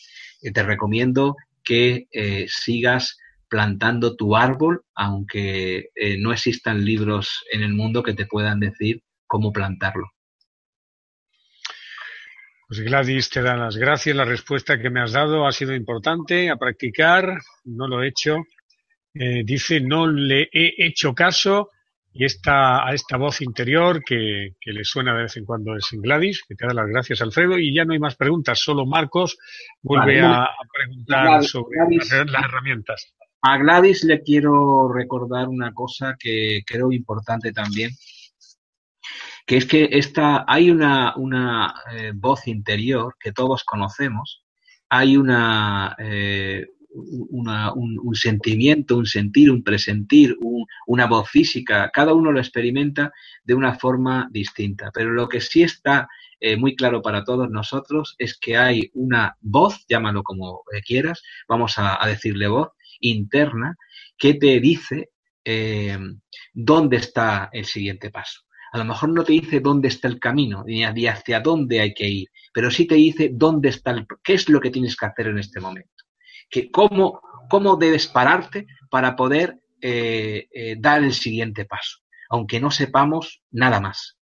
eh, 0.42 0.53
te 0.53 0.62
recomiendo 0.62 1.37
que 1.64 2.07
sigas 2.48 3.18
plantando 3.48 4.16
tu 4.16 4.35
árbol, 4.37 4.83
aunque 4.94 5.90
no 6.18 6.33
existan 6.33 6.85
libros 6.85 7.44
en 7.53 7.62
el 7.62 7.74
mundo 7.74 8.03
que 8.03 8.14
te 8.14 8.26
puedan 8.26 8.59
decir 8.59 9.03
cómo 9.26 9.53
plantarlo. 9.53 10.11
Pues 12.70 12.83
Gladys, 12.83 13.29
te 13.31 13.42
dan 13.42 13.59
las 13.59 13.76
gracias. 13.76 14.14
La 14.14 14.24
respuesta 14.24 14.79
que 14.79 14.90
me 14.90 15.00
has 15.00 15.11
dado 15.11 15.44
ha 15.44 15.50
sido 15.50 15.74
importante. 15.74 16.50
A 16.50 16.57
practicar, 16.57 17.37
no 17.64 17.88
lo 17.88 18.00
he 18.00 18.07
hecho. 18.07 18.44
Eh, 19.12 19.42
dice, 19.44 19.81
no 19.81 20.07
le 20.07 20.48
he 20.53 20.87
hecho 20.87 21.12
caso 21.12 21.70
y 22.12 22.24
esta, 22.24 22.86
a 22.86 22.92
esta 22.92 23.16
voz 23.16 23.40
interior 23.40 24.02
que, 24.04 24.54
le 24.64 24.84
suena 24.84 25.14
de 25.14 25.22
vez 25.22 25.36
en 25.36 25.44
cuando 25.44 25.76
es 25.76 25.92
en 25.92 26.00
Gladys, 26.00 26.42
que 26.46 26.54
te 26.54 26.66
da 26.66 26.74
las 26.74 26.88
gracias, 26.88 27.22
Alfredo. 27.22 27.58
Y 27.58 27.74
ya 27.74 27.84
no 27.84 27.92
hay 27.92 27.98
más 27.98 28.16
preguntas, 28.16 28.58
solo 28.58 28.84
Marcos 28.86 29.38
vuelve 29.82 30.20
a, 30.20 30.48
preguntar 30.72 31.44
sobre 31.44 31.78
las 31.96 32.44
herramientas. 32.44 33.14
A 33.42 33.58
Gladys 33.58 34.04
le 34.04 34.22
quiero 34.22 34.92
recordar 34.92 35.48
una 35.48 35.72
cosa 35.72 36.16
que 36.18 36.62
creo 36.66 36.92
importante 36.92 37.52
también 37.52 37.90
que 39.50 39.56
es 39.56 39.66
que 39.66 39.88
esta, 39.90 40.44
hay 40.46 40.70
una, 40.70 41.16
una 41.16 41.74
eh, 41.92 42.12
voz 42.14 42.46
interior 42.46 43.16
que 43.18 43.32
todos 43.32 43.64
conocemos, 43.64 44.44
hay 44.88 45.16
una, 45.16 45.96
eh, 45.98 46.68
un, 46.92 48.14
sentimiento, 48.14 48.96
un 48.96 49.07
sentir, 49.07 49.50
un 49.50 49.62
presentir, 49.62 50.37
una 50.87 51.07
voz 51.07 51.31
física, 51.31 51.90
cada 51.92 52.14
uno 52.14 52.33
lo 52.33 52.40
experimenta 52.40 53.12
de 53.44 53.55
una 53.55 53.74
forma 53.74 54.29
distinta, 54.31 54.90
pero 54.92 55.12
lo 55.12 55.29
que 55.29 55.40
sí 55.40 55.62
está 55.62 56.09
eh, 56.40 56.57
muy 56.57 56.74
claro 56.74 57.03
para 57.03 57.24
todos 57.24 57.50
nosotros 57.50 58.14
es 58.18 58.38
que 58.38 58.57
hay 58.57 58.90
una 58.94 59.37
voz, 59.40 59.85
llámalo 59.88 60.22
como 60.22 60.62
quieras, 60.85 61.22
vamos 61.48 61.74
a, 61.76 61.98
decirle 62.07 62.48
voz 62.48 62.70
interna, 63.00 63.76
que 64.18 64.35
te 64.35 64.61
dice 64.61 65.11
dónde 66.53 66.96
está 66.98 67.48
el 67.53 67.64
siguiente 67.64 68.11
paso. 68.11 68.42
A 68.72 68.79
lo 68.79 68.85
mejor 68.85 69.09
no 69.09 69.24
te 69.24 69.33
dice 69.33 69.59
dónde 69.59 69.88
está 69.88 70.07
el 70.07 70.20
camino 70.20 70.62
ni 70.64 70.85
hacia 70.85 71.40
dónde 71.40 71.81
hay 71.81 71.92
que 71.92 72.09
ir, 72.09 72.29
pero 72.53 72.70
sí 72.70 72.87
te 72.87 72.94
dice 72.94 73.31
dónde 73.33 73.70
está 73.70 73.90
el, 73.90 74.07
qué 74.22 74.35
es 74.35 74.48
lo 74.48 74.61
que 74.61 74.70
tienes 74.70 74.96
que 74.96 75.07
hacer 75.07 75.26
en 75.29 75.38
este 75.38 75.61
momento. 75.61 75.99
Que 76.50 76.70
cómo, 76.70 77.20
cómo 77.48 77.76
debes 77.76 78.08
pararte 78.08 78.66
para 78.90 79.16
poder 79.16 79.60
eh, 79.80 80.48
eh, 80.52 80.76
dar 80.78 81.02
el 81.02 81.14
siguiente 81.14 81.64
paso, 81.64 82.00
aunque 82.28 82.60
no 82.60 82.70
sepamos 82.70 83.42
nada 83.50 83.80
más. 83.80 84.18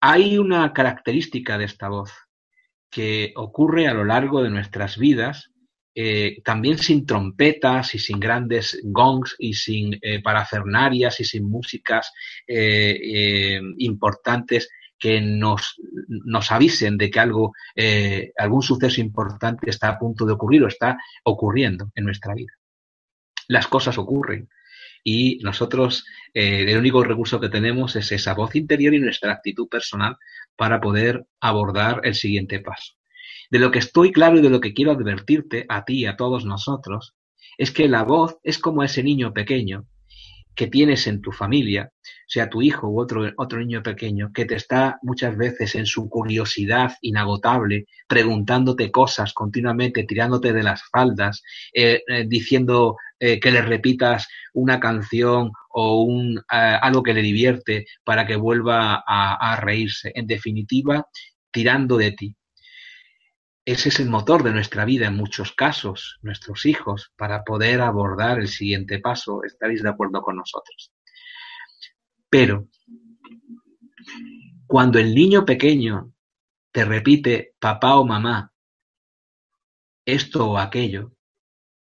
Hay 0.00 0.36
una 0.36 0.72
característica 0.74 1.56
de 1.56 1.64
esta 1.64 1.88
voz 1.88 2.12
que 2.90 3.32
ocurre 3.36 3.88
a 3.88 3.94
lo 3.94 4.04
largo 4.04 4.42
de 4.42 4.50
nuestras 4.50 4.98
vidas 4.98 5.50
eh, 5.94 6.40
también 6.44 6.78
sin 6.78 7.06
trompetas 7.06 7.94
y 7.94 7.98
sin 7.98 8.20
grandes 8.20 8.80
gongs 8.84 9.34
y 9.38 9.54
sin 9.54 9.98
parafernarias 10.22 11.20
y 11.20 11.24
sin 11.24 11.48
músicas 11.50 12.12
importantes 13.78 14.68
que 15.00 15.20
nos, 15.20 15.76
nos, 16.08 16.52
avisen 16.52 16.98
de 16.98 17.10
que 17.10 17.18
algo, 17.18 17.52
algún 18.36 18.62
suceso 18.62 19.00
importante 19.00 19.70
está 19.70 19.88
a 19.88 19.98
punto 19.98 20.26
de 20.26 20.34
ocurrir 20.34 20.62
o 20.62 20.68
está 20.68 20.98
ocurriendo 21.24 21.90
en 21.94 22.04
nuestra 22.04 22.34
vida. 22.34 22.52
Las 23.48 23.66
cosas 23.66 23.98
ocurren 23.98 24.48
y 25.02 25.38
nosotros 25.42 26.04
el 26.34 26.76
único 26.76 27.02
recurso 27.02 27.40
que 27.40 27.48
tenemos 27.48 27.96
es 27.96 28.12
esa 28.12 28.34
voz 28.34 28.54
interior 28.54 28.94
y 28.94 29.00
nuestra 29.00 29.32
actitud 29.32 29.68
personal 29.68 30.16
para 30.54 30.80
poder 30.80 31.24
abordar 31.40 32.02
el 32.04 32.14
siguiente 32.14 32.60
paso. 32.60 32.94
De 33.50 33.58
lo 33.58 33.70
que 33.70 33.80
estoy 33.80 34.12
claro 34.12 34.38
y 34.38 34.42
de 34.42 34.50
lo 34.50 34.60
que 34.60 34.74
quiero 34.74 34.92
advertirte 34.92 35.66
a 35.68 35.84
ti 35.84 36.00
y 36.00 36.06
a 36.06 36.16
todos 36.16 36.44
nosotros 36.44 37.14
es 37.58 37.72
que 37.72 37.88
la 37.88 38.04
voz 38.04 38.38
es 38.42 38.58
como 38.58 38.82
ese 38.82 39.02
niño 39.02 39.32
pequeño 39.32 39.86
que 40.54 40.66
tienes 40.66 41.06
en 41.06 41.20
tu 41.20 41.32
familia, 41.32 41.90
sea 42.26 42.48
tu 42.48 42.62
hijo 42.62 42.88
u 42.88 43.00
otro, 43.00 43.30
otro 43.36 43.58
niño 43.58 43.82
pequeño, 43.82 44.32
que 44.32 44.44
te 44.44 44.54
está 44.54 44.98
muchas 45.02 45.36
veces 45.36 45.74
en 45.74 45.86
su 45.86 46.08
curiosidad 46.08 46.92
inagotable, 47.00 47.86
preguntándote 48.06 48.90
cosas 48.90 49.32
continuamente, 49.32 50.04
tirándote 50.04 50.52
de 50.52 50.62
las 50.62 50.82
faldas, 50.90 51.42
eh, 51.74 52.02
eh, 52.06 52.24
diciendo 52.28 52.96
eh, 53.18 53.40
que 53.40 53.50
le 53.50 53.62
repitas 53.62 54.28
una 54.52 54.80
canción 54.80 55.50
o 55.70 56.02
un, 56.02 56.40
algo 56.48 57.02
que 57.02 57.14
le 57.14 57.22
divierte 57.22 57.86
para 58.04 58.26
que 58.26 58.36
vuelva 58.36 59.04
a 59.06 59.56
reírse. 59.60 60.10
En 60.14 60.26
definitiva, 60.26 61.06
tirando 61.52 61.96
de 61.96 62.12
ti. 62.12 62.34
Ese 63.72 63.90
es 63.90 64.00
el 64.00 64.08
motor 64.08 64.42
de 64.42 64.52
nuestra 64.52 64.84
vida 64.84 65.06
en 65.06 65.16
muchos 65.16 65.52
casos, 65.52 66.18
nuestros 66.22 66.66
hijos, 66.66 67.12
para 67.16 67.44
poder 67.44 67.80
abordar 67.80 68.38
el 68.38 68.48
siguiente 68.48 68.98
paso. 68.98 69.44
Estaréis 69.44 69.82
de 69.82 69.88
acuerdo 69.88 70.22
con 70.22 70.36
nosotros. 70.36 70.92
Pero 72.28 72.68
cuando 74.66 74.98
el 74.98 75.14
niño 75.14 75.44
pequeño 75.44 76.12
te 76.72 76.84
repite 76.84 77.54
papá 77.58 77.96
o 77.96 78.06
mamá, 78.06 78.52
esto 80.04 80.50
o 80.50 80.58
aquello, 80.58 81.12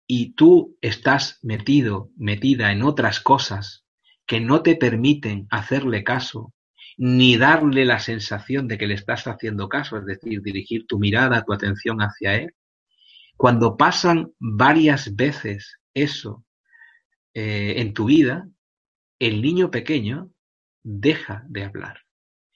y 0.06 0.32
tú 0.32 0.76
estás 0.80 1.38
metido, 1.42 2.10
metida 2.16 2.72
en 2.72 2.82
otras 2.82 3.20
cosas 3.20 3.84
que 4.26 4.40
no 4.40 4.62
te 4.62 4.76
permiten 4.76 5.46
hacerle 5.50 6.04
caso, 6.04 6.52
ni 7.02 7.38
darle 7.38 7.86
la 7.86 7.98
sensación 7.98 8.68
de 8.68 8.76
que 8.76 8.86
le 8.86 8.92
estás 8.92 9.26
haciendo 9.26 9.70
caso, 9.70 9.96
es 9.96 10.04
decir, 10.04 10.42
dirigir 10.42 10.86
tu 10.86 10.98
mirada, 10.98 11.42
tu 11.44 11.54
atención 11.54 12.00
hacia 12.00 12.34
él. 12.34 12.54
Cuando 13.38 13.78
pasan 13.78 14.32
varias 14.38 15.16
veces 15.16 15.78
eso 15.94 16.44
eh, 17.32 17.76
en 17.78 17.94
tu 17.94 18.04
vida, 18.04 18.46
el 19.18 19.40
niño 19.40 19.70
pequeño 19.70 20.30
deja 20.82 21.42
de 21.48 21.64
hablar, 21.64 22.00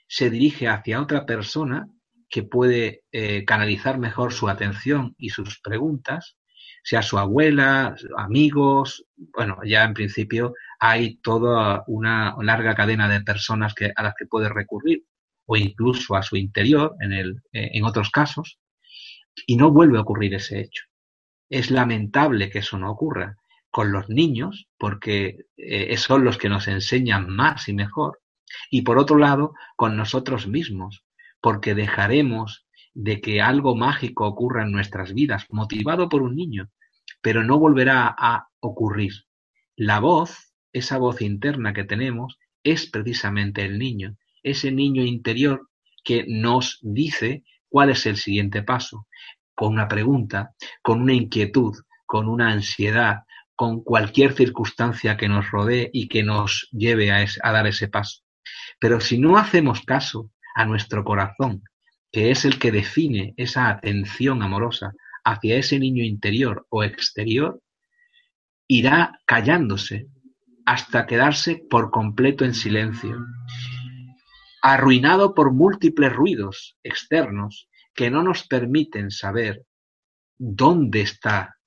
se 0.09 0.29
dirige 0.29 0.69
hacia 0.69 1.01
otra 1.01 1.25
persona 1.25 1.89
que 2.29 2.43
puede 2.43 3.03
eh, 3.13 3.47
canalizar 3.47 3.97
mejor 3.97 4.35
su 4.35 4.51
atención 4.51 5.15
y 5.17 5.31
sus 5.31 5.59
preguntas, 5.61 6.37
sea 6.83 7.01
su 7.01 7.19
abuela, 7.19 7.97
amigos, 8.19 9.07
bueno, 9.17 9.57
ya 9.65 9.85
en 9.85 9.95
principio 9.95 10.53
hay 10.79 11.17
toda 11.17 11.85
una 11.87 12.35
larga 12.41 12.75
cadena 12.75 13.09
de 13.09 13.21
personas 13.21 13.75
que, 13.75 13.93
a 13.95 14.03
las 14.03 14.15
que 14.19 14.27
puede 14.27 14.49
recurrir, 14.49 15.05
o 15.47 15.57
incluso 15.57 16.17
a 16.17 16.23
su 16.23 16.37
interior 16.37 16.95
en, 17.01 17.13
el, 17.13 17.43
eh, 17.53 17.71
en 17.75 17.85
otros 17.85 18.11
casos, 18.11 18.59
y 19.47 19.57
no 19.57 19.71
vuelve 19.71 19.99
a 19.99 20.03
ocurrir 20.03 20.35
ese 20.35 20.61
hecho. 20.61 20.85
Es 21.51 21.71
lamentable 21.71 22.51
que 22.51 22.61
eso 22.61 22.79
no 22.79 22.91
ocurra 22.91 23.37
con 23.71 23.93
los 23.93 24.09
niños, 24.09 24.69
porque 24.79 25.47
eh, 25.57 25.97
son 25.97 26.25
los 26.25 26.39
que 26.39 26.49
nos 26.49 26.69
enseñan 26.69 27.29
más 27.29 27.69
y 27.69 27.75
mejor, 27.75 28.21
y 28.71 28.83
por 28.83 28.99
otro 28.99 29.19
lado, 29.19 29.55
con 29.77 29.97
nosotros 29.97 30.47
mismos, 30.47 31.05
porque 31.41 31.75
dejaremos 31.75 32.67
de 32.95 33.21
que 33.21 33.43
algo 33.43 33.75
mágico 33.75 34.27
ocurra 34.27 34.63
en 34.63 34.71
nuestras 34.71 35.13
vidas, 35.13 35.47
motivado 35.51 36.09
por 36.09 36.23
un 36.23 36.37
niño, 36.37 36.71
pero 37.21 37.43
no 37.43 37.59
volverá 37.59 38.15
a 38.17 38.49
ocurrir. 38.61 39.13
La 39.77 39.99
voz, 39.99 40.54
esa 40.75 40.99
voz 40.99 41.23
interna 41.23 41.73
que 41.73 41.85
tenemos, 41.85 42.39
es 42.63 42.91
precisamente 42.91 43.65
el 43.65 43.79
niño, 43.79 44.17
ese 44.43 44.71
niño 44.71 45.03
interior 45.03 45.69
que 46.05 46.25
nos 46.29 46.79
dice 46.83 47.45
cuál 47.69 47.91
es 47.91 48.05
el 48.05 48.17
siguiente 48.17 48.63
paso, 48.63 49.07
con 49.55 49.73
una 49.73 49.89
pregunta, 49.89 50.55
con 50.83 51.01
una 51.01 51.15
inquietud, 51.15 51.75
con 52.05 52.29
una 52.29 52.51
ansiedad, 52.51 53.21
con 53.55 53.83
cualquier 53.83 54.33
circunstancia 54.33 55.17
que 55.17 55.29
nos 55.29 55.51
rodee 55.51 55.89
y 55.93 56.09
que 56.09 56.23
nos 56.23 56.69
lleve 56.73 57.13
a, 57.13 57.27
dar 57.53 57.67
ese 57.67 57.89
paso. 57.89 58.23
Pero 58.81 59.01
si 59.01 59.19
no 59.19 59.39
hacemos 59.39 59.83
caso 59.83 60.31
a 60.55 60.65
nuestro 60.65 61.05
corazón, 61.05 61.63
que 62.11 62.31
es 62.31 62.45
el 62.45 62.59
que 62.59 62.73
define 62.73 63.33
esa 63.37 63.69
atención 63.69 64.43
amorosa 64.43 64.93
hacia 65.25 65.57
ese 65.57 65.79
niño 65.79 66.03
interior 66.03 66.67
o 66.69 66.83
exterior, 66.83 67.61
irá 68.67 69.21
callándose 69.27 70.09
hasta 70.67 71.07
quedarse 71.07 71.65
por 71.69 71.91
completo 71.91 72.45
en 72.45 72.55
silencio, 72.55 73.27
arruinado 74.63 75.35
por 75.35 75.53
múltiples 75.53 76.13
ruidos 76.13 76.77
externos 76.83 77.69
que 77.95 78.11
no 78.11 78.23
nos 78.23 78.47
permiten 78.47 79.11
saber 79.11 79.65
dónde 80.39 81.03
está 81.03 81.59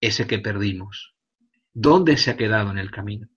ese 0.00 0.26
que 0.26 0.38
perdimos, 0.38 1.14
dónde 1.72 2.16
se 2.16 2.30
ha 2.30 2.36
quedado 2.36 2.70
en 2.70 2.78
el 2.78 2.90
camino. 2.90 3.28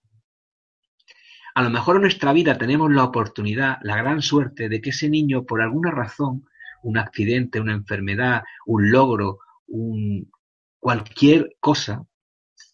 A 1.56 1.62
lo 1.62 1.70
mejor 1.70 1.98
en 1.98 2.04
nuestra 2.04 2.34
vida 2.34 2.58
tenemos 2.58 2.92
la 2.92 3.04
oportunidad, 3.04 3.78
la 3.82 3.98
gran 3.98 4.22
suerte 4.22 4.70
de 4.70 4.82
que 4.82 4.90
ese 4.90 5.10
niño, 5.10 5.44
por 5.46 5.62
alguna 5.62 5.92
razón, 5.92 6.48
un 6.82 6.98
accidente, 6.98 7.60
una 7.60 7.74
enfermedad, 7.74 8.44
un 8.66 8.92
logro, 8.92 9.40
un, 9.68 10.32
cualquier 10.80 11.56
cosa 11.60 12.06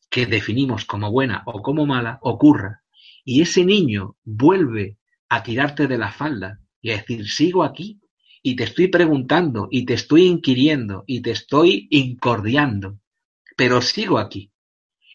que 0.09 0.25
definimos 0.25 0.85
como 0.85 1.11
buena 1.11 1.43
o 1.45 1.61
como 1.61 1.85
mala, 1.85 2.19
ocurra. 2.21 2.83
Y 3.23 3.41
ese 3.41 3.63
niño 3.63 4.17
vuelve 4.23 4.97
a 5.29 5.43
tirarte 5.43 5.87
de 5.87 5.97
la 5.97 6.11
falda 6.11 6.59
y 6.81 6.91
a 6.91 6.97
decir, 6.97 7.27
sigo 7.29 7.63
aquí 7.63 8.01
y 8.41 8.55
te 8.55 8.63
estoy 8.63 8.87
preguntando 8.87 9.67
y 9.69 9.85
te 9.85 9.93
estoy 9.93 10.25
inquiriendo 10.25 11.03
y 11.05 11.21
te 11.21 11.31
estoy 11.31 11.87
incordiando, 11.91 12.99
pero 13.55 13.81
sigo 13.81 14.17
aquí. 14.17 14.51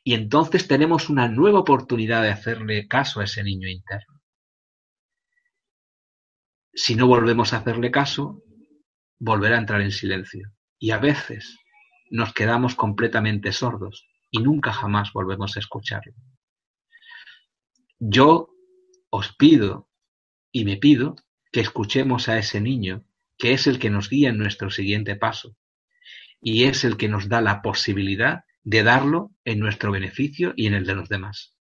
Y 0.04 0.14
entonces 0.14 0.68
tenemos 0.68 1.08
una 1.08 1.28
nueva 1.28 1.60
oportunidad 1.60 2.22
de 2.22 2.30
hacerle 2.30 2.86
caso 2.86 3.20
a 3.20 3.24
ese 3.24 3.42
niño 3.42 3.68
interno. 3.68 4.20
Si 6.74 6.94
no 6.94 7.06
volvemos 7.06 7.52
a 7.52 7.58
hacerle 7.58 7.90
caso, 7.90 8.42
volverá 9.18 9.56
a 9.56 9.60
entrar 9.60 9.80
en 9.80 9.92
silencio. 9.92 10.52
Y 10.78 10.90
a 10.90 10.98
veces 10.98 11.58
nos 12.10 12.34
quedamos 12.34 12.74
completamente 12.74 13.52
sordos 13.52 14.06
y 14.34 14.40
nunca 14.40 14.72
jamás 14.72 15.12
volvemos 15.12 15.56
a 15.56 15.60
escucharlo. 15.60 16.12
Yo 18.00 18.48
os 19.08 19.32
pido 19.36 19.88
y 20.50 20.64
me 20.64 20.76
pido 20.76 21.14
que 21.52 21.60
escuchemos 21.60 22.28
a 22.28 22.36
ese 22.36 22.60
niño 22.60 23.04
que 23.38 23.52
es 23.52 23.68
el 23.68 23.78
que 23.78 23.90
nos 23.90 24.10
guía 24.10 24.30
en 24.30 24.38
nuestro 24.38 24.70
siguiente 24.70 25.14
paso 25.14 25.56
y 26.40 26.64
es 26.64 26.82
el 26.82 26.96
que 26.96 27.08
nos 27.08 27.28
da 27.28 27.40
la 27.40 27.62
posibilidad 27.62 28.40
de 28.64 28.82
darlo 28.82 29.30
en 29.44 29.60
nuestro 29.60 29.92
beneficio 29.92 30.52
y 30.56 30.66
en 30.66 30.74
el 30.74 30.84
de 30.84 30.96
los 30.96 31.08
demás. 31.08 31.56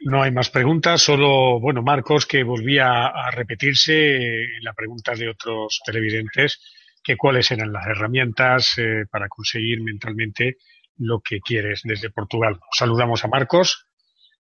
No 0.00 0.22
hay 0.22 0.32
más 0.32 0.50
preguntas, 0.50 1.00
solo, 1.00 1.60
bueno, 1.60 1.82
Marcos, 1.82 2.26
que 2.26 2.42
volvía 2.42 3.06
a 3.06 3.30
repetirse 3.30 4.46
la 4.60 4.74
pregunta 4.74 5.14
de 5.14 5.30
otros 5.30 5.80
televidentes, 5.82 6.60
que 7.02 7.16
cuáles 7.16 7.50
eran 7.50 7.72
las 7.72 7.86
herramientas 7.86 8.74
eh, 8.78 9.04
para 9.10 9.28
conseguir 9.28 9.82
mentalmente 9.82 10.56
lo 10.98 11.20
que 11.20 11.40
quieres 11.40 11.82
desde 11.84 12.10
Portugal. 12.10 12.58
Saludamos 12.72 13.24
a 13.24 13.28
Marcos 13.28 13.86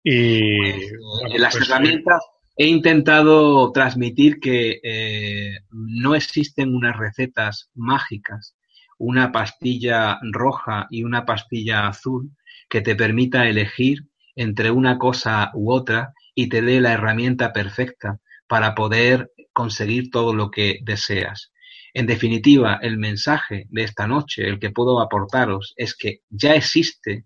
y... 0.02 0.58
Pues, 0.58 1.40
las 1.40 1.56
pues, 1.56 1.68
herramientas 1.68 2.24
he 2.56 2.66
intentado 2.66 3.72
transmitir 3.72 4.40
que 4.40 4.80
eh, 4.82 5.58
no 5.70 6.14
existen 6.14 6.74
unas 6.74 6.96
recetas 6.96 7.70
mágicas 7.74 8.56
una 8.98 9.32
pastilla 9.32 10.18
roja 10.22 10.86
y 10.90 11.04
una 11.04 11.24
pastilla 11.26 11.88
azul 11.88 12.30
que 12.68 12.80
te 12.80 12.96
permita 12.96 13.48
elegir 13.48 14.06
entre 14.34 14.70
una 14.70 14.98
cosa 14.98 15.50
u 15.54 15.72
otra 15.72 16.12
y 16.34 16.48
te 16.48 16.62
dé 16.62 16.80
la 16.80 16.92
herramienta 16.92 17.52
perfecta 17.52 18.20
para 18.46 18.74
poder 18.74 19.32
conseguir 19.52 20.10
todo 20.10 20.34
lo 20.34 20.50
que 20.50 20.80
deseas. 20.82 21.52
En 21.98 22.06
definitiva, 22.06 22.78
el 22.82 22.98
mensaje 22.98 23.68
de 23.70 23.84
esta 23.84 24.06
noche, 24.06 24.46
el 24.46 24.58
que 24.58 24.68
puedo 24.68 25.00
aportaros, 25.00 25.72
es 25.78 25.96
que 25.96 26.18
ya 26.28 26.54
existe, 26.54 27.24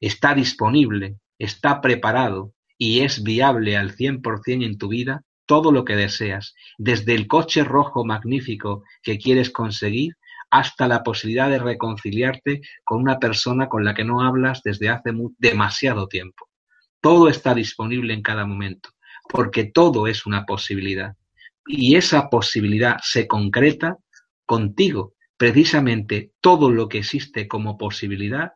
está 0.00 0.36
disponible, 0.36 1.16
está 1.36 1.80
preparado 1.80 2.52
y 2.78 3.00
es 3.00 3.24
viable 3.24 3.76
al 3.76 3.96
100% 3.96 4.64
en 4.64 4.78
tu 4.78 4.86
vida 4.86 5.24
todo 5.46 5.72
lo 5.72 5.84
que 5.84 5.96
deseas, 5.96 6.54
desde 6.78 7.16
el 7.16 7.26
coche 7.26 7.64
rojo 7.64 8.04
magnífico 8.04 8.84
que 9.02 9.18
quieres 9.18 9.50
conseguir 9.50 10.14
hasta 10.48 10.86
la 10.86 11.02
posibilidad 11.02 11.50
de 11.50 11.58
reconciliarte 11.58 12.60
con 12.84 13.02
una 13.02 13.18
persona 13.18 13.68
con 13.68 13.84
la 13.84 13.94
que 13.94 14.04
no 14.04 14.22
hablas 14.22 14.62
desde 14.62 14.90
hace 14.90 15.10
demasiado 15.38 16.06
tiempo. 16.06 16.48
Todo 17.00 17.28
está 17.28 17.52
disponible 17.52 18.14
en 18.14 18.22
cada 18.22 18.46
momento, 18.46 18.90
porque 19.28 19.64
todo 19.64 20.06
es 20.06 20.24
una 20.24 20.46
posibilidad. 20.46 21.16
Y 21.66 21.96
esa 21.96 22.28
posibilidad 22.30 22.98
se 23.02 23.26
concreta 23.26 23.96
contigo. 24.46 25.14
Precisamente 25.36 26.32
todo 26.40 26.70
lo 26.70 26.88
que 26.88 26.98
existe 26.98 27.48
como 27.48 27.76
posibilidad, 27.76 28.52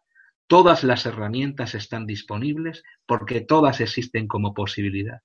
todas 0.46 0.84
las 0.84 1.06
herramientas 1.06 1.74
están 1.74 2.06
disponibles 2.06 2.82
porque 3.06 3.40
todas 3.40 3.80
existen 3.80 4.28
como 4.28 4.54
posibilidad. 4.54 5.20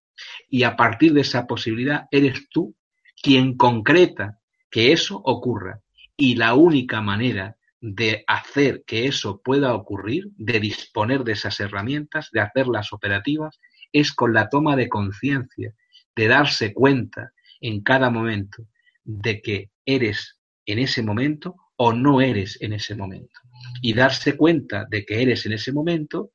Y 0.49 0.63
a 0.63 0.75
partir 0.75 1.13
de 1.13 1.21
esa 1.21 1.47
posibilidad 1.47 2.05
eres 2.11 2.49
tú 2.49 2.75
quien 3.21 3.55
concreta 3.55 4.39
que 4.69 4.91
eso 4.91 5.21
ocurra. 5.23 5.81
Y 6.17 6.35
la 6.35 6.53
única 6.53 7.01
manera 7.01 7.57
de 7.79 8.23
hacer 8.27 8.83
que 8.85 9.07
eso 9.07 9.41
pueda 9.43 9.73
ocurrir, 9.73 10.29
de 10.37 10.59
disponer 10.59 11.23
de 11.23 11.33
esas 11.33 11.59
herramientas, 11.59 12.29
de 12.31 12.39
hacerlas 12.39 12.93
operativas, 12.93 13.59
es 13.91 14.13
con 14.13 14.33
la 14.33 14.49
toma 14.49 14.75
de 14.75 14.89
conciencia, 14.89 15.73
de 16.15 16.27
darse 16.27 16.73
cuenta 16.73 17.33
en 17.59 17.81
cada 17.81 18.09
momento 18.09 18.67
de 19.03 19.41
que 19.41 19.71
eres 19.85 20.39
en 20.65 20.79
ese 20.79 21.03
momento 21.03 21.55
o 21.75 21.93
no 21.93 22.21
eres 22.21 22.61
en 22.61 22.73
ese 22.73 22.95
momento. 22.95 23.39
Y 23.81 23.93
darse 23.93 24.37
cuenta 24.37 24.85
de 24.89 25.05
que 25.05 25.21
eres 25.21 25.45
en 25.45 25.53
ese 25.53 25.71
momento 25.71 26.31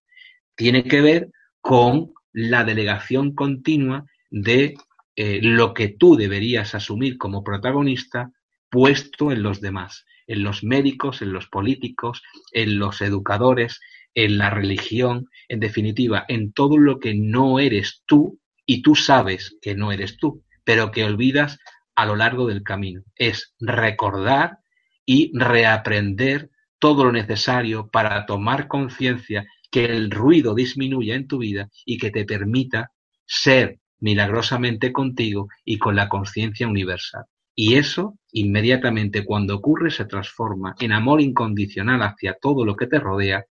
tiene 0.56 0.84
que 0.84 1.00
ver 1.00 1.30
con 1.60 2.12
la 2.32 2.64
delegación 2.64 3.34
continua 3.34 4.04
de 4.30 4.74
eh, 5.16 5.40
lo 5.42 5.74
que 5.74 5.88
tú 5.88 6.16
deberías 6.16 6.74
asumir 6.74 7.18
como 7.18 7.42
protagonista 7.42 8.30
puesto 8.70 9.32
en 9.32 9.42
los 9.42 9.60
demás, 9.60 10.04
en 10.26 10.42
los 10.42 10.62
médicos, 10.62 11.22
en 11.22 11.32
los 11.32 11.46
políticos, 11.48 12.22
en 12.52 12.78
los 12.78 13.00
educadores, 13.00 13.80
en 14.14 14.38
la 14.38 14.50
religión, 14.50 15.26
en 15.48 15.60
definitiva, 15.60 16.24
en 16.28 16.52
todo 16.52 16.76
lo 16.76 16.98
que 16.98 17.14
no 17.14 17.58
eres 17.58 18.02
tú 18.06 18.38
y 18.66 18.82
tú 18.82 18.94
sabes 18.94 19.56
que 19.62 19.74
no 19.74 19.92
eres 19.92 20.18
tú, 20.18 20.44
pero 20.64 20.90
que 20.90 21.04
olvidas 21.04 21.58
a 21.98 22.06
lo 22.06 22.14
largo 22.14 22.46
del 22.46 22.62
camino. 22.62 23.02
Es 23.16 23.56
recordar 23.58 24.60
y 25.04 25.36
reaprender 25.36 26.48
todo 26.78 27.04
lo 27.04 27.10
necesario 27.10 27.88
para 27.88 28.24
tomar 28.24 28.68
conciencia 28.68 29.48
que 29.72 29.86
el 29.86 30.12
ruido 30.12 30.54
disminuya 30.54 31.16
en 31.16 31.26
tu 31.26 31.38
vida 31.38 31.68
y 31.84 31.98
que 31.98 32.12
te 32.12 32.24
permita 32.24 32.92
ser 33.26 33.80
milagrosamente 33.98 34.92
contigo 34.92 35.48
y 35.64 35.78
con 35.78 35.96
la 35.96 36.08
conciencia 36.08 36.68
universal. 36.68 37.24
Y 37.56 37.74
eso, 37.74 38.16
inmediatamente 38.30 39.24
cuando 39.24 39.56
ocurre, 39.56 39.90
se 39.90 40.04
transforma 40.04 40.76
en 40.78 40.92
amor 40.92 41.20
incondicional 41.20 42.00
hacia 42.02 42.34
todo 42.40 42.64
lo 42.64 42.76
que 42.76 42.86
te 42.86 43.00
rodea 43.00 43.44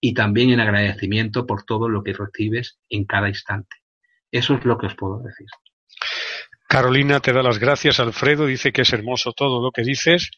y 0.00 0.14
también 0.14 0.48
en 0.48 0.60
agradecimiento 0.60 1.46
por 1.46 1.64
todo 1.64 1.90
lo 1.90 2.02
que 2.02 2.14
recibes 2.14 2.78
en 2.88 3.04
cada 3.04 3.28
instante. 3.28 3.76
Eso 4.30 4.54
es 4.54 4.64
lo 4.64 4.78
que 4.78 4.86
os 4.86 4.94
puedo 4.94 5.18
decir. 5.18 5.48
Carolina 6.68 7.20
te 7.20 7.32
da 7.32 7.42
las 7.42 7.58
gracias, 7.58 8.00
Alfredo, 8.00 8.46
dice 8.46 8.72
que 8.72 8.82
es 8.82 8.92
hermoso 8.92 9.32
todo 9.32 9.62
lo 9.62 9.70
que 9.70 9.82
dices. 9.82 10.30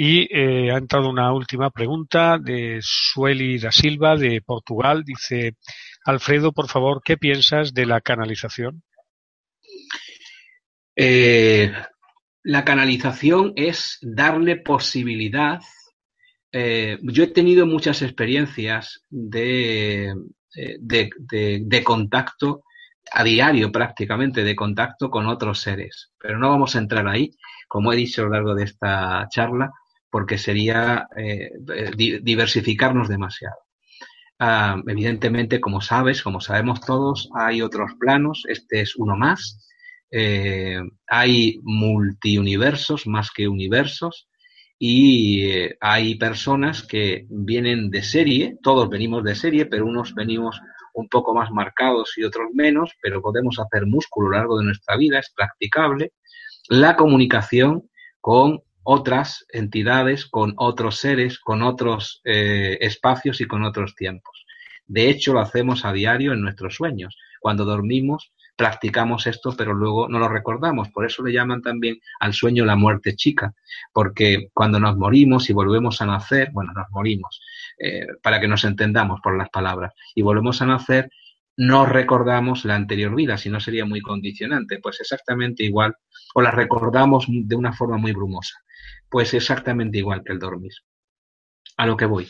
Y 0.00 0.28
eh, 0.32 0.70
ha 0.70 0.78
entrado 0.78 1.08
una 1.10 1.32
última 1.32 1.70
pregunta 1.70 2.38
de 2.38 2.78
Sueli 2.80 3.58
da 3.58 3.72
Silva 3.72 4.16
de 4.16 4.40
Portugal. 4.42 5.02
Dice, 5.04 5.56
Alfredo, 6.04 6.52
por 6.52 6.68
favor, 6.68 7.02
¿qué 7.04 7.16
piensas 7.16 7.74
de 7.74 7.86
la 7.86 8.00
canalización? 8.00 8.84
Eh, 10.94 11.72
la 12.44 12.64
canalización 12.64 13.52
es 13.56 13.98
darle 14.00 14.56
posibilidad. 14.56 15.60
Eh, 16.52 16.98
yo 17.02 17.24
he 17.24 17.28
tenido 17.28 17.66
muchas 17.66 18.00
experiencias 18.02 19.04
de, 19.10 20.14
de, 20.80 21.10
de, 21.18 21.84
contacto 21.84 22.62
a 23.12 23.24
diario 23.24 23.70
prácticamente, 23.72 24.44
de 24.44 24.56
contacto 24.56 25.10
con 25.10 25.26
otros 25.26 25.60
seres. 25.60 26.12
Pero 26.18 26.38
no 26.38 26.48
vamos 26.50 26.74
a 26.74 26.78
entrar 26.78 27.06
ahí, 27.08 27.30
como 27.68 27.92
he 27.92 27.96
dicho 27.96 28.22
a 28.22 28.24
lo 28.26 28.30
largo 28.32 28.54
de 28.54 28.64
esta 28.64 29.26
charla, 29.30 29.70
porque 30.10 30.38
sería 30.38 31.06
eh, 31.16 31.50
diversificarnos 32.22 33.08
demasiado. 33.08 33.56
Ah, 34.38 34.80
evidentemente, 34.86 35.60
como 35.60 35.80
sabes, 35.80 36.22
como 36.22 36.40
sabemos 36.40 36.80
todos, 36.80 37.28
hay 37.34 37.60
otros 37.60 37.92
planos, 37.98 38.44
este 38.48 38.82
es 38.82 38.96
uno 38.96 39.16
más. 39.16 39.66
Eh, 40.10 40.80
hay 41.06 41.58
multiuniversos 41.62 43.06
más 43.06 43.30
que 43.30 43.48
universos 43.48 44.28
y 44.78 45.42
eh, 45.50 45.76
hay 45.80 46.14
personas 46.14 46.82
que 46.84 47.26
vienen 47.28 47.90
de 47.90 48.02
serie, 48.02 48.56
todos 48.62 48.88
venimos 48.88 49.24
de 49.24 49.34
serie, 49.34 49.66
pero 49.66 49.86
unos 49.86 50.14
venimos 50.14 50.60
un 50.98 51.08
poco 51.08 51.32
más 51.32 51.50
marcados 51.52 52.18
y 52.18 52.24
otros 52.24 52.48
menos, 52.52 52.90
pero 53.00 53.22
podemos 53.22 53.60
hacer 53.60 53.86
músculo 53.86 54.28
a 54.28 54.30
lo 54.30 54.36
largo 54.36 54.58
de 54.58 54.64
nuestra 54.64 54.96
vida, 54.96 55.20
es 55.20 55.30
practicable. 55.30 56.12
La 56.68 56.96
comunicación 56.96 57.88
con 58.20 58.62
otras 58.82 59.46
entidades, 59.52 60.26
con 60.26 60.54
otros 60.56 60.96
seres, 60.96 61.38
con 61.38 61.62
otros 61.62 62.20
eh, 62.24 62.78
espacios 62.80 63.40
y 63.40 63.46
con 63.46 63.62
otros 63.62 63.94
tiempos. 63.94 64.44
De 64.86 65.08
hecho, 65.08 65.34
lo 65.34 65.40
hacemos 65.40 65.84
a 65.84 65.92
diario 65.92 66.32
en 66.32 66.40
nuestros 66.40 66.74
sueños. 66.74 67.16
Cuando 67.40 67.64
dormimos, 67.64 68.32
practicamos 68.58 69.28
esto, 69.28 69.54
pero 69.56 69.72
luego 69.72 70.08
no 70.08 70.18
lo 70.18 70.28
recordamos. 70.28 70.88
Por 70.90 71.06
eso 71.06 71.22
le 71.22 71.32
llaman 71.32 71.62
también 71.62 72.00
al 72.18 72.34
sueño 72.34 72.64
la 72.64 72.74
muerte 72.74 73.14
chica, 73.14 73.54
porque 73.92 74.48
cuando 74.52 74.80
nos 74.80 74.96
morimos 74.96 75.48
y 75.48 75.52
volvemos 75.52 76.02
a 76.02 76.06
nacer, 76.06 76.50
bueno, 76.52 76.72
nos 76.74 76.90
morimos, 76.90 77.40
eh, 77.78 78.04
para 78.20 78.40
que 78.40 78.48
nos 78.48 78.64
entendamos 78.64 79.20
por 79.22 79.38
las 79.38 79.48
palabras, 79.50 79.94
y 80.12 80.22
volvemos 80.22 80.60
a 80.60 80.66
nacer, 80.66 81.08
no 81.56 81.86
recordamos 81.86 82.64
la 82.64 82.74
anterior 82.74 83.14
vida, 83.14 83.38
si 83.38 83.48
no 83.48 83.60
sería 83.60 83.84
muy 83.84 84.00
condicionante, 84.00 84.80
pues 84.82 85.00
exactamente 85.00 85.62
igual, 85.62 85.94
o 86.34 86.42
la 86.42 86.50
recordamos 86.50 87.26
de 87.28 87.54
una 87.54 87.72
forma 87.72 87.96
muy 87.96 88.10
brumosa, 88.10 88.58
pues 89.08 89.34
exactamente 89.34 89.98
igual 89.98 90.24
que 90.24 90.32
el 90.32 90.40
dormir. 90.40 90.72
A 91.76 91.86
lo 91.86 91.96
que 91.96 92.06
voy. 92.06 92.28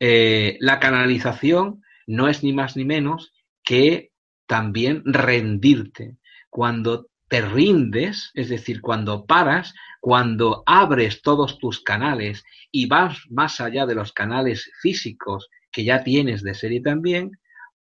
Eh, 0.00 0.56
la 0.58 0.80
canalización 0.80 1.82
no 2.08 2.26
es 2.26 2.42
ni 2.42 2.52
más 2.52 2.76
ni 2.76 2.84
menos 2.84 3.32
que 3.62 4.11
también 4.46 5.02
rendirte. 5.04 6.16
Cuando 6.50 7.08
te 7.28 7.40
rindes, 7.40 8.30
es 8.34 8.50
decir, 8.50 8.82
cuando 8.82 9.24
paras, 9.24 9.74
cuando 10.00 10.62
abres 10.66 11.22
todos 11.22 11.58
tus 11.58 11.80
canales 11.80 12.44
y 12.70 12.86
vas 12.86 13.18
más 13.30 13.60
allá 13.60 13.86
de 13.86 13.94
los 13.94 14.12
canales 14.12 14.70
físicos 14.82 15.48
que 15.70 15.84
ya 15.84 16.04
tienes 16.04 16.42
de 16.42 16.54
serie 16.54 16.82
también, 16.82 17.30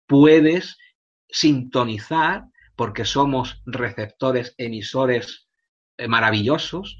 puedes 0.07 0.77
sintonizar, 1.29 2.45
porque 2.75 3.03
somos 3.03 3.61
receptores, 3.65 4.55
emisores 4.57 5.47
eh, 5.97 6.07
maravillosos, 6.07 6.97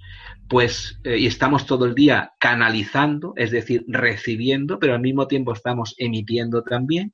pues 0.49 0.99
eh, 1.05 1.17
y 1.17 1.27
estamos 1.27 1.65
todo 1.65 1.85
el 1.85 1.95
día 1.95 2.33
canalizando, 2.39 3.33
es 3.37 3.51
decir, 3.51 3.85
recibiendo, 3.87 4.77
pero 4.79 4.95
al 4.95 5.01
mismo 5.01 5.27
tiempo 5.27 5.53
estamos 5.53 5.95
emitiendo 5.97 6.63
también 6.63 7.13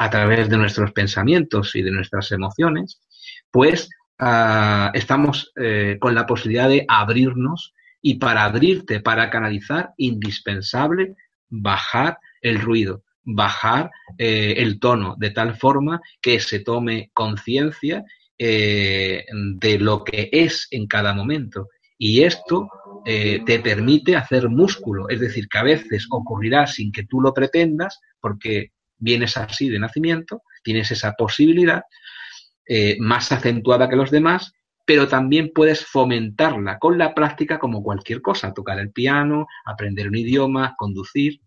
a 0.00 0.08
través 0.08 0.48
de 0.48 0.56
nuestros 0.56 0.92
pensamientos 0.92 1.76
y 1.76 1.82
de 1.82 1.90
nuestras 1.90 2.32
emociones, 2.32 3.02
pues 3.50 3.90
ah, 4.18 4.90
estamos 4.94 5.52
eh, 5.60 5.98
con 6.00 6.14
la 6.14 6.24
posibilidad 6.26 6.70
de 6.70 6.86
abrirnos 6.88 7.74
y 8.00 8.14
para 8.14 8.44
abrirte, 8.44 9.00
para 9.00 9.28
canalizar, 9.28 9.90
indispensable 9.98 11.16
bajar 11.50 12.16
el 12.40 12.62
ruido, 12.62 13.02
bajar 13.24 13.90
eh, 14.16 14.54
el 14.56 14.80
tono 14.80 15.16
de 15.18 15.32
tal 15.32 15.54
forma 15.54 16.00
que 16.22 16.40
se 16.40 16.60
tome 16.60 17.10
conciencia 17.12 18.02
eh, 18.38 19.26
de 19.30 19.78
lo 19.78 20.02
que 20.02 20.30
es 20.32 20.66
en 20.70 20.86
cada 20.86 21.12
momento. 21.12 21.68
Y 21.98 22.22
esto 22.22 22.68
te 23.04 23.58
permite 23.60 24.14
hacer 24.14 24.48
músculo, 24.48 25.08
es 25.08 25.20
decir, 25.20 25.48
que 25.48 25.58
a 25.58 25.62
veces 25.62 26.06
ocurrirá 26.10 26.66
sin 26.66 26.92
que 26.92 27.04
tú 27.04 27.20
lo 27.20 27.32
pretendas, 27.32 27.98
porque 28.20 28.72
vienes 29.00 29.36
así 29.36 29.68
de 29.68 29.78
nacimiento, 29.78 30.42
tienes 30.62 30.90
esa 30.90 31.12
posibilidad 31.12 31.82
más 33.00 33.32
acentuada 33.32 33.88
que 33.88 33.96
los 33.96 34.12
demás, 34.12 34.52
pero 34.90 35.06
también 35.06 35.52
puedes 35.54 35.84
fomentarla 35.86 36.78
con 36.78 36.98
la 36.98 37.14
práctica 37.14 37.58
como 37.58 37.82
cualquier 37.82 38.20
cosa, 38.20 38.52
tocar 38.52 38.78
el 38.80 38.90
piano, 38.90 39.46
aprender 39.64 40.08
un 40.08 40.16
idioma, 40.16 40.74
conducir. 40.76 41.40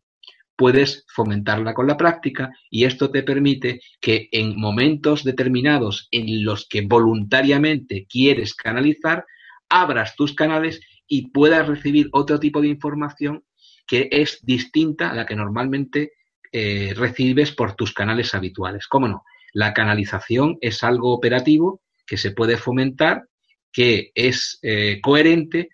Puedes 0.56 1.06
fomentarla 1.14 1.74
con 1.74 1.88
la 1.88 1.98
práctica 1.98 2.52
y 2.70 2.86
esto 2.86 3.12
te 3.12 3.24
permite 3.24 3.82
que 4.00 4.30
en 4.32 4.58
momentos 4.58 5.24
determinados 5.24 6.08
en 6.12 6.46
los 6.46 6.68
que 6.70 6.82
voluntariamente 6.82 8.06
quieres 8.08 8.54
canalizar, 8.54 9.26
abras 9.68 10.16
tus 10.16 10.34
canales 10.34 10.80
y 11.08 11.32
puedas 11.32 11.68
recibir 11.68 12.08
otro 12.14 12.40
tipo 12.40 12.62
de 12.62 12.68
información 12.68 13.44
que 13.88 14.08
es 14.12 14.40
distinta 14.44 15.10
a 15.10 15.16
la 15.16 15.26
que 15.26 15.36
normalmente 15.36 16.14
eh, 16.56 16.94
recibes 16.96 17.52
por 17.52 17.76
tus 17.76 17.94
canales 17.94 18.36
habituales. 18.36 18.86
¿Cómo 18.86 19.08
no? 19.08 19.24
La 19.54 19.74
canalización 19.74 20.60
es 20.62 20.84
algo 20.84 21.12
operativo 21.12 21.82
que 22.06 22.16
se 22.16 22.30
puede 22.30 22.58
fomentar, 22.58 23.24
que 23.72 24.12
es 24.14 24.60
eh, 24.62 25.00
coherente, 25.02 25.70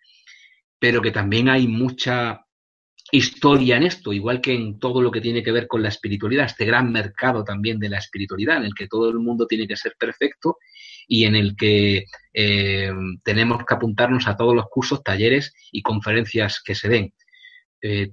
pero 0.79 1.01
que 1.01 1.11
también 1.11 1.49
hay 1.49 1.67
mucha 1.67 2.45
historia 3.11 3.75
en 3.75 3.83
esto, 3.83 4.13
igual 4.13 4.39
que 4.39 4.53
en 4.53 4.79
todo 4.79 5.01
lo 5.01 5.11
que 5.11 5.19
tiene 5.19 5.43
que 5.43 5.51
ver 5.51 5.67
con 5.67 5.83
la 5.83 5.89
espiritualidad, 5.89 6.45
este 6.45 6.63
gran 6.63 6.93
mercado 6.93 7.43
también 7.43 7.77
de 7.77 7.89
la 7.89 7.97
espiritualidad, 7.97 8.57
en 8.57 8.63
el 8.63 8.73
que 8.73 8.87
todo 8.87 9.09
el 9.09 9.19
mundo 9.19 9.47
tiene 9.47 9.67
que 9.67 9.75
ser 9.75 9.95
perfecto 9.99 10.59
y 11.09 11.25
en 11.25 11.35
el 11.35 11.57
que 11.57 12.05
eh, 12.33 12.93
tenemos 13.21 13.65
que 13.65 13.73
apuntarnos 13.73 14.29
a 14.29 14.37
todos 14.37 14.55
los 14.55 14.69
cursos, 14.69 15.03
talleres 15.03 15.53
y 15.73 15.81
conferencias 15.81 16.61
que 16.63 16.75
se 16.75 16.87
den. 16.87 17.13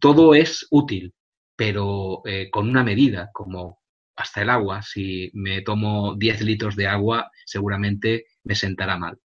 Todo 0.00 0.34
es 0.34 0.66
útil, 0.70 1.12
pero 1.56 2.20
eh, 2.26 2.50
con 2.50 2.68
una 2.68 2.84
medida, 2.84 3.30
como 3.32 3.80
hasta 4.14 4.42
el 4.42 4.50
agua. 4.50 4.82
Si 4.82 5.30
me 5.34 5.62
tomo 5.62 6.14
10 6.14 6.42
litros 6.42 6.76
de 6.76 6.86
agua, 6.86 7.30
seguramente 7.44 8.26
me 8.44 8.54
sentará 8.54 8.98
mal. 8.98 9.18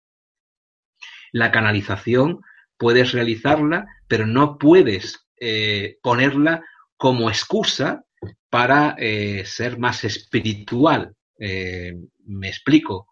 La 1.31 1.51
canalización 1.51 2.41
puedes 2.77 3.11
realizarla, 3.11 3.87
pero 4.07 4.25
no 4.25 4.57
puedes 4.57 5.27
eh, 5.39 5.97
ponerla 6.01 6.63
como 6.97 7.29
excusa 7.29 8.03
para 8.49 8.95
eh, 8.97 9.43
ser 9.45 9.77
más 9.77 10.03
espiritual. 10.03 11.15
Me 11.37 12.47
explico. 12.47 13.07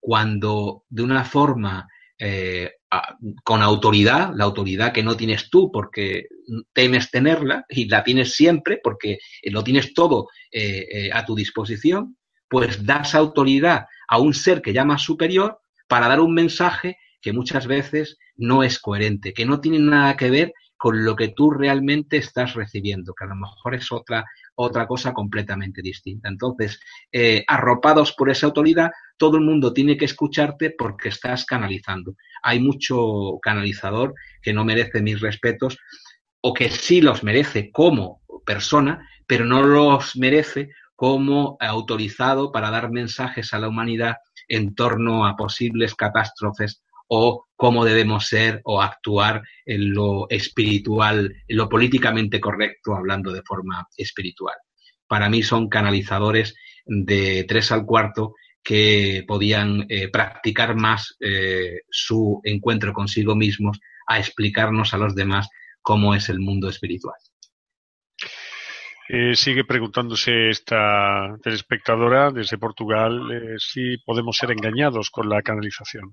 cuando 0.00 0.84
de 0.88 1.02
una 1.02 1.24
forma 1.24 1.88
con 3.42 3.62
autoridad, 3.62 4.32
la 4.34 4.44
autoridad 4.44 4.92
que 4.92 5.02
no 5.02 5.16
tienes 5.16 5.50
tú 5.50 5.70
porque 5.72 6.28
temes 6.72 7.10
tenerla 7.10 7.64
y 7.68 7.88
la 7.88 8.04
tienes 8.04 8.34
siempre 8.34 8.80
porque 8.82 9.18
lo 9.44 9.64
tienes 9.64 9.92
todo 9.92 10.28
a 11.12 11.24
tu 11.24 11.34
disposición, 11.34 12.16
pues 12.48 12.84
das 12.86 13.14
autoridad 13.14 13.86
a 14.08 14.18
un 14.18 14.34
ser 14.34 14.62
que 14.62 14.72
llamas 14.72 15.02
superior 15.02 15.58
para 15.88 16.08
dar 16.08 16.20
un 16.20 16.32
mensaje 16.32 16.96
que 17.20 17.32
muchas 17.32 17.66
veces 17.66 18.18
no 18.36 18.62
es 18.62 18.78
coherente, 18.78 19.32
que 19.32 19.46
no 19.46 19.60
tiene 19.60 19.80
nada 19.80 20.16
que 20.16 20.30
ver 20.30 20.52
con 20.76 21.04
lo 21.04 21.16
que 21.16 21.28
tú 21.28 21.50
realmente 21.50 22.18
estás 22.18 22.54
recibiendo, 22.54 23.14
que 23.14 23.24
a 23.24 23.28
lo 23.28 23.36
mejor 23.36 23.74
es 23.74 23.90
otra, 23.90 24.24
otra 24.54 24.86
cosa 24.86 25.12
completamente 25.12 25.82
distinta. 25.82 26.28
Entonces, 26.28 26.80
eh, 27.12 27.44
arropados 27.46 28.12
por 28.12 28.30
esa 28.30 28.46
autoridad, 28.46 28.90
todo 29.16 29.38
el 29.38 29.44
mundo 29.44 29.72
tiene 29.72 29.96
que 29.96 30.04
escucharte 30.04 30.74
porque 30.76 31.08
estás 31.08 31.44
canalizando. 31.44 32.14
Hay 32.42 32.60
mucho 32.60 33.38
canalizador 33.40 34.14
que 34.42 34.52
no 34.52 34.64
merece 34.64 35.00
mis 35.00 35.20
respetos 35.20 35.78
o 36.40 36.52
que 36.52 36.70
sí 36.70 37.00
los 37.00 37.24
merece 37.24 37.70
como 37.72 38.22
persona, 38.44 39.08
pero 39.26 39.44
no 39.44 39.62
los 39.62 40.16
merece 40.16 40.70
como 40.94 41.56
autorizado 41.60 42.52
para 42.52 42.70
dar 42.70 42.90
mensajes 42.90 43.52
a 43.52 43.58
la 43.58 43.68
humanidad 43.68 44.16
en 44.48 44.74
torno 44.74 45.26
a 45.26 45.36
posibles 45.36 45.94
catástrofes 45.94 46.82
o 47.08 47.46
cómo 47.56 47.84
debemos 47.84 48.26
ser 48.28 48.60
o 48.64 48.82
actuar 48.82 49.42
en 49.64 49.94
lo 49.94 50.28
espiritual, 50.28 51.34
en 51.48 51.56
lo 51.56 51.68
políticamente 51.68 52.40
correcto, 52.40 52.94
hablando 52.94 53.32
de 53.32 53.42
forma 53.42 53.86
espiritual. 53.96 54.56
Para 55.06 55.28
mí 55.28 55.42
son 55.42 55.68
canalizadores 55.68 56.54
de 56.84 57.44
tres 57.48 57.72
al 57.72 57.84
cuarto 57.84 58.34
que 58.62 59.24
podían 59.26 59.86
eh, 59.88 60.08
practicar 60.08 60.74
más 60.74 61.16
eh, 61.20 61.82
su 61.88 62.40
encuentro 62.44 62.92
consigo 62.92 63.36
mismos 63.36 63.78
a 64.08 64.18
explicarnos 64.18 64.92
a 64.92 64.98
los 64.98 65.14
demás 65.14 65.48
cómo 65.82 66.14
es 66.14 66.28
el 66.28 66.40
mundo 66.40 66.68
espiritual. 66.68 67.14
Eh, 69.08 69.36
sigue 69.36 69.64
preguntándose 69.64 70.50
esta 70.50 71.36
telespectadora 71.40 72.32
desde 72.32 72.58
Portugal 72.58 73.56
si 73.58 73.98
podemos 73.98 74.36
ser 74.36 74.50
engañados 74.50 75.10
con 75.10 75.28
la 75.28 75.42
canalización. 75.42 76.12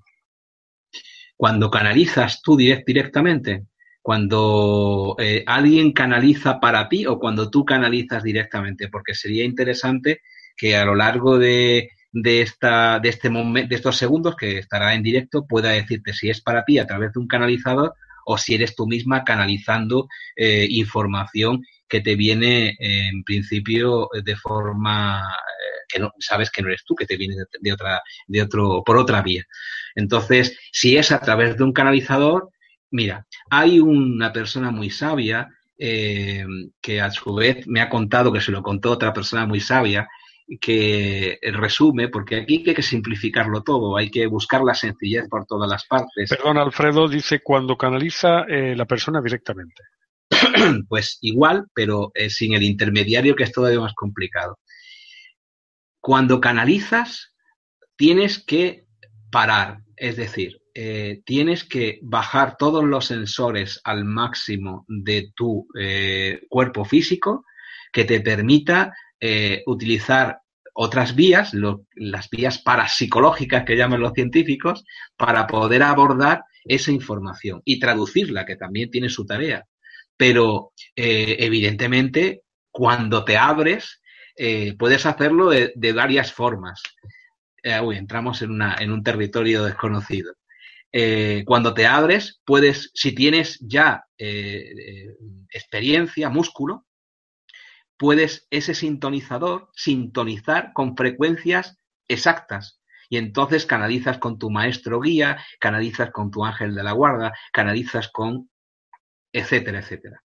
Cuando 1.36 1.70
canalizas 1.70 2.42
tú 2.42 2.56
directamente, 2.56 3.64
cuando 4.02 5.16
eh, 5.18 5.42
alguien 5.46 5.92
canaliza 5.92 6.60
para 6.60 6.88
ti 6.88 7.06
o 7.06 7.18
cuando 7.18 7.50
tú 7.50 7.64
canalizas 7.64 8.22
directamente, 8.22 8.88
porque 8.88 9.14
sería 9.14 9.44
interesante 9.44 10.20
que 10.56 10.76
a 10.76 10.84
lo 10.84 10.94
largo 10.94 11.38
de, 11.38 11.88
de, 12.12 12.42
esta, 12.42 13.00
de, 13.00 13.08
este 13.08 13.30
momento, 13.30 13.70
de 13.70 13.74
estos 13.76 13.96
segundos 13.96 14.36
que 14.36 14.58
estará 14.58 14.94
en 14.94 15.02
directo 15.02 15.46
pueda 15.46 15.70
decirte 15.70 16.12
si 16.12 16.30
es 16.30 16.40
para 16.40 16.64
ti 16.64 16.78
a 16.78 16.86
través 16.86 17.12
de 17.12 17.20
un 17.20 17.26
canalizador 17.26 17.94
o 18.26 18.38
si 18.38 18.54
eres 18.54 18.74
tú 18.74 18.86
misma 18.86 19.24
canalizando 19.24 20.08
eh, 20.36 20.66
información 20.70 21.62
que 21.88 22.00
te 22.00 22.14
viene 22.14 22.76
en 22.78 23.24
principio 23.24 24.08
de 24.24 24.36
forma 24.36 25.20
eh, 25.20 25.84
que 25.88 25.98
no 25.98 26.12
sabes 26.18 26.50
que 26.50 26.62
no 26.62 26.68
eres 26.68 26.84
tú, 26.84 26.94
que 26.94 27.06
te 27.06 27.16
viene 27.16 27.36
de, 27.60 27.72
otra, 27.72 28.02
de 28.26 28.42
otro, 28.42 28.82
por 28.84 28.96
otra 28.96 29.22
vía. 29.22 29.44
Entonces, 29.94 30.58
si 30.72 30.96
es 30.96 31.12
a 31.12 31.20
través 31.20 31.56
de 31.56 31.64
un 31.64 31.72
canalizador, 31.72 32.50
mira, 32.90 33.26
hay 33.50 33.80
una 33.80 34.32
persona 34.32 34.70
muy 34.70 34.90
sabia 34.90 35.48
eh, 35.78 36.44
que 36.80 37.00
a 37.00 37.10
su 37.10 37.34
vez 37.34 37.66
me 37.66 37.80
ha 37.80 37.88
contado 37.88 38.32
que 38.32 38.40
se 38.40 38.52
lo 38.52 38.62
contó 38.62 38.92
otra 38.92 39.12
persona 39.12 39.46
muy 39.46 39.60
sabia 39.60 40.08
que 40.60 41.38
resume, 41.42 42.08
porque 42.08 42.36
aquí 42.36 42.62
hay 42.66 42.74
que 42.74 42.82
simplificarlo 42.82 43.62
todo, 43.62 43.96
hay 43.96 44.10
que 44.10 44.26
buscar 44.26 44.62
la 44.62 44.74
sencillez 44.74 45.26
por 45.28 45.46
todas 45.46 45.68
las 45.68 45.86
partes. 45.86 46.28
Perdón, 46.28 46.58
Alfredo, 46.58 47.08
dice 47.08 47.40
cuando 47.42 47.76
canaliza 47.76 48.42
eh, 48.42 48.74
la 48.76 48.84
persona 48.84 49.22
directamente. 49.22 49.82
pues 50.88 51.18
igual, 51.22 51.66
pero 51.74 52.10
eh, 52.14 52.30
sin 52.30 52.54
el 52.54 52.62
intermediario 52.62 53.34
que 53.34 53.44
es 53.44 53.52
todavía 53.52 53.80
más 53.80 53.94
complicado. 53.94 54.58
Cuando 56.00 56.40
canalizas, 56.40 57.34
tienes 57.96 58.44
que 58.44 58.83
parar, 59.34 59.78
es 59.96 60.16
decir, 60.16 60.60
eh, 60.72 61.22
tienes 61.24 61.64
que 61.64 61.98
bajar 62.02 62.56
todos 62.56 62.84
los 62.84 63.06
sensores 63.06 63.80
al 63.82 64.04
máximo 64.04 64.84
de 64.86 65.32
tu 65.34 65.66
eh, 65.76 66.42
cuerpo 66.48 66.84
físico 66.84 67.44
que 67.92 68.04
te 68.04 68.20
permita 68.20 68.92
utilizar 69.64 70.40
otras 70.74 71.14
vías, 71.14 71.52
las 71.94 72.28
vías 72.28 72.58
parapsicológicas 72.58 73.64
que 73.64 73.74
llaman 73.74 74.00
los 74.00 74.12
científicos, 74.12 74.84
para 75.16 75.46
poder 75.46 75.82
abordar 75.82 76.42
esa 76.62 76.92
información 76.92 77.62
y 77.64 77.80
traducirla, 77.80 78.44
que 78.44 78.56
también 78.56 78.90
tiene 78.90 79.08
su 79.08 79.24
tarea 79.24 79.64
pero 80.16 80.72
eh, 80.96 81.36
evidentemente 81.40 82.42
cuando 82.70 83.24
te 83.24 83.36
abres 83.36 84.00
eh, 84.36 84.74
puedes 84.76 85.06
hacerlo 85.06 85.50
de, 85.50 85.92
varias 85.92 86.32
formas. 86.32 86.82
Eh, 87.64 87.80
uy, 87.80 87.96
entramos 87.96 88.42
en, 88.42 88.92
un 88.92 89.02
territorio 89.02 89.64
desconocido. 89.64 90.34
cuando 91.44 91.74
te 91.74 91.86
abres, 91.86 92.40
puedes, 92.44 92.92
si 92.94 93.12
tienes 93.12 93.58
ya 93.60 94.04
experiencia, 95.50 96.28
músculo, 96.28 96.86
puedes 97.96 98.46
ese 98.50 98.74
sintonizador 98.74 99.70
sintonizar 99.74 100.72
con 100.72 100.96
frecuencias 100.96 101.78
exactas. 102.06 102.80
Y 103.08 103.16
entonces 103.16 103.66
canalizas 103.66 104.18
con 104.18 104.38
tu 104.38 104.50
maestro 104.50 105.00
guía, 105.00 105.44
canalizas 105.58 106.10
con 106.10 106.30
tu 106.30 106.44
ángel 106.44 106.74
de 106.74 106.82
la 106.82 106.92
guarda, 106.92 107.32
canalizas 107.52 108.08
con 108.08 108.48
etcétera, 109.34 109.80
etcétera. 109.80 110.22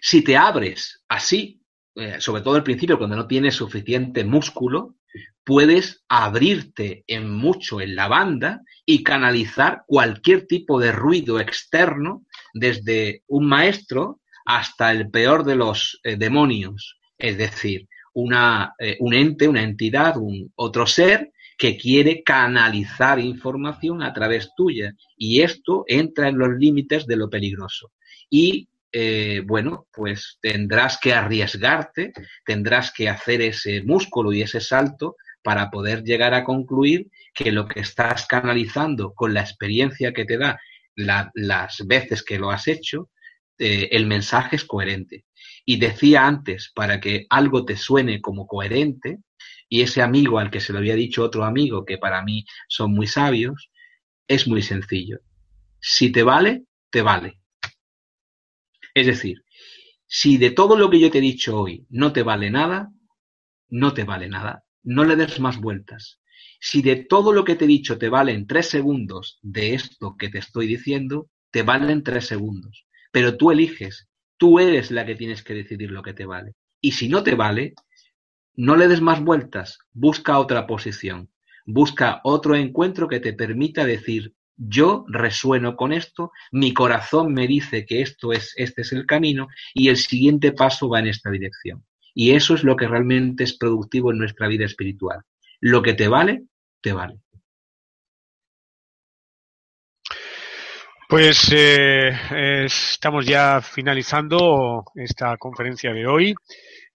Si 0.00 0.22
te 0.22 0.36
abres 0.36 1.04
así, 1.08 1.62
eh, 1.94 2.16
sobre 2.20 2.42
todo 2.42 2.56
al 2.56 2.64
principio 2.64 2.98
cuando 2.98 3.16
no 3.16 3.26
tienes 3.26 3.54
suficiente 3.54 4.24
músculo, 4.24 4.96
puedes 5.44 6.04
abrirte 6.08 7.04
en 7.06 7.30
mucho 7.30 7.80
en 7.80 7.94
la 7.94 8.08
banda 8.08 8.62
y 8.84 9.04
canalizar 9.04 9.84
cualquier 9.86 10.46
tipo 10.46 10.80
de 10.80 10.92
ruido 10.92 11.38
externo, 11.38 12.24
desde 12.52 13.22
un 13.28 13.46
maestro 13.46 14.20
hasta 14.44 14.90
el 14.90 15.10
peor 15.10 15.44
de 15.44 15.56
los 15.56 16.00
eh, 16.02 16.16
demonios, 16.16 16.98
es 17.18 17.38
decir, 17.38 17.86
una, 18.14 18.74
eh, 18.78 18.96
un 19.00 19.14
ente, 19.14 19.46
una 19.46 19.62
entidad, 19.62 20.16
un 20.16 20.52
otro 20.56 20.86
ser 20.86 21.32
que 21.58 21.76
quiere 21.76 22.22
canalizar 22.22 23.18
información 23.18 24.02
a 24.02 24.12
través 24.12 24.50
tuya 24.56 24.94
y 25.16 25.42
esto 25.42 25.84
entra 25.86 26.28
en 26.28 26.38
los 26.38 26.50
límites 26.58 27.06
de 27.06 27.16
lo 27.16 27.30
peligroso. 27.30 27.92
Y 28.28 28.68
eh, 28.98 29.42
bueno, 29.44 29.88
pues 29.92 30.38
tendrás 30.40 30.98
que 30.98 31.12
arriesgarte, 31.12 32.14
tendrás 32.46 32.90
que 32.94 33.10
hacer 33.10 33.42
ese 33.42 33.82
músculo 33.82 34.32
y 34.32 34.40
ese 34.40 34.58
salto 34.58 35.16
para 35.42 35.70
poder 35.70 36.02
llegar 36.02 36.32
a 36.32 36.44
concluir 36.44 37.10
que 37.34 37.52
lo 37.52 37.68
que 37.68 37.80
estás 37.80 38.24
canalizando 38.26 39.12
con 39.12 39.34
la 39.34 39.42
experiencia 39.42 40.14
que 40.14 40.24
te 40.24 40.38
da 40.38 40.58
las 40.94 41.86
veces 41.86 42.22
que 42.22 42.38
lo 42.38 42.50
has 42.50 42.68
hecho, 42.68 43.10
eh, 43.58 43.90
el 43.92 44.06
mensaje 44.06 44.56
es 44.56 44.64
coherente. 44.64 45.26
Y 45.66 45.76
decía 45.76 46.26
antes, 46.26 46.72
para 46.74 46.98
que 46.98 47.26
algo 47.28 47.66
te 47.66 47.76
suene 47.76 48.22
como 48.22 48.46
coherente, 48.46 49.18
y 49.68 49.82
ese 49.82 50.00
amigo 50.00 50.38
al 50.38 50.50
que 50.50 50.60
se 50.60 50.72
lo 50.72 50.78
había 50.78 50.94
dicho 50.94 51.22
otro 51.22 51.44
amigo, 51.44 51.84
que 51.84 51.98
para 51.98 52.22
mí 52.22 52.46
son 52.66 52.94
muy 52.94 53.08
sabios, 53.08 53.70
es 54.26 54.48
muy 54.48 54.62
sencillo. 54.62 55.18
Si 55.80 56.10
te 56.10 56.22
vale, 56.22 56.62
te 56.88 57.02
vale. 57.02 57.40
Es 58.96 59.06
decir, 59.06 59.44
si 60.06 60.38
de 60.38 60.52
todo 60.52 60.74
lo 60.74 60.88
que 60.88 60.98
yo 60.98 61.10
te 61.10 61.18
he 61.18 61.20
dicho 61.20 61.60
hoy 61.60 61.84
no 61.90 62.14
te 62.14 62.22
vale 62.22 62.50
nada, 62.50 62.90
no 63.68 63.92
te 63.92 64.04
vale 64.04 64.26
nada. 64.26 64.64
No 64.82 65.04
le 65.04 65.16
des 65.16 65.38
más 65.38 65.60
vueltas. 65.60 66.22
Si 66.60 66.80
de 66.80 66.96
todo 67.04 67.30
lo 67.30 67.44
que 67.44 67.56
te 67.56 67.66
he 67.66 67.68
dicho 67.68 67.98
te 67.98 68.08
valen 68.08 68.46
tres 68.46 68.70
segundos 68.70 69.38
de 69.42 69.74
esto 69.74 70.16
que 70.18 70.30
te 70.30 70.38
estoy 70.38 70.66
diciendo, 70.66 71.28
te 71.50 71.62
valen 71.62 72.04
tres 72.04 72.24
segundos. 72.24 72.86
Pero 73.12 73.36
tú 73.36 73.50
eliges, 73.50 74.08
tú 74.38 74.60
eres 74.60 74.90
la 74.90 75.04
que 75.04 75.14
tienes 75.14 75.42
que 75.42 75.52
decidir 75.52 75.90
lo 75.90 76.02
que 76.02 76.14
te 76.14 76.24
vale. 76.24 76.54
Y 76.80 76.92
si 76.92 77.10
no 77.10 77.22
te 77.22 77.34
vale, 77.34 77.74
no 78.54 78.76
le 78.76 78.88
des 78.88 79.02
más 79.02 79.22
vueltas, 79.22 79.78
busca 79.92 80.38
otra 80.38 80.66
posición, 80.66 81.28
busca 81.66 82.22
otro 82.24 82.54
encuentro 82.54 83.08
que 83.08 83.20
te 83.20 83.34
permita 83.34 83.84
decir, 83.84 84.32
yo 84.56 85.04
resueno 85.08 85.76
con 85.76 85.92
esto, 85.92 86.32
mi 86.50 86.72
corazón 86.72 87.32
me 87.32 87.46
dice 87.46 87.84
que 87.84 88.00
esto 88.02 88.32
es, 88.32 88.54
este 88.56 88.82
es 88.82 88.92
el 88.92 89.06
camino 89.06 89.48
y 89.74 89.88
el 89.88 89.96
siguiente 89.96 90.52
paso 90.52 90.88
va 90.88 91.00
en 91.00 91.08
esta 91.08 91.30
dirección. 91.30 91.84
Y 92.14 92.32
eso 92.32 92.54
es 92.54 92.64
lo 92.64 92.76
que 92.76 92.88
realmente 92.88 93.44
es 93.44 93.56
productivo 93.56 94.10
en 94.10 94.18
nuestra 94.18 94.48
vida 94.48 94.64
espiritual. 94.64 95.20
Lo 95.60 95.82
que 95.82 95.92
te 95.92 96.08
vale, 96.08 96.44
te 96.80 96.92
vale. 96.92 97.18
Pues 101.08 101.52
eh, 101.54 102.64
estamos 102.64 103.26
ya 103.26 103.60
finalizando 103.60 104.84
esta 104.94 105.36
conferencia 105.36 105.92
de 105.92 106.06
hoy. 106.06 106.34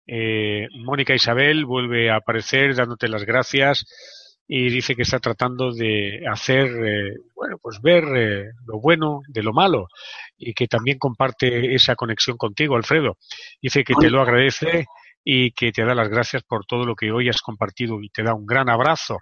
Eh, 0.05 0.68
Mónica 0.80 1.14
Isabel 1.14 1.66
vuelve 1.66 2.09
a 2.09 2.18
aparecer 2.18 2.76
dándote 2.76 3.07
las 3.07 3.24
gracias 3.24 3.86
y 4.53 4.69
dice 4.69 4.97
que 4.97 5.03
está 5.03 5.17
tratando 5.19 5.71
de 5.71 6.25
hacer, 6.29 6.67
eh, 6.85 7.15
bueno, 7.33 7.57
pues 7.61 7.81
ver 7.81 8.03
eh, 8.17 8.51
lo 8.65 8.81
bueno 8.81 9.21
de 9.29 9.43
lo 9.43 9.53
malo 9.53 9.87
y 10.37 10.53
que 10.53 10.67
también 10.67 10.97
comparte 10.99 11.73
esa 11.73 11.95
conexión 11.95 12.35
contigo, 12.35 12.75
Alfredo. 12.75 13.17
Dice 13.61 13.85
que 13.85 13.93
te 13.95 14.09
lo 14.09 14.21
agradece 14.21 14.87
y 15.23 15.51
que 15.51 15.71
te 15.71 15.85
da 15.85 15.95
las 15.95 16.09
gracias 16.09 16.43
por 16.43 16.65
todo 16.65 16.85
lo 16.85 16.95
que 16.95 17.13
hoy 17.13 17.29
has 17.29 17.41
compartido 17.41 18.01
y 18.01 18.09
te 18.09 18.23
da 18.23 18.33
un 18.33 18.45
gran 18.45 18.69
abrazo. 18.69 19.19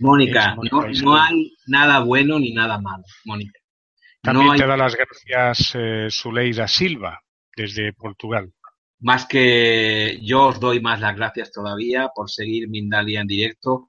Mónica, 0.00 0.56
no, 1.04 1.16
hay 1.16 1.52
nada 1.68 2.00
bueno 2.00 2.40
ni 2.40 2.52
nada 2.52 2.80
malo, 2.80 3.04
Mónica. 3.26 3.60
También 4.20 4.56
te 4.56 4.66
da 4.66 4.76
las 4.76 4.96
gracias 4.96 5.72
eh, 5.76 6.08
Zuleida 6.10 6.66
Silva, 6.66 7.20
desde 7.56 7.92
Portugal. 7.92 8.52
Más 8.98 9.24
que 9.24 10.18
yo 10.20 10.48
os 10.48 10.58
doy 10.58 10.80
más 10.80 10.98
las 10.98 11.14
gracias 11.14 11.52
todavía 11.52 12.08
por 12.12 12.28
seguir 12.28 12.68
Mindalia 12.68 13.20
en 13.20 13.28
directo. 13.28 13.86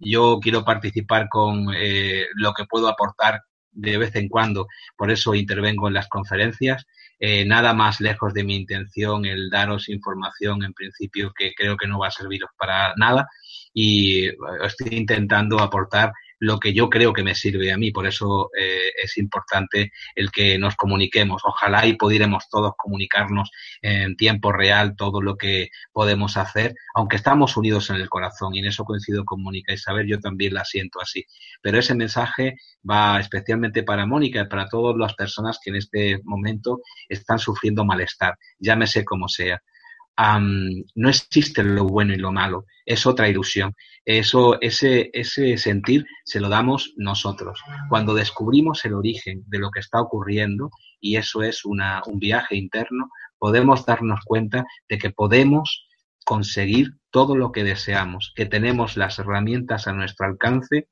Yo 0.00 0.38
quiero 0.40 0.64
participar 0.64 1.28
con 1.28 1.68
eh, 1.76 2.26
lo 2.34 2.52
que 2.52 2.64
puedo 2.64 2.88
aportar 2.88 3.42
de 3.72 3.98
vez 3.98 4.16
en 4.16 4.28
cuando, 4.28 4.66
por 4.96 5.10
eso 5.10 5.34
intervengo 5.34 5.88
en 5.88 5.94
las 5.94 6.08
conferencias. 6.08 6.86
Eh, 7.18 7.44
nada 7.44 7.74
más 7.74 8.00
lejos 8.00 8.32
de 8.32 8.44
mi 8.44 8.56
intención 8.56 9.26
el 9.26 9.50
daros 9.50 9.90
información 9.90 10.64
en 10.64 10.72
principio 10.72 11.32
que 11.36 11.52
creo 11.54 11.76
que 11.76 11.86
no 11.86 11.98
va 11.98 12.08
a 12.08 12.10
serviros 12.10 12.48
para 12.56 12.94
nada 12.96 13.28
y 13.74 14.26
estoy 14.64 14.96
intentando 14.96 15.60
aportar 15.60 16.12
lo 16.40 16.58
que 16.58 16.72
yo 16.72 16.88
creo 16.88 17.12
que 17.12 17.22
me 17.22 17.34
sirve 17.34 17.70
a 17.70 17.76
mí. 17.76 17.92
Por 17.92 18.06
eso 18.06 18.50
eh, 18.58 18.92
es 19.02 19.18
importante 19.18 19.92
el 20.14 20.30
que 20.30 20.58
nos 20.58 20.74
comuniquemos. 20.74 21.42
Ojalá 21.44 21.86
y 21.86 21.94
pudiéramos 21.94 22.48
todos 22.48 22.72
comunicarnos 22.76 23.50
en 23.82 24.16
tiempo 24.16 24.50
real 24.50 24.96
todo 24.96 25.20
lo 25.20 25.36
que 25.36 25.68
podemos 25.92 26.36
hacer, 26.36 26.74
aunque 26.94 27.16
estamos 27.16 27.56
unidos 27.56 27.90
en 27.90 27.96
el 27.96 28.08
corazón. 28.08 28.54
Y 28.54 28.60
en 28.60 28.66
eso 28.66 28.84
coincido 28.84 29.24
con 29.24 29.42
Mónica 29.42 29.72
Isabel, 29.72 30.06
yo 30.08 30.18
también 30.18 30.54
la 30.54 30.64
siento 30.64 31.00
así. 31.00 31.24
Pero 31.62 31.78
ese 31.78 31.94
mensaje 31.94 32.56
va 32.88 33.20
especialmente 33.20 33.82
para 33.82 34.06
Mónica 34.06 34.40
y 34.40 34.48
para 34.48 34.66
todas 34.66 34.96
las 34.96 35.14
personas 35.14 35.60
que 35.62 35.70
en 35.70 35.76
este 35.76 36.20
momento 36.24 36.80
están 37.08 37.38
sufriendo 37.38 37.84
malestar, 37.84 38.36
llámese 38.58 39.04
como 39.04 39.28
sea 39.28 39.62
no 40.16 41.08
existe 41.08 41.62
lo 41.62 41.84
bueno 41.84 42.12
y 42.12 42.18
lo 42.18 42.32
malo, 42.32 42.66
es 42.84 43.06
otra 43.06 43.28
ilusión. 43.28 43.74
Eso, 44.04 44.60
ese, 44.60 45.10
ese 45.12 45.56
sentir 45.56 46.06
se 46.24 46.40
lo 46.40 46.48
damos 46.48 46.92
nosotros. 46.96 47.60
Cuando 47.88 48.14
descubrimos 48.14 48.84
el 48.84 48.94
origen 48.94 49.44
de 49.46 49.58
lo 49.58 49.70
que 49.70 49.80
está 49.80 50.00
ocurriendo, 50.00 50.70
y 51.00 51.16
eso 51.16 51.42
es 51.42 51.64
una, 51.64 52.02
un 52.06 52.18
viaje 52.18 52.56
interno, 52.56 53.10
podemos 53.38 53.86
darnos 53.86 54.20
cuenta 54.24 54.66
de 54.88 54.98
que 54.98 55.10
podemos 55.10 55.86
conseguir 56.24 56.92
todo 57.10 57.36
lo 57.36 57.50
que 57.50 57.64
deseamos, 57.64 58.32
que 58.36 58.46
tenemos 58.46 58.96
las 58.96 59.18
herramientas 59.18 59.86
a 59.86 59.92
nuestro 59.92 60.26
alcance 60.26 60.88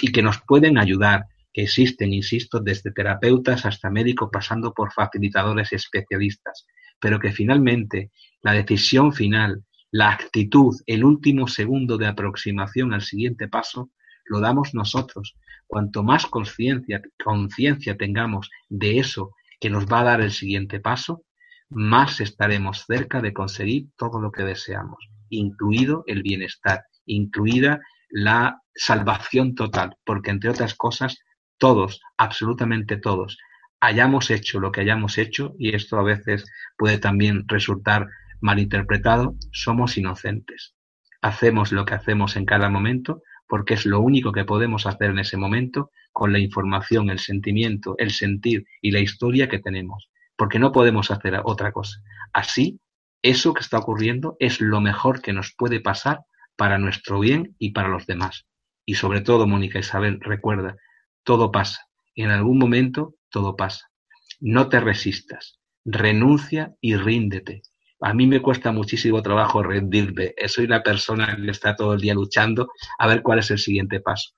y 0.00 0.12
que 0.12 0.22
nos 0.22 0.40
pueden 0.42 0.76
ayudar, 0.76 1.26
que 1.52 1.62
existen, 1.62 2.12
insisto, 2.12 2.60
desde 2.60 2.92
terapeutas 2.92 3.64
hasta 3.64 3.90
médicos, 3.90 4.30
pasando 4.32 4.72
por 4.74 4.92
facilitadores 4.92 5.72
especialistas, 5.72 6.66
pero 7.02 7.18
que 7.18 7.32
finalmente 7.32 8.12
la 8.42 8.52
decisión 8.52 9.12
final, 9.12 9.64
la 9.90 10.10
actitud, 10.10 10.76
el 10.86 11.02
último 11.04 11.48
segundo 11.48 11.98
de 11.98 12.06
aproximación 12.06 12.94
al 12.94 13.02
siguiente 13.02 13.48
paso, 13.48 13.90
lo 14.24 14.38
damos 14.38 14.72
nosotros. 14.72 15.34
Cuanto 15.66 16.04
más 16.04 16.26
conciencia, 16.26 17.02
conciencia 17.22 17.96
tengamos 17.96 18.50
de 18.68 19.00
eso 19.00 19.34
que 19.58 19.68
nos 19.68 19.86
va 19.86 20.00
a 20.00 20.04
dar 20.04 20.20
el 20.20 20.30
siguiente 20.30 20.78
paso, 20.78 21.24
más 21.70 22.20
estaremos 22.20 22.84
cerca 22.86 23.20
de 23.20 23.32
conseguir 23.32 23.88
todo 23.96 24.20
lo 24.20 24.30
que 24.30 24.44
deseamos, 24.44 25.08
incluido 25.28 26.04
el 26.06 26.22
bienestar, 26.22 26.84
incluida 27.04 27.80
la 28.10 28.62
salvación 28.76 29.56
total, 29.56 29.96
porque 30.04 30.30
entre 30.30 30.50
otras 30.50 30.76
cosas, 30.76 31.18
todos, 31.58 32.00
absolutamente 32.16 32.96
todos, 32.96 33.38
hayamos 33.82 34.30
hecho 34.30 34.60
lo 34.60 34.70
que 34.70 34.80
hayamos 34.80 35.18
hecho, 35.18 35.56
y 35.58 35.74
esto 35.74 35.98
a 35.98 36.04
veces 36.04 36.48
puede 36.78 36.98
también 36.98 37.42
resultar 37.48 38.06
malinterpretado, 38.40 39.34
somos 39.50 39.98
inocentes. 39.98 40.76
Hacemos 41.20 41.72
lo 41.72 41.84
que 41.84 41.94
hacemos 41.94 42.36
en 42.36 42.44
cada 42.44 42.68
momento 42.68 43.22
porque 43.48 43.74
es 43.74 43.84
lo 43.84 44.00
único 44.00 44.30
que 44.30 44.44
podemos 44.44 44.86
hacer 44.86 45.10
en 45.10 45.18
ese 45.18 45.36
momento 45.36 45.90
con 46.12 46.32
la 46.32 46.38
información, 46.38 47.10
el 47.10 47.18
sentimiento, 47.18 47.96
el 47.98 48.12
sentir 48.12 48.64
y 48.80 48.92
la 48.92 49.00
historia 49.00 49.48
que 49.48 49.58
tenemos, 49.58 50.10
porque 50.36 50.60
no 50.60 50.70
podemos 50.70 51.10
hacer 51.10 51.40
otra 51.44 51.72
cosa. 51.72 52.00
Así, 52.32 52.78
eso 53.20 53.52
que 53.52 53.62
está 53.62 53.78
ocurriendo 53.78 54.36
es 54.38 54.60
lo 54.60 54.80
mejor 54.80 55.20
que 55.20 55.32
nos 55.32 55.54
puede 55.58 55.80
pasar 55.80 56.20
para 56.54 56.78
nuestro 56.78 57.18
bien 57.18 57.56
y 57.58 57.72
para 57.72 57.88
los 57.88 58.06
demás. 58.06 58.46
Y 58.86 58.94
sobre 58.94 59.22
todo, 59.22 59.48
Mónica 59.48 59.80
Isabel, 59.80 60.20
recuerda, 60.20 60.76
todo 61.24 61.50
pasa. 61.50 61.88
En 62.14 62.30
algún 62.30 62.58
momento 62.58 63.16
todo 63.32 63.56
pasa. 63.56 63.90
No 64.38 64.68
te 64.68 64.78
resistas, 64.78 65.58
renuncia 65.84 66.74
y 66.80 66.94
ríndete. 66.94 67.62
A 68.00 68.14
mí 68.14 68.26
me 68.26 68.40
cuesta 68.40 68.72
muchísimo 68.72 69.22
trabajo 69.22 69.62
rendirme. 69.62 70.34
Soy 70.46 70.66
una 70.66 70.82
persona 70.82 71.36
que 71.36 71.50
está 71.50 71.74
todo 71.74 71.94
el 71.94 72.00
día 72.00 72.14
luchando 72.14 72.68
a 72.98 73.06
ver 73.08 73.22
cuál 73.22 73.40
es 73.40 73.50
el 73.50 73.58
siguiente 73.58 74.00
paso. 74.00 74.30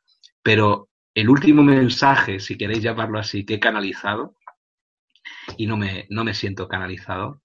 Pero 0.42 0.88
el 1.14 1.28
último 1.28 1.62
mensaje, 1.62 2.40
si 2.40 2.56
queréis 2.56 2.82
llamarlo 2.82 3.18
así, 3.18 3.44
que 3.44 3.54
he 3.54 3.60
canalizado, 3.60 4.36
y 5.56 5.66
no 5.66 5.76
me, 5.76 6.06
no 6.10 6.24
me 6.24 6.34
siento 6.34 6.68
canalizado, 6.68 7.40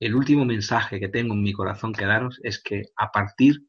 el 0.00 0.14
último 0.14 0.44
mensaje 0.44 0.98
que 0.98 1.08
tengo 1.08 1.34
en 1.34 1.42
mi 1.42 1.52
corazón 1.52 1.92
que 1.92 2.06
daros 2.06 2.40
es 2.42 2.62
que 2.62 2.84
a 2.96 3.10
partir 3.12 3.60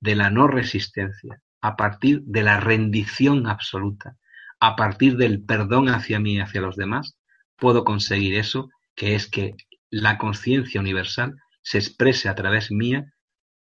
de 0.00 0.14
la 0.14 0.30
no 0.30 0.46
resistencia, 0.46 1.42
a 1.60 1.76
partir 1.76 2.22
de 2.22 2.42
la 2.42 2.60
rendición 2.60 3.46
absoluta, 3.46 4.16
a 4.60 4.76
partir 4.76 5.16
del 5.16 5.42
perdón 5.42 5.88
hacia 5.88 6.20
mí 6.20 6.34
y 6.34 6.40
hacia 6.40 6.60
los 6.60 6.76
demás, 6.76 7.16
puedo 7.56 7.84
conseguir 7.84 8.34
eso, 8.34 8.68
que 8.94 9.14
es 9.14 9.28
que 9.28 9.54
la 9.90 10.18
conciencia 10.18 10.80
universal 10.80 11.34
se 11.62 11.78
exprese 11.78 12.28
a 12.28 12.34
través 12.34 12.70
mía 12.70 13.04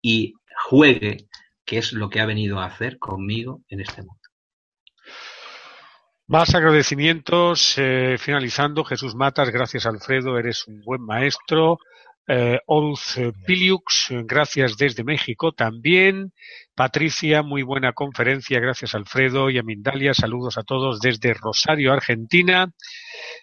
y 0.03 0.35
juegue, 0.69 1.29
que 1.65 1.79
es 1.79 1.93
lo 1.93 2.09
que 2.09 2.21
ha 2.21 2.27
venido 2.27 2.59
a 2.59 2.67
hacer 2.67 2.99
conmigo 2.99 3.63
en 3.69 3.81
este 3.81 4.03
mundo. 4.03 4.21
Más 6.29 6.55
agradecimientos. 6.55 7.75
Eh, 7.77 8.17
finalizando, 8.19 8.85
Jesús 8.85 9.15
Matas, 9.15 9.51
gracias 9.51 9.87
Alfredo, 9.87 10.39
eres 10.39 10.67
un 10.67 10.81
buen 10.83 11.03
maestro. 11.03 11.79
Eh, 12.29 12.59
Piliux, 13.47 14.09
gracias 14.25 14.77
desde 14.77 15.05
México 15.05 15.53
también. 15.53 16.33
Patricia, 16.75 17.43
muy 17.43 17.63
buena 17.63 17.93
conferencia, 17.93 18.61
gracias 18.61 18.95
Alfredo 18.95 19.49
y 19.49 19.59
a 19.59 19.63
Mindalia, 19.63 20.13
saludos 20.13 20.59
a 20.59 20.63
todos 20.63 21.01
desde 21.01 21.35
Rosario, 21.35 21.93
Argentina. 21.93 22.71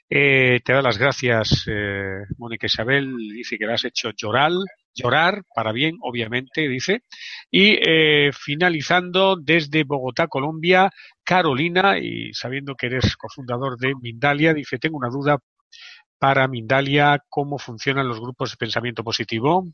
Eh, 0.09 0.59
te 0.63 0.73
da 0.73 0.81
las 0.81 0.97
gracias, 0.97 1.65
eh, 1.67 2.25
Mónica 2.37 2.67
Isabel, 2.67 3.15
dice 3.17 3.57
que 3.57 3.65
la 3.65 3.73
has 3.73 3.85
hecho 3.85 4.11
llorar, 4.15 4.51
llorar, 4.93 5.43
para 5.55 5.71
bien, 5.71 5.97
obviamente, 6.01 6.67
dice. 6.67 7.01
Y 7.49 7.79
eh, 7.81 8.31
finalizando 8.33 9.35
desde 9.35 9.83
Bogotá, 9.83 10.27
Colombia, 10.27 10.91
Carolina, 11.23 11.97
y 11.97 12.33
sabiendo 12.33 12.75
que 12.75 12.87
eres 12.87 13.15
cofundador 13.17 13.77
de 13.77 13.93
Mindalia, 13.99 14.53
dice, 14.53 14.77
tengo 14.77 14.97
una 14.97 15.09
duda 15.09 15.39
para 16.23 16.47
Mindalia, 16.47 17.21
cómo 17.27 17.59
funcionan 17.59 18.07
los 18.07 18.21
grupos 18.21 18.51
de 18.51 18.55
pensamiento 18.55 19.03
positivo. 19.03 19.67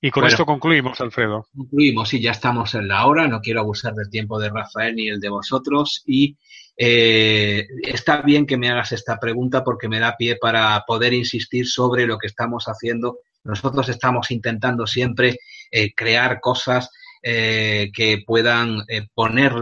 Y 0.00 0.10
con 0.10 0.26
esto 0.26 0.44
concluimos, 0.44 1.00
Alfredo. 1.00 1.46
Concluimos, 1.56 2.12
y 2.14 2.20
ya 2.20 2.32
estamos 2.32 2.74
en 2.74 2.88
la 2.88 3.06
hora. 3.06 3.28
No 3.28 3.40
quiero 3.40 3.60
abusar 3.60 3.94
del 3.94 4.10
tiempo 4.10 4.40
de 4.40 4.50
Rafael 4.50 4.96
ni 4.96 5.06
el 5.06 5.20
de 5.20 5.28
vosotros. 5.28 6.02
Y 6.04 6.36
eh, 6.76 7.64
está 7.84 8.22
bien 8.22 8.44
que 8.44 8.56
me 8.56 8.70
hagas 8.70 8.90
esta 8.90 9.20
pregunta 9.20 9.62
porque 9.62 9.88
me 9.88 10.00
da 10.00 10.16
pie 10.16 10.34
para 10.34 10.82
poder 10.84 11.14
insistir 11.14 11.68
sobre 11.68 12.08
lo 12.08 12.18
que 12.18 12.26
estamos 12.26 12.64
haciendo. 12.64 13.20
Nosotros 13.44 13.88
estamos 13.88 14.32
intentando 14.32 14.84
siempre 14.84 15.38
eh, 15.70 15.94
crear 15.94 16.40
cosas 16.40 16.90
eh, 17.22 17.92
que 17.94 18.24
puedan 18.26 18.80
poner, 19.14 19.52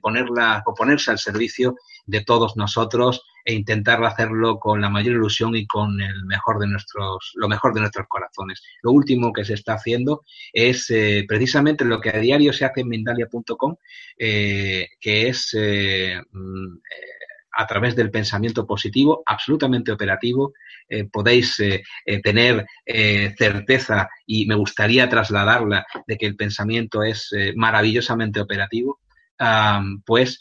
ponerla 0.00 0.62
o 0.64 0.72
ponerse 0.72 1.10
al 1.10 1.18
servicio 1.18 1.76
de 2.06 2.22
todos 2.22 2.56
nosotros 2.56 3.22
e 3.46 3.54
intentar 3.54 4.02
hacerlo 4.04 4.58
con 4.58 4.80
la 4.80 4.90
mayor 4.90 5.14
ilusión 5.14 5.54
y 5.54 5.68
con 5.68 6.00
el 6.00 6.24
mejor 6.24 6.58
de 6.58 6.66
nuestros, 6.66 7.30
lo 7.36 7.48
mejor 7.48 7.72
de 7.72 7.80
nuestros 7.80 8.08
corazones. 8.08 8.60
Lo 8.82 8.90
último 8.90 9.32
que 9.32 9.44
se 9.44 9.54
está 9.54 9.74
haciendo 9.74 10.22
es 10.52 10.90
eh, 10.90 11.24
precisamente 11.28 11.84
lo 11.84 12.00
que 12.00 12.10
a 12.10 12.18
diario 12.18 12.52
se 12.52 12.64
hace 12.64 12.80
en 12.80 12.88
Mindalia.com, 12.88 13.76
eh, 14.18 14.88
que 15.00 15.28
es 15.28 15.56
eh, 15.56 16.20
mm, 16.32 16.78
a 17.58 17.66
través 17.68 17.94
del 17.94 18.10
pensamiento 18.10 18.66
positivo, 18.66 19.22
absolutamente 19.24 19.92
operativo. 19.92 20.52
podéis 21.10 21.56
tener 22.22 22.66
certeza 23.38 24.08
y 24.26 24.46
me 24.46 24.54
gustaría 24.54 25.08
trasladarla 25.08 25.84
de 26.06 26.16
que 26.16 26.26
el 26.26 26.36
pensamiento 26.36 27.02
es 27.02 27.30
maravillosamente 27.56 28.40
operativo, 28.40 29.00
pues 30.04 30.38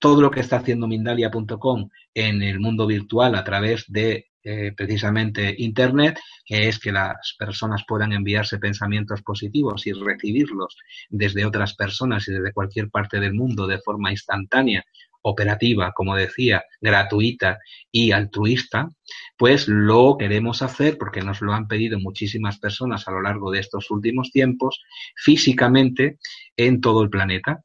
todo 0.00 0.20
lo 0.20 0.30
que 0.30 0.40
está 0.40 0.56
haciendo 0.56 0.88
Mindalia.com 0.88 1.88
en 2.14 2.42
el 2.42 2.58
mundo 2.58 2.86
virtual 2.86 3.36
a 3.36 3.44
través 3.44 3.84
de 3.86 4.30
eh, 4.42 4.72
precisamente 4.74 5.54
Internet, 5.58 6.18
que 6.46 6.66
es 6.66 6.78
que 6.78 6.90
las 6.90 7.36
personas 7.38 7.84
puedan 7.86 8.12
enviarse 8.12 8.58
pensamientos 8.58 9.20
positivos 9.22 9.86
y 9.86 9.92
recibirlos 9.92 10.78
desde 11.10 11.44
otras 11.44 11.74
personas 11.74 12.26
y 12.26 12.32
desde 12.32 12.54
cualquier 12.54 12.88
parte 12.88 13.20
del 13.20 13.34
mundo 13.34 13.66
de 13.66 13.78
forma 13.78 14.10
instantánea, 14.10 14.82
operativa, 15.22 15.92
como 15.92 16.16
decía, 16.16 16.64
gratuita 16.80 17.58
y 17.92 18.12
altruista, 18.12 18.90
pues 19.36 19.68
lo 19.68 20.16
queremos 20.18 20.62
hacer 20.62 20.96
porque 20.96 21.20
nos 21.20 21.42
lo 21.42 21.52
han 21.52 21.68
pedido 21.68 21.98
muchísimas 21.98 22.58
personas 22.58 23.06
a 23.06 23.10
lo 23.10 23.20
largo 23.20 23.50
de 23.50 23.60
estos 23.60 23.90
últimos 23.90 24.30
tiempos, 24.30 24.80
físicamente 25.16 26.18
en 26.56 26.80
todo 26.80 27.02
el 27.02 27.10
planeta 27.10 27.62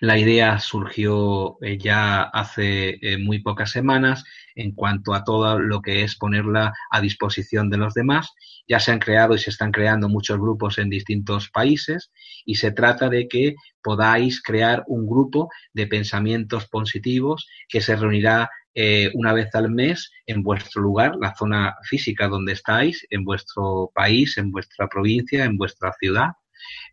La 0.00 0.18
idea 0.18 0.58
surgió 0.60 1.58
eh, 1.60 1.78
ya 1.78 2.22
hace 2.22 2.98
eh, 3.00 3.18
muy 3.18 3.40
pocas 3.40 3.70
semanas 3.70 4.24
en 4.54 4.72
cuanto 4.72 5.14
a 5.14 5.24
todo 5.24 5.58
lo 5.58 5.82
que 5.82 6.04
es 6.04 6.16
ponerla 6.16 6.72
a 6.90 7.00
disposición 7.00 7.70
de 7.70 7.78
los 7.78 7.94
demás. 7.94 8.30
Ya 8.68 8.78
se 8.78 8.92
han 8.92 9.00
creado 9.00 9.34
y 9.34 9.38
se 9.38 9.50
están 9.50 9.72
creando 9.72 10.08
muchos 10.08 10.38
grupos 10.38 10.78
en 10.78 10.90
distintos 10.90 11.50
países 11.50 12.12
y 12.44 12.54
se 12.54 12.70
trata 12.70 13.08
de 13.08 13.26
que 13.26 13.56
podáis 13.82 14.42
crear 14.42 14.84
un 14.86 15.06
grupo 15.08 15.50
de 15.72 15.86
pensamientos 15.88 16.68
positivos 16.68 17.48
que 17.68 17.80
se 17.80 17.96
reunirá 17.96 18.50
eh, 18.76 19.10
una 19.14 19.32
vez 19.32 19.54
al 19.54 19.70
mes 19.70 20.10
en 20.26 20.42
vuestro 20.42 20.82
lugar, 20.82 21.16
la 21.20 21.34
zona 21.34 21.74
física 21.82 22.28
donde 22.28 22.52
estáis, 22.52 23.06
en 23.10 23.24
vuestro 23.24 23.90
país, 23.94 24.36
en 24.38 24.50
vuestra 24.50 24.88
provincia, 24.88 25.44
en 25.44 25.56
vuestra 25.56 25.92
ciudad 26.00 26.32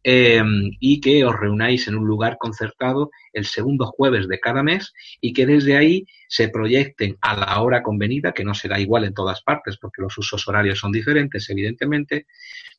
Em, 0.03 0.71
y 0.79 0.99
que 0.99 1.23
os 1.23 1.35
reunáis 1.39 1.87
en 1.87 1.95
un 1.95 2.07
lugar 2.07 2.37
concertado 2.39 3.11
el 3.33 3.45
segundo 3.45 3.85
jueves 3.85 4.27
de 4.27 4.39
cada 4.39 4.63
mes 4.63 4.93
y 5.21 5.31
que 5.31 5.45
desde 5.45 5.77
ahí 5.77 6.07
se 6.27 6.49
proyecten 6.49 7.17
a 7.21 7.35
la 7.35 7.61
hora 7.61 7.83
convenida, 7.83 8.31
que 8.31 8.43
no 8.43 8.55
será 8.55 8.79
igual 8.79 9.03
en 9.03 9.13
todas 9.13 9.43
partes 9.43 9.77
porque 9.77 10.01
los 10.01 10.17
usos 10.17 10.47
horarios 10.47 10.79
son 10.79 10.91
diferentes, 10.91 11.47
evidentemente, 11.51 12.25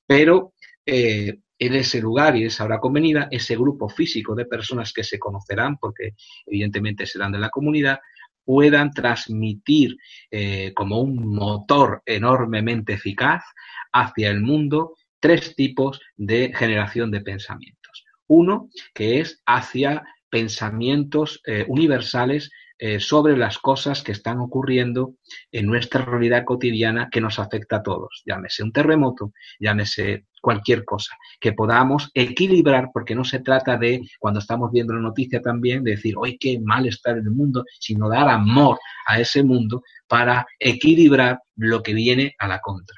pero 0.05 0.55
eh, 0.85 1.39
en 1.61 1.75
ese 1.75 2.01
lugar 2.01 2.37
y 2.37 2.45
esa 2.45 2.65
hora 2.65 2.81
convenida, 2.81 3.29
ese 3.31 3.55
grupo 3.55 3.89
físico 3.89 4.35
de 4.35 4.47
personas 4.47 4.93
que 4.93 5.05
se 5.05 5.21
conocerán, 5.21 5.77
porque 5.77 6.15
evidentemente 6.45 7.07
serán 7.07 7.31
de 7.31 7.39
la 7.39 7.51
comunidad, 7.51 8.01
puedan 8.45 8.91
transmitir 8.91 9.97
eh, 10.29 10.73
como 10.75 11.01
un 11.01 11.35
motor 11.37 12.03
enormemente 12.05 12.95
eficaz 12.95 13.45
hacia 13.93 14.31
el 14.31 14.41
mundo 14.41 14.97
tres 15.23 15.55
tipos 15.55 16.01
de 16.17 16.53
generación 16.55 17.11
de 17.13 17.21
pensamientos. 17.21 18.05
Uno, 18.27 18.69
que 18.93 19.21
es 19.21 19.41
hacia 19.47 20.03
pensamientos 20.29 21.41
eh, 21.47 21.65
universales 21.69 22.51
eh, 22.79 22.99
sobre 22.99 23.37
las 23.37 23.59
cosas 23.59 24.03
que 24.03 24.11
están 24.11 24.41
ocurriendo 24.41 25.15
en 25.53 25.67
nuestra 25.67 26.05
realidad 26.05 26.45
cotidiana 26.45 27.09
que 27.13 27.21
nos 27.21 27.39
afecta 27.39 27.77
a 27.77 27.83
todos, 27.85 28.23
llámese 28.27 28.65
un 28.65 28.73
terremoto, 28.73 29.33
llámese 29.61 30.25
cualquier 30.41 30.85
cosa, 30.85 31.15
que 31.41 31.53
podamos 31.53 32.11
equilibrar, 32.15 32.89
porque 32.93 33.15
no 33.15 33.23
se 33.23 33.39
trata 33.39 33.77
de, 33.77 34.01
cuando 34.19 34.41
estamos 34.41 34.73
viendo 34.73 34.95
la 34.95 35.01
noticia 35.01 35.41
también, 35.41 35.85
de 35.85 35.93
decir, 35.93 36.15
hoy 36.17 36.37
qué 36.39 36.59
mal 36.59 36.87
está 36.87 37.13
en 37.13 37.19
el 37.19 37.31
mundo, 37.31 37.65
sino 37.79 38.09
dar 38.09 38.29
amor 38.29 38.81
a 39.07 39.21
ese 39.21 39.45
mundo 39.45 39.85
para 40.09 40.45
equilibrar 40.59 41.39
lo 41.55 41.85
que 41.85 41.95
viene 41.95 42.35
a 42.41 42.49
la 42.49 42.59
contra. 42.59 42.97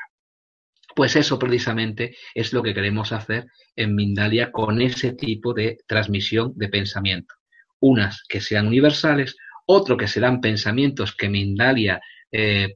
Pues 0.94 1.16
eso 1.16 1.38
precisamente 1.38 2.16
es 2.34 2.52
lo 2.52 2.62
que 2.62 2.74
queremos 2.74 3.12
hacer 3.12 3.46
en 3.74 3.94
Mindalia 3.94 4.52
con 4.52 4.80
ese 4.80 5.12
tipo 5.12 5.52
de 5.52 5.78
transmisión 5.86 6.52
de 6.56 6.68
pensamiento. 6.68 7.34
Unas 7.80 8.22
que 8.28 8.40
sean 8.40 8.66
universales, 8.66 9.36
otro 9.66 9.96
que 9.96 10.06
serán 10.06 10.40
pensamientos 10.40 11.14
que 11.16 11.28
Mindalia 11.28 12.00
eh, 12.36 12.74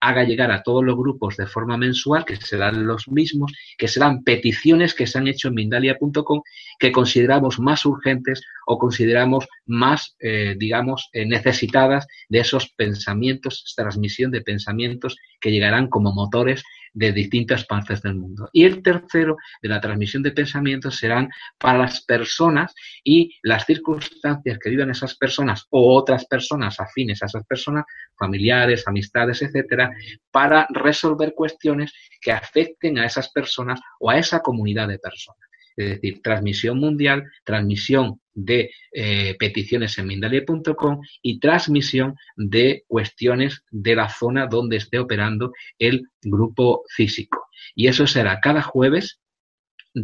haga 0.00 0.22
llegar 0.22 0.52
a 0.52 0.62
todos 0.62 0.84
los 0.84 0.96
grupos 0.96 1.36
de 1.36 1.48
forma 1.48 1.76
mensual, 1.76 2.24
que 2.24 2.36
serán 2.36 2.86
los 2.86 3.08
mismos, 3.08 3.52
que 3.76 3.88
serán 3.88 4.22
peticiones 4.22 4.94
que 4.94 5.08
se 5.08 5.18
han 5.18 5.26
hecho 5.26 5.48
en 5.48 5.54
Mindalia.com 5.54 6.42
que 6.78 6.92
consideramos 6.92 7.58
más 7.58 7.84
urgentes 7.84 8.40
o 8.66 8.78
consideramos 8.78 9.48
más, 9.66 10.14
eh, 10.20 10.54
digamos, 10.56 11.08
eh, 11.12 11.26
necesitadas 11.26 12.06
de 12.28 12.38
esos 12.38 12.70
pensamientos, 12.70 13.74
transmisión 13.76 14.30
de 14.30 14.42
pensamientos 14.42 15.16
que 15.40 15.50
llegarán 15.50 15.88
como 15.88 16.12
motores 16.12 16.62
de 16.94 17.12
distintas 17.12 17.64
partes 17.64 18.02
del 18.02 18.14
mundo. 18.14 18.48
Y 18.52 18.64
el 18.64 18.82
tercero 18.82 19.36
de 19.62 19.68
la 19.68 19.80
transmisión 19.80 20.22
de 20.22 20.32
pensamientos 20.32 20.96
serán 20.96 21.28
para 21.58 21.78
las 21.78 22.04
personas 22.04 22.74
y 23.04 23.36
las 23.42 23.66
circunstancias 23.66 24.58
que 24.58 24.70
vivan 24.70 24.90
esas 24.90 25.16
personas 25.16 25.66
o 25.70 25.96
otras 25.96 26.26
personas 26.26 26.80
afines 26.80 27.22
a 27.22 27.26
esas 27.26 27.44
personas, 27.46 27.84
familiares, 28.18 28.86
amistades, 28.86 29.42
etcétera, 29.42 29.92
para 30.30 30.66
resolver 30.70 31.34
cuestiones 31.34 31.92
que 32.20 32.32
afecten 32.32 32.98
a 32.98 33.06
esas 33.06 33.30
personas 33.30 33.80
o 34.00 34.10
a 34.10 34.18
esa 34.18 34.40
comunidad 34.40 34.88
de 34.88 34.98
personas 34.98 35.48
es 35.78 35.90
decir, 35.90 36.20
transmisión 36.22 36.78
mundial, 36.78 37.30
transmisión 37.44 38.20
de 38.38 38.70
eh, 38.92 39.34
peticiones 39.38 39.98
en 39.98 40.06
Mindalia.com 40.06 41.00
y 41.22 41.40
transmisión 41.40 42.16
de 42.36 42.84
cuestiones 42.86 43.64
de 43.70 43.96
la 43.96 44.08
zona 44.08 44.46
donde 44.46 44.76
esté 44.76 44.98
operando 44.98 45.52
el 45.78 46.08
grupo 46.22 46.84
físico. 46.88 47.48
Y 47.74 47.88
eso 47.88 48.06
será 48.06 48.40
cada 48.40 48.62
jueves 48.62 49.20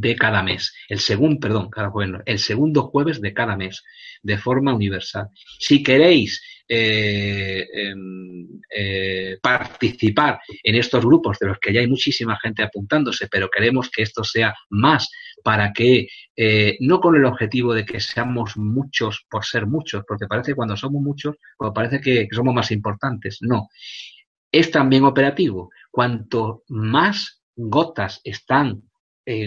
de 0.00 0.16
cada 0.16 0.42
mes, 0.42 0.74
el 0.88 0.98
segundo, 0.98 1.40
perdón, 1.40 1.70
cada 1.70 1.90
jueves, 1.90 2.22
el 2.26 2.38
segundo 2.38 2.82
jueves 2.82 3.20
de 3.20 3.32
cada 3.32 3.56
mes, 3.56 3.82
de 4.22 4.38
forma 4.38 4.74
universal. 4.74 5.28
Si 5.58 5.82
queréis 5.82 6.42
eh, 6.66 7.66
em, 7.72 8.48
eh, 8.74 9.38
participar 9.42 10.40
en 10.62 10.74
estos 10.76 11.04
grupos 11.04 11.38
de 11.38 11.48
los 11.48 11.58
que 11.58 11.72
ya 11.72 11.80
hay 11.80 11.86
muchísima 11.86 12.38
gente 12.40 12.62
apuntándose, 12.62 13.28
pero 13.30 13.50
queremos 13.50 13.90
que 13.90 14.02
esto 14.02 14.24
sea 14.24 14.54
más 14.70 15.10
para 15.42 15.72
que, 15.74 16.08
eh, 16.34 16.78
no 16.80 17.00
con 17.00 17.16
el 17.16 17.26
objetivo 17.26 17.74
de 17.74 17.84
que 17.84 18.00
seamos 18.00 18.56
muchos 18.56 19.26
por 19.28 19.44
ser 19.44 19.66
muchos, 19.66 20.04
porque 20.08 20.26
parece 20.26 20.52
que 20.52 20.56
cuando 20.56 20.76
somos 20.76 21.02
muchos, 21.02 21.36
pues 21.58 21.72
parece 21.74 22.00
que 22.00 22.28
somos 22.32 22.54
más 22.54 22.70
importantes. 22.70 23.38
No, 23.42 23.68
es 24.50 24.70
también 24.70 25.04
operativo. 25.04 25.70
Cuanto 25.90 26.62
más 26.68 27.42
gotas 27.56 28.20
están 28.24 28.82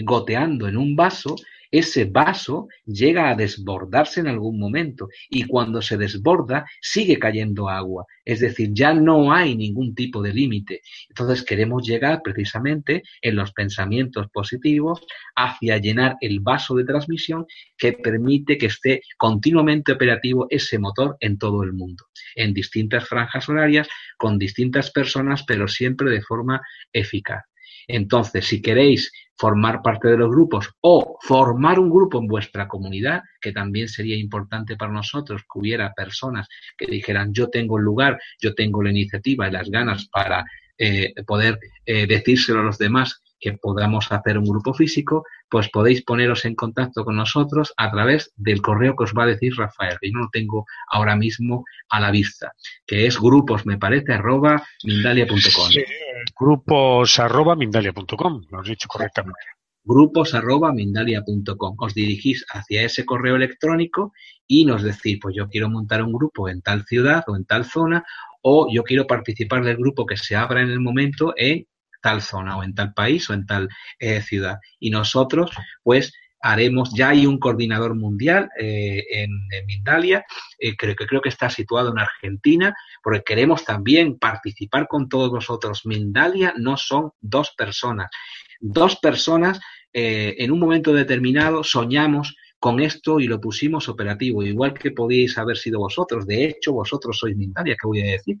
goteando 0.04 0.68
en 0.68 0.76
un 0.76 0.96
vaso, 0.96 1.36
ese 1.70 2.06
vaso 2.06 2.68
llega 2.86 3.28
a 3.28 3.34
desbordarse 3.34 4.20
en 4.20 4.28
algún 4.28 4.58
momento 4.58 5.08
y 5.28 5.44
cuando 5.44 5.82
se 5.82 5.98
desborda 5.98 6.66
sigue 6.80 7.18
cayendo 7.18 7.68
agua. 7.68 8.06
Es 8.24 8.40
decir, 8.40 8.70
ya 8.72 8.94
no 8.94 9.32
hay 9.32 9.54
ningún 9.54 9.94
tipo 9.94 10.22
de 10.22 10.32
límite. 10.32 10.80
Entonces 11.10 11.44
queremos 11.44 11.86
llegar 11.86 12.22
precisamente 12.22 13.02
en 13.20 13.36
los 13.36 13.52
pensamientos 13.52 14.28
positivos 14.30 15.04
hacia 15.36 15.76
llenar 15.76 16.16
el 16.20 16.40
vaso 16.40 16.74
de 16.74 16.84
transmisión 16.84 17.46
que 17.76 17.92
permite 17.92 18.56
que 18.56 18.66
esté 18.66 19.02
continuamente 19.18 19.92
operativo 19.92 20.46
ese 20.48 20.78
motor 20.78 21.16
en 21.20 21.36
todo 21.36 21.62
el 21.62 21.74
mundo, 21.74 22.06
en 22.34 22.54
distintas 22.54 23.06
franjas 23.06 23.48
horarias, 23.48 23.88
con 24.16 24.38
distintas 24.38 24.90
personas, 24.90 25.44
pero 25.44 25.68
siempre 25.68 26.10
de 26.10 26.22
forma 26.22 26.62
eficaz. 26.92 27.44
Entonces, 27.88 28.46
si 28.46 28.62
queréis 28.62 29.10
formar 29.36 29.82
parte 29.82 30.08
de 30.08 30.18
los 30.18 30.30
grupos 30.30 30.70
o 30.80 31.18
formar 31.22 31.78
un 31.78 31.90
grupo 31.90 32.18
en 32.18 32.26
vuestra 32.26 32.68
comunidad, 32.68 33.22
que 33.40 33.52
también 33.52 33.88
sería 33.88 34.16
importante 34.16 34.76
para 34.76 34.92
nosotros 34.92 35.42
que 35.42 35.58
hubiera 35.58 35.94
personas 35.94 36.48
que 36.76 36.86
dijeran 36.86 37.32
yo 37.32 37.48
tengo 37.48 37.78
el 37.78 37.84
lugar, 37.84 38.20
yo 38.40 38.54
tengo 38.54 38.82
la 38.82 38.90
iniciativa 38.90 39.48
y 39.48 39.52
las 39.52 39.70
ganas 39.70 40.08
para 40.08 40.44
eh, 40.76 41.14
poder 41.26 41.58
eh, 41.86 42.06
decírselo 42.06 42.60
a 42.60 42.64
los 42.64 42.78
demás 42.78 43.22
que 43.40 43.52
podamos 43.52 44.10
hacer 44.10 44.36
un 44.36 44.44
grupo 44.44 44.74
físico, 44.74 45.24
pues 45.48 45.68
podéis 45.70 46.02
poneros 46.02 46.44
en 46.44 46.54
contacto 46.54 47.04
con 47.04 47.16
nosotros 47.16 47.72
a 47.76 47.90
través 47.90 48.32
del 48.36 48.60
correo 48.60 48.96
que 48.96 49.04
os 49.04 49.14
va 49.14 49.22
a 49.24 49.26
decir 49.26 49.54
Rafael, 49.56 49.96
que 50.00 50.10
yo 50.10 50.14
no 50.14 50.24
lo 50.24 50.30
tengo 50.30 50.66
ahora 50.88 51.16
mismo 51.16 51.64
a 51.88 52.00
la 52.00 52.10
vista, 52.10 52.52
que 52.86 53.06
es 53.06 53.18
grupos, 53.18 53.64
me 53.64 53.78
parece, 53.78 54.14
arroba 54.14 54.62
mindalia.com. 54.82 55.70
grupos 56.38 57.18
arroba 57.18 57.56
mindalia.com, 57.56 58.42
lo 58.50 58.60
has 58.60 58.66
dicho 58.66 58.88
correctamente. 58.88 59.40
Grupos 59.84 60.34
arroba 60.34 60.72
mindalia.com. 60.72 61.76
Os 61.78 61.94
dirigís 61.94 62.44
hacia 62.50 62.82
ese 62.82 63.06
correo 63.06 63.36
electrónico 63.36 64.12
y 64.46 64.64
nos 64.64 64.82
decís, 64.82 65.18
pues 65.20 65.34
yo 65.34 65.48
quiero 65.48 65.70
montar 65.70 66.02
un 66.02 66.12
grupo 66.12 66.48
en 66.48 66.60
tal 66.60 66.84
ciudad 66.84 67.24
o 67.26 67.36
en 67.36 67.44
tal 67.44 67.64
zona, 67.64 68.04
o 68.42 68.68
yo 68.70 68.82
quiero 68.82 69.06
participar 69.06 69.64
del 69.64 69.76
grupo 69.76 70.04
que 70.04 70.16
se 70.16 70.36
abra 70.36 70.60
en 70.60 70.70
el 70.70 70.80
momento 70.80 71.32
en 71.36 71.66
tal 72.02 72.22
zona 72.22 72.56
o 72.56 72.62
en 72.62 72.74
tal 72.74 72.92
país 72.92 73.28
o 73.30 73.34
en 73.34 73.46
tal 73.46 73.68
eh, 73.98 74.20
ciudad. 74.22 74.58
Y 74.78 74.90
nosotros, 74.90 75.50
pues, 75.82 76.12
haremos, 76.40 76.92
ya 76.94 77.10
hay 77.10 77.26
un 77.26 77.38
coordinador 77.38 77.94
mundial 77.94 78.50
eh, 78.58 79.04
en, 79.10 79.30
Mindalia, 79.66 80.24
eh, 80.58 80.76
creo, 80.76 80.94
que 80.94 81.06
creo 81.06 81.20
que 81.20 81.28
está 81.28 81.50
situado 81.50 81.90
en 81.90 81.98
Argentina, 81.98 82.74
porque 83.02 83.22
queremos 83.22 83.64
también 83.64 84.18
participar 84.18 84.86
con 84.88 85.08
todos 85.08 85.30
vosotros. 85.30 85.86
Mindalia 85.86 86.54
no 86.56 86.76
son 86.76 87.12
dos 87.20 87.52
personas. 87.56 88.10
Dos 88.60 88.96
personas 88.96 89.60
en 89.90 90.52
un 90.52 90.60
momento 90.60 90.92
determinado 90.92 91.64
soñamos 91.64 92.36
con 92.58 92.80
esto 92.80 93.20
y 93.20 93.26
lo 93.26 93.40
pusimos 93.40 93.88
operativo, 93.88 94.42
igual 94.42 94.74
que 94.74 94.90
podíais 94.90 95.38
haber 95.38 95.56
sido 95.56 95.78
vosotros. 95.78 96.26
De 96.26 96.44
hecho, 96.44 96.72
vosotros 96.72 97.18
sois 97.18 97.36
Mindalia, 97.36 97.76
que 97.80 97.86
voy 97.86 98.00
a 98.00 98.12
decir. 98.12 98.36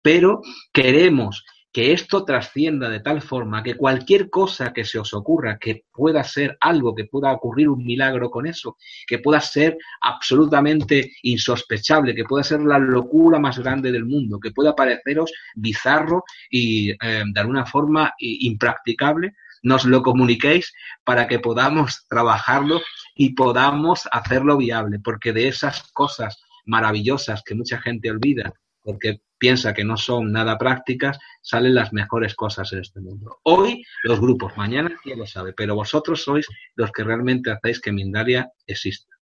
Pero 0.00 0.40
queremos 0.72 1.44
que 1.76 1.92
esto 1.92 2.24
trascienda 2.24 2.88
de 2.88 3.00
tal 3.00 3.20
forma 3.20 3.62
que 3.62 3.76
cualquier 3.76 4.30
cosa 4.30 4.72
que 4.72 4.82
se 4.82 4.98
os 4.98 5.12
ocurra, 5.12 5.58
que 5.58 5.84
pueda 5.92 6.24
ser 6.24 6.56
algo, 6.58 6.94
que 6.94 7.04
pueda 7.04 7.30
ocurrir 7.30 7.68
un 7.68 7.84
milagro 7.84 8.30
con 8.30 8.46
eso, 8.46 8.78
que 9.06 9.18
pueda 9.18 9.42
ser 9.42 9.76
absolutamente 10.00 11.12
insospechable, 11.24 12.14
que 12.14 12.24
pueda 12.24 12.42
ser 12.44 12.62
la 12.62 12.78
locura 12.78 13.38
más 13.38 13.58
grande 13.58 13.92
del 13.92 14.06
mundo, 14.06 14.40
que 14.40 14.52
pueda 14.52 14.74
pareceros 14.74 15.30
bizarro 15.54 16.24
y 16.50 16.92
eh, 16.92 17.24
de 17.30 17.40
alguna 17.40 17.66
forma 17.66 18.14
impracticable, 18.20 19.34
nos 19.62 19.84
lo 19.84 20.02
comuniquéis 20.02 20.72
para 21.04 21.26
que 21.28 21.40
podamos 21.40 22.06
trabajarlo 22.08 22.80
y 23.14 23.34
podamos 23.34 24.08
hacerlo 24.12 24.56
viable, 24.56 24.98
porque 24.98 25.34
de 25.34 25.48
esas 25.48 25.82
cosas 25.92 26.42
maravillosas 26.64 27.42
que 27.44 27.54
mucha 27.54 27.78
gente 27.82 28.10
olvida, 28.10 28.50
porque 28.80 29.20
piensa 29.38 29.74
que 29.74 29.84
no 29.84 29.96
son 29.96 30.32
nada 30.32 30.58
prácticas, 30.58 31.18
salen 31.42 31.74
las 31.74 31.92
mejores 31.92 32.34
cosas 32.34 32.72
en 32.72 32.80
este 32.80 33.00
mundo. 33.00 33.38
Hoy 33.44 33.84
los 34.02 34.20
grupos, 34.20 34.56
mañana 34.56 34.96
quién 35.02 35.18
lo 35.18 35.26
sabe, 35.26 35.52
pero 35.52 35.74
vosotros 35.74 36.22
sois 36.22 36.46
los 36.74 36.90
que 36.92 37.04
realmente 37.04 37.50
hacéis 37.50 37.80
que 37.80 37.92
Mindalia 37.92 38.50
exista. 38.66 39.16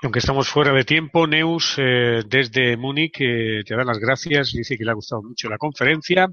Aunque 0.00 0.20
estamos 0.20 0.48
fuera 0.48 0.72
de 0.72 0.84
tiempo, 0.84 1.26
Neus, 1.26 1.74
eh, 1.76 2.22
desde 2.24 2.76
Múnich, 2.76 3.16
eh, 3.18 3.62
te 3.66 3.74
da 3.74 3.82
las 3.82 3.98
gracias, 3.98 4.52
dice 4.52 4.78
que 4.78 4.84
le 4.84 4.92
ha 4.92 4.94
gustado 4.94 5.22
mucho 5.22 5.48
la 5.48 5.58
conferencia. 5.58 6.28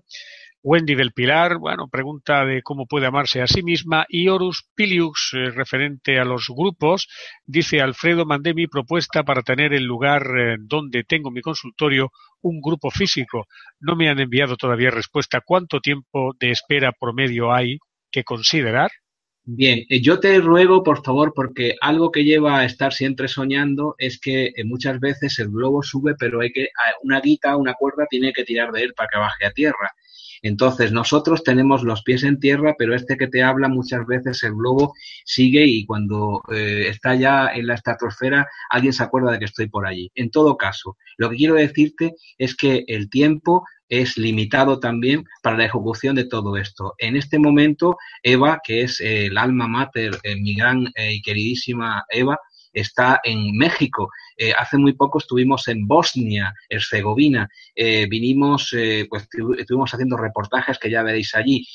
Wendy 0.62 0.94
del 0.94 1.14
Pilar, 1.14 1.58
bueno, 1.58 1.88
pregunta 1.88 2.46
de 2.46 2.62
cómo 2.62 2.86
puede 2.86 3.08
amarse 3.08 3.42
a 3.42 3.48
sí 3.48 3.64
misma. 3.64 4.06
Y 4.08 4.28
Horus 4.28 4.70
Pilius, 4.76 5.32
eh, 5.34 5.50
referente 5.50 6.20
a 6.20 6.26
los 6.26 6.48
grupos, 6.56 7.08
dice 7.44 7.82
Alfredo, 7.82 8.26
mandé 8.26 8.54
mi 8.54 8.68
propuesta 8.68 9.24
para 9.24 9.42
tener 9.42 9.74
el 9.74 9.84
lugar 9.84 10.24
donde 10.60 11.04
tengo 11.04 11.32
mi 11.32 11.42
consultorio 11.42 12.12
un 12.46 12.62
grupo 12.62 12.92
físico. 12.92 13.48
No 13.80 13.96
me 13.96 14.08
han 14.08 14.20
enviado 14.20 14.56
todavía 14.56 14.92
respuesta. 14.92 15.42
¿Cuánto 15.44 15.80
tiempo 15.80 16.34
de 16.40 16.52
espera 16.52 16.92
promedio 16.92 17.52
hay 17.52 17.80
que 18.12 18.24
considerar? 18.24 18.92
Bien, 19.48 19.86
eh, 19.90 20.02
yo 20.02 20.20
te 20.20 20.40
ruego, 20.40 20.84
por 20.84 21.04
favor, 21.04 21.34
porque 21.36 21.76
algo 21.82 22.12
que 22.12 22.24
lleva 22.24 22.60
a 22.60 22.66
estar 22.66 22.94
siempre 22.94 23.28
soñando 23.28 23.96
es 23.98 24.20
que 24.20 24.54
muchas 24.64 25.00
veces 25.00 25.38
el 25.40 25.50
globo 25.50 25.82
sube, 25.84 26.16
pero 26.18 26.42
hay 26.42 26.52
que, 26.52 26.70
una 27.04 27.20
guita, 27.20 27.58
una 27.58 27.74
cuerda 27.74 28.06
tiene 28.10 28.34
que 28.34 28.44
tirar 28.44 28.72
de 28.72 28.84
él 28.84 28.94
para 28.96 29.10
que 29.10 29.20
baje 29.20 29.46
a 29.46 29.52
tierra. 29.52 29.92
Entonces, 30.46 30.92
nosotros 30.92 31.44
tenemos 31.44 31.82
los 31.82 32.04
pies 32.04 32.22
en 32.22 32.40
tierra, 32.40 32.76
pero 32.78 32.94
este 32.94 33.18
que 33.18 33.26
te 33.28 33.42
habla 33.42 33.68
muchas 33.68 34.06
veces 34.06 34.44
el 34.44 34.54
globo 34.54 34.94
sigue 35.26 35.66
y 35.66 35.88
cuando 35.88 36.44
eh, 36.54 36.86
está 36.88 37.16
ya 37.16 37.48
en 37.48 37.66
la 37.66 37.74
estratosfera, 37.74 38.48
alguien 38.70 38.94
se 38.94 39.02
acuerda 39.02 39.32
de 39.32 39.40
que 39.40 39.46
estoy 39.46 39.70
por 39.70 39.88
allí. 39.88 40.12
En 40.14 40.30
todo 40.30 40.56
caso, 40.56 40.98
lo 41.18 41.32
que 41.32 41.38
quiero 41.38 41.56
decirte 41.56 42.14
es 42.38 42.56
que 42.56 42.84
el 42.88 43.10
tiempo 43.10 43.66
es 43.90 44.20
limitado 44.20 44.80
también 44.80 45.26
para 45.42 45.58
la 45.58 45.66
ejecución 45.66 46.16
de 46.16 46.26
todo 46.26 46.58
esto. 46.58 46.94
En 47.00 47.16
este 47.16 47.40
momento, 47.40 47.98
Eva, 48.22 48.60
que 48.64 48.82
es 48.82 49.00
el 49.00 49.40
alma 49.40 49.68
mater, 49.68 50.16
eh, 50.22 50.36
mi 50.36 50.54
gran 50.54 50.86
eh, 50.96 51.14
y 51.14 51.22
queridísima 51.24 52.06
Eva, 52.12 52.38
está 52.76 53.22
en 53.24 53.58
México. 53.58 54.12
Eh, 54.38 54.52
hace 54.56 54.78
muy 54.78 54.94
poco 54.94 55.18
estuvimos 55.18 55.68
en 55.70 55.88
Bosnia, 55.88 56.54
Herzegovina. 56.70 57.50
Eh, 57.74 58.06
vinimos, 58.08 58.74
eh, 58.74 59.08
pues 59.10 59.28
estuvimos 59.58 59.94
haciendo 59.94 60.18
reportajes 60.18 60.78
que 60.78 60.92
ya 60.92 61.02
veréis 61.02 61.34
allí. 61.34 61.66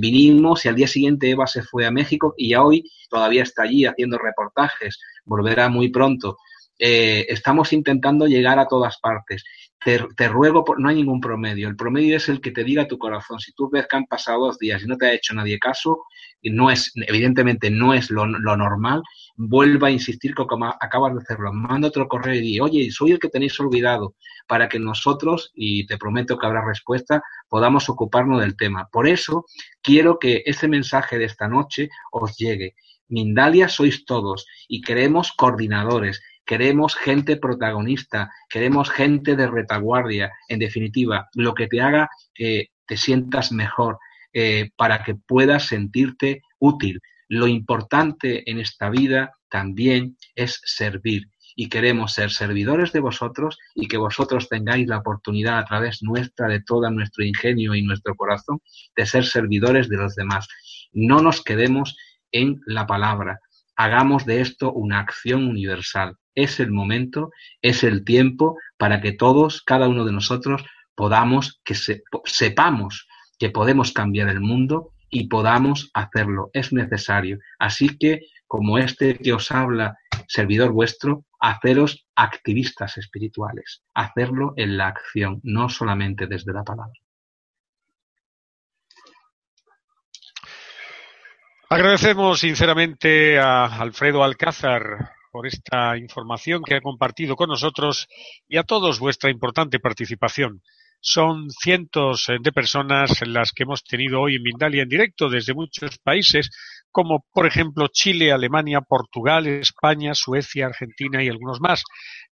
vinimos 0.00 0.64
y 0.64 0.68
al 0.68 0.76
día 0.76 0.86
siguiente 0.86 1.30
Eva 1.30 1.46
se 1.46 1.62
fue 1.62 1.84
a 1.84 1.90
México 1.90 2.34
y 2.36 2.50
ya 2.50 2.62
hoy 2.62 2.84
todavía 3.10 3.42
está 3.42 3.64
allí 3.64 3.84
haciendo 3.84 4.16
reportajes. 4.18 5.00
Volverá 5.24 5.68
muy 5.68 5.90
pronto. 5.90 6.38
Estamos 6.78 7.72
intentando 7.72 8.26
llegar 8.26 8.58
a 8.58 8.68
todas 8.68 8.98
partes. 8.98 9.44
Te, 9.84 10.28
ruego, 10.28 10.64
no 10.76 10.88
hay 10.88 10.96
ningún 10.96 11.20
promedio. 11.20 11.68
El 11.68 11.76
promedio 11.76 12.16
es 12.16 12.28
el 12.28 12.40
que 12.40 12.50
te 12.50 12.64
diga 12.64 12.88
tu 12.88 12.98
corazón. 12.98 13.38
Si 13.38 13.52
tú 13.52 13.70
ves 13.70 13.86
que 13.88 13.96
han 13.96 14.06
pasado 14.06 14.46
dos 14.46 14.58
días 14.58 14.82
y 14.82 14.86
no 14.86 14.96
te 14.96 15.06
ha 15.06 15.14
hecho 15.14 15.34
nadie 15.34 15.58
caso, 15.58 16.02
no 16.42 16.70
es, 16.70 16.92
evidentemente 16.94 17.70
no 17.70 17.94
es 17.94 18.10
lo, 18.10 18.26
normal, 18.26 19.02
vuelva 19.36 19.88
a 19.88 19.92
insistir 19.92 20.34
que 20.34 20.46
como 20.46 20.66
acabas 20.66 21.14
de 21.14 21.20
hacerlo. 21.20 21.52
Manda 21.52 21.88
otro 21.88 22.08
correo 22.08 22.40
y 22.40 22.60
oye, 22.60 22.90
soy 22.90 23.12
el 23.12 23.18
que 23.18 23.28
tenéis 23.28 23.58
olvidado, 23.60 24.14
para 24.46 24.68
que 24.68 24.78
nosotros, 24.78 25.52
y 25.54 25.86
te 25.86 25.96
prometo 25.98 26.38
que 26.38 26.46
habrá 26.46 26.64
respuesta, 26.64 27.22
podamos 27.48 27.88
ocuparnos 27.88 28.40
del 28.40 28.56
tema. 28.56 28.88
Por 28.90 29.08
eso 29.08 29.46
quiero 29.82 30.18
que 30.18 30.42
ese 30.44 30.68
mensaje 30.68 31.18
de 31.18 31.24
esta 31.24 31.48
noche 31.48 31.88
os 32.12 32.36
llegue. 32.36 32.74
Mindalia 33.08 33.68
sois 33.68 34.04
todos 34.04 34.46
y 34.68 34.82
queremos 34.82 35.32
coordinadores, 35.32 36.20
queremos 36.48 36.94
gente 36.94 37.36
protagonista, 37.36 38.32
queremos 38.48 38.88
gente 38.88 39.36
de 39.36 39.46
retaguardia, 39.48 40.32
en 40.48 40.58
definitiva, 40.58 41.28
lo 41.34 41.52
que 41.52 41.66
te 41.66 41.82
haga 41.82 42.08
que 42.34 42.70
te 42.86 42.96
sientas 42.96 43.52
mejor, 43.52 43.98
eh, 44.32 44.70
para 44.74 45.04
que 45.04 45.14
puedas 45.14 45.66
sentirte 45.66 46.40
útil. 46.58 47.02
Lo 47.28 47.48
importante 47.48 48.50
en 48.50 48.60
esta 48.60 48.88
vida 48.88 49.34
también 49.50 50.16
es 50.34 50.62
servir 50.64 51.28
y 51.54 51.68
queremos 51.68 52.14
ser 52.14 52.30
servidores 52.30 52.92
de 52.92 53.00
vosotros 53.00 53.58
y 53.74 53.86
que 53.86 53.98
vosotros 53.98 54.48
tengáis 54.48 54.88
la 54.88 54.98
oportunidad 54.98 55.58
a 55.58 55.66
través 55.66 56.02
nuestra, 56.02 56.48
de 56.48 56.62
todo 56.62 56.90
nuestro 56.90 57.26
ingenio 57.26 57.74
y 57.74 57.82
nuestro 57.82 58.14
corazón, 58.14 58.60
de 58.96 59.04
ser 59.04 59.26
servidores 59.26 59.90
de 59.90 59.98
los 59.98 60.14
demás. 60.14 60.48
No 60.92 61.20
nos 61.20 61.42
quedemos 61.42 61.94
en 62.32 62.62
la 62.64 62.86
palabra, 62.86 63.38
hagamos 63.78 64.26
de 64.26 64.40
esto 64.40 64.72
una 64.72 64.98
acción 64.98 65.46
universal. 65.46 66.16
Es 66.38 66.60
el 66.60 66.70
momento, 66.70 67.32
es 67.62 67.82
el 67.82 68.04
tiempo 68.04 68.58
para 68.76 69.00
que 69.00 69.10
todos, 69.10 69.60
cada 69.62 69.88
uno 69.88 70.04
de 70.04 70.12
nosotros, 70.12 70.64
podamos, 70.94 71.60
que 71.64 71.74
sepamos 72.24 73.08
que 73.40 73.50
podemos 73.50 73.90
cambiar 73.90 74.28
el 74.28 74.40
mundo 74.40 74.92
y 75.10 75.26
podamos 75.26 75.90
hacerlo. 75.94 76.50
Es 76.52 76.72
necesario. 76.72 77.38
Así 77.58 77.98
que, 77.98 78.20
como 78.46 78.78
este 78.78 79.18
que 79.18 79.32
os 79.32 79.50
habla, 79.50 79.96
servidor 80.28 80.70
vuestro, 80.70 81.24
haceros 81.40 82.06
activistas 82.14 82.98
espirituales, 82.98 83.82
hacerlo 83.94 84.52
en 84.56 84.76
la 84.76 84.86
acción, 84.86 85.40
no 85.42 85.68
solamente 85.68 86.28
desde 86.28 86.52
la 86.52 86.62
palabra. 86.62 87.00
Agradecemos 91.68 92.38
sinceramente 92.38 93.40
a 93.40 93.66
Alfredo 93.66 94.22
Alcázar 94.22 95.17
por 95.38 95.46
esta 95.46 95.96
información 95.96 96.64
que 96.64 96.74
ha 96.74 96.80
compartido 96.80 97.36
con 97.36 97.48
nosotros 97.48 98.08
y 98.48 98.56
a 98.56 98.64
todos 98.64 98.98
vuestra 98.98 99.30
importante 99.30 99.78
participación. 99.78 100.62
Son 101.00 101.48
cientos 101.48 102.28
eh, 102.28 102.38
de 102.42 102.50
personas 102.50 103.22
las 103.24 103.52
que 103.52 103.62
hemos 103.62 103.84
tenido 103.84 104.20
hoy 104.20 104.34
en 104.34 104.42
Mindalia 104.42 104.82
en 104.82 104.88
directo 104.88 105.28
desde 105.28 105.54
muchos 105.54 105.96
países, 105.98 106.50
como 106.90 107.24
por 107.32 107.46
ejemplo 107.46 107.88
Chile, 107.88 108.32
Alemania, 108.32 108.80
Portugal, 108.80 109.46
España, 109.46 110.14
Suecia, 110.14 110.66
Argentina 110.66 111.22
y 111.22 111.28
algunos 111.28 111.60
más. 111.60 111.84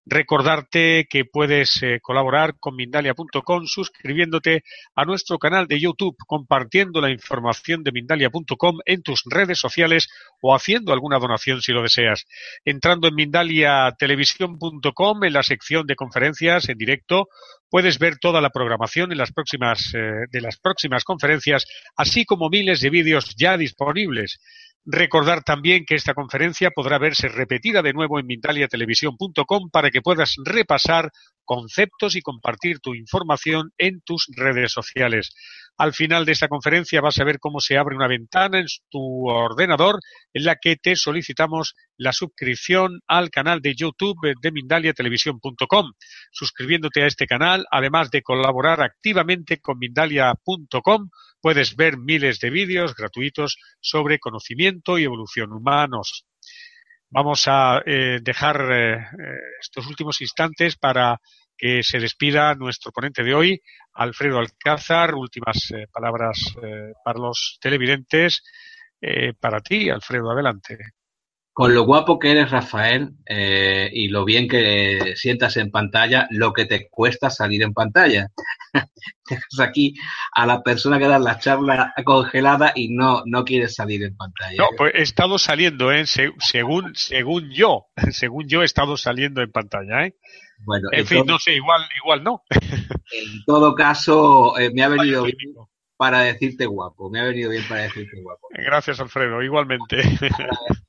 Recordarte 0.05 1.05
que 1.09 1.25
puedes 1.25 1.83
eh, 1.83 1.99
colaborar 2.01 2.55
con 2.59 2.75
Mindalia.com 2.75 3.65
suscribiéndote 3.65 4.63
a 4.95 5.03
nuestro 5.03 5.37
canal 5.37 5.67
de 5.67 5.81
YouTube, 5.81 6.15
compartiendo 6.25 7.01
la 7.01 7.11
información 7.11 7.83
de 7.83 7.91
Mindalia.com 7.91 8.77
en 8.85 9.03
tus 9.03 9.23
redes 9.25 9.59
sociales 9.59 10.07
o 10.41 10.55
haciendo 10.55 10.93
alguna 10.93 11.19
donación 11.19 11.61
si 11.61 11.73
lo 11.73 11.81
deseas. 11.81 12.25
Entrando 12.63 13.09
en 13.09 13.15
MindaliaTelevisión.com 13.15 15.25
en 15.25 15.33
la 15.33 15.43
sección 15.43 15.85
de 15.85 15.95
conferencias 15.95 16.69
en 16.69 16.77
directo 16.77 17.27
puedes 17.69 17.99
ver 17.99 18.17
toda 18.17 18.41
la 18.41 18.49
programación 18.49 19.11
en 19.11 19.17
las 19.17 19.31
próximas, 19.31 19.93
eh, 19.93 20.25
de 20.31 20.41
las 20.41 20.57
próximas 20.57 21.03
conferencias, 21.03 21.65
así 21.95 22.25
como 22.25 22.49
miles 22.49 22.81
de 22.81 22.89
vídeos 22.89 23.35
ya 23.37 23.57
disponibles. 23.57 24.39
Recordar 24.85 25.43
también 25.43 25.83
que 25.85 25.95
esta 25.95 26.13
conferencia 26.13 26.71
podrá 26.71 26.97
verse 26.97 27.27
repetida 27.27 27.81
de 27.81 27.91
nuevo 27.91 28.19
en 28.19 28.25
Mindaliatelevisión.com 28.25 29.69
para 29.69 29.91
que 29.91 30.01
puedas 30.01 30.35
repasar 30.45 31.11
conceptos 31.47 32.15
y 32.15 32.21
compartir 32.21 32.79
tu 32.79 32.93
información 32.93 33.71
en 33.77 34.01
tus 34.01 34.27
redes 34.35 34.73
sociales. 34.73 35.33
Al 35.77 35.93
final 35.93 36.25
de 36.25 36.33
esta 36.33 36.49
conferencia 36.49 37.01
vas 37.01 37.17
a 37.19 37.23
ver 37.23 37.39
cómo 37.39 37.59
se 37.59 37.77
abre 37.77 37.95
una 37.95 38.07
ventana 38.07 38.59
en 38.59 38.65
tu 38.89 39.29
ordenador 39.29 39.99
en 40.33 40.43
la 40.43 40.57
que 40.61 40.75
te 40.75 40.95
solicitamos 40.95 41.75
la 41.97 42.11
suscripción 42.11 42.99
al 43.07 43.29
canal 43.29 43.61
de 43.61 43.75
YouTube 43.75 44.17
de 44.41 44.51
mindaliatelevisión.com. 44.51 45.91
Suscribiéndote 46.31 47.03
a 47.03 47.07
este 47.07 47.27
canal, 47.27 47.65
además 47.71 48.11
de 48.11 48.23
colaborar 48.23 48.81
activamente 48.81 49.59
con 49.59 49.79
mindalia.com, 49.79 51.09
puedes 51.39 51.75
ver 51.75 51.97
miles 51.97 52.39
de 52.39 52.49
vídeos 52.49 52.93
gratuitos 52.93 53.57
sobre 53.79 54.19
conocimiento 54.19 54.97
y 54.97 55.05
evolución 55.05 55.53
humanos. 55.53 56.25
Vamos 57.09 57.47
a 57.47 57.81
eh, 57.85 58.19
dejar 58.21 58.69
eh, 58.69 58.95
eh, 58.95 59.01
estos 59.61 59.87
últimos 59.87 60.19
instantes 60.19 60.75
para 60.75 61.17
que 61.57 61.81
se 61.81 61.99
despida 61.99 62.53
nuestro 62.53 62.91
ponente 62.91 63.23
de 63.23 63.33
hoy, 63.33 63.61
Alfredo 63.93 64.39
Alcázar. 64.39 65.15
Últimas 65.15 65.57
palabras 65.91 66.37
para 67.03 67.19
los 67.19 67.57
televidentes. 67.59 68.43
para 69.39 69.59
ti, 69.61 69.89
Alfredo, 69.89 70.29
adelante. 70.31 70.77
Con 71.57 71.73
lo 71.73 71.85
guapo 71.85 72.19
que 72.19 72.29
eres, 72.29 72.51
Rafael, 72.51 73.13
y 73.27 74.09
lo 74.09 74.25
bien 74.25 74.47
que 74.47 75.13
sientas 75.15 75.57
en 75.57 75.71
pantalla, 75.71 76.27
lo 76.29 76.53
que 76.53 76.65
te 76.65 76.87
cuesta 76.87 77.31
salir 77.31 77.63
en 77.63 77.73
pantalla. 77.73 78.27
Dejas 79.27 79.59
aquí 79.59 79.95
a 80.33 80.45
la 80.45 80.61
persona 80.61 80.99
que 80.99 81.07
da 81.07 81.17
la 81.17 81.39
charla 81.39 81.95
congelada 82.05 82.73
y 82.75 82.89
no, 82.89 83.23
no 83.25 83.43
quieres 83.43 83.73
salir 83.73 84.03
en 84.03 84.15
pantalla. 84.15 84.55
No, 84.55 84.67
pues 84.77 84.93
he 84.93 85.01
estado 85.01 85.39
saliendo, 85.39 85.91
¿eh? 85.91 86.05
según, 86.05 86.95
según 86.95 87.49
yo, 87.49 87.87
según 88.11 88.47
yo 88.47 88.61
he 88.61 88.65
estado 88.65 88.95
saliendo 88.95 89.41
en 89.41 89.51
pantalla, 89.51 90.05
¿eh? 90.05 90.15
Bueno, 90.59 90.89
en, 90.91 91.07
fin, 91.07 91.23
no 91.25 91.39
sé, 91.39 91.55
igual, 91.55 91.81
igual 92.03 92.23
no. 92.23 92.43
En 93.09 93.43
todo 93.45 93.73
caso, 93.73 94.59
eh, 94.59 94.69
me 94.71 94.83
ha 94.83 94.89
venido 94.89 95.23
bien, 95.23 95.37
para 95.97 96.21
decirte 96.21 96.65
guapo. 96.65 97.09
Me 97.09 97.19
ha 97.19 97.23
venido 97.23 97.49
bien 97.49 97.63
para 97.67 97.83
decirte 97.83 98.21
guapo. 98.21 98.47
Gracias, 98.51 98.99
Alfredo. 98.99 99.41
Igualmente. 99.41 99.97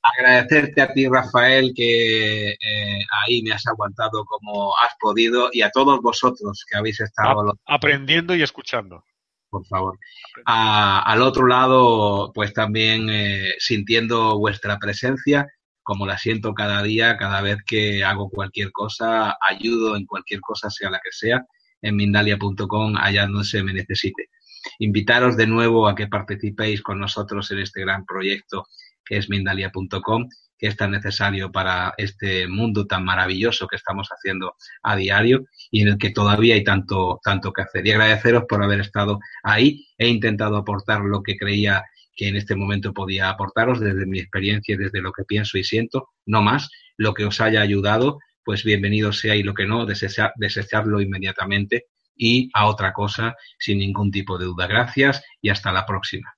Agradecerte 0.02 0.82
a 0.82 0.92
ti, 0.92 1.08
Rafael, 1.08 1.72
que 1.74 2.50
eh, 2.50 3.00
ahí 3.22 3.42
me 3.42 3.52
has 3.52 3.66
aguantado 3.66 4.24
como 4.24 4.74
has 4.76 4.94
podido 5.00 5.48
y 5.52 5.62
a 5.62 5.70
todos 5.70 6.00
vosotros 6.00 6.64
que 6.70 6.76
habéis 6.78 7.00
estado 7.00 7.58
aprendiendo 7.66 8.34
y 8.34 8.42
escuchando. 8.42 9.02
Por 9.50 9.64
favor. 9.66 9.98
al 10.44 11.22
otro 11.22 11.46
lado, 11.46 12.32
pues 12.34 12.52
también 12.52 13.08
eh, 13.08 13.54
sintiendo 13.58 14.38
vuestra 14.38 14.78
presencia 14.78 15.46
como 15.88 16.04
la 16.04 16.18
siento 16.18 16.52
cada 16.52 16.82
día, 16.82 17.16
cada 17.16 17.40
vez 17.40 17.56
que 17.66 18.04
hago 18.04 18.28
cualquier 18.28 18.72
cosa, 18.72 19.38
ayudo 19.40 19.96
en 19.96 20.04
cualquier 20.04 20.42
cosa, 20.42 20.68
sea 20.68 20.90
la 20.90 21.00
que 21.02 21.10
sea, 21.10 21.46
en 21.80 21.96
Mindalia.com, 21.96 22.94
allá 22.98 23.26
donde 23.26 23.44
se 23.44 23.62
me 23.62 23.72
necesite. 23.72 24.28
Invitaros 24.78 25.36
de 25.36 25.46
nuevo 25.46 25.88
a 25.88 25.94
que 25.94 26.06
participéis 26.06 26.82
con 26.82 26.98
nosotros 26.98 27.50
en 27.50 27.60
este 27.60 27.80
gran 27.80 28.04
proyecto 28.04 28.66
que 29.08 29.16
es 29.16 29.30
Mindalia.com, 29.30 30.28
que 30.58 30.66
es 30.66 30.76
tan 30.76 30.90
necesario 30.90 31.50
para 31.50 31.94
este 31.96 32.46
mundo 32.46 32.86
tan 32.86 33.04
maravilloso 33.04 33.66
que 33.66 33.76
estamos 33.76 34.08
haciendo 34.08 34.54
a 34.82 34.96
diario 34.96 35.46
y 35.70 35.82
en 35.82 35.88
el 35.88 35.98
que 35.98 36.10
todavía 36.10 36.54
hay 36.54 36.64
tanto, 36.64 37.20
tanto 37.24 37.52
que 37.52 37.62
hacer. 37.62 37.86
Y 37.86 37.92
agradeceros 37.92 38.44
por 38.48 38.62
haber 38.62 38.80
estado 38.80 39.18
ahí. 39.42 39.86
He 39.96 40.08
intentado 40.08 40.56
aportar 40.56 41.00
lo 41.00 41.22
que 41.22 41.36
creía 41.36 41.84
que 42.14 42.28
en 42.28 42.36
este 42.36 42.56
momento 42.56 42.92
podía 42.92 43.30
aportaros 43.30 43.80
desde 43.80 44.04
mi 44.04 44.18
experiencia 44.18 44.74
y 44.74 44.78
desde 44.78 45.00
lo 45.00 45.12
que 45.12 45.24
pienso 45.24 45.56
y 45.56 45.64
siento, 45.64 46.10
no 46.26 46.42
más. 46.42 46.68
Lo 46.96 47.14
que 47.14 47.24
os 47.24 47.40
haya 47.40 47.62
ayudado, 47.62 48.18
pues 48.44 48.64
bienvenido 48.64 49.12
sea 49.12 49.36
y 49.36 49.44
lo 49.44 49.54
que 49.54 49.66
no, 49.66 49.86
desecharlo 49.86 51.00
inmediatamente 51.00 51.86
y 52.18 52.50
a 52.52 52.66
otra 52.66 52.92
cosa 52.92 53.36
sin 53.58 53.78
ningún 53.78 54.10
tipo 54.10 54.36
de 54.36 54.46
duda. 54.46 54.66
Gracias 54.66 55.22
y 55.40 55.48
hasta 55.48 55.72
la 55.72 55.86
próxima. 55.86 56.37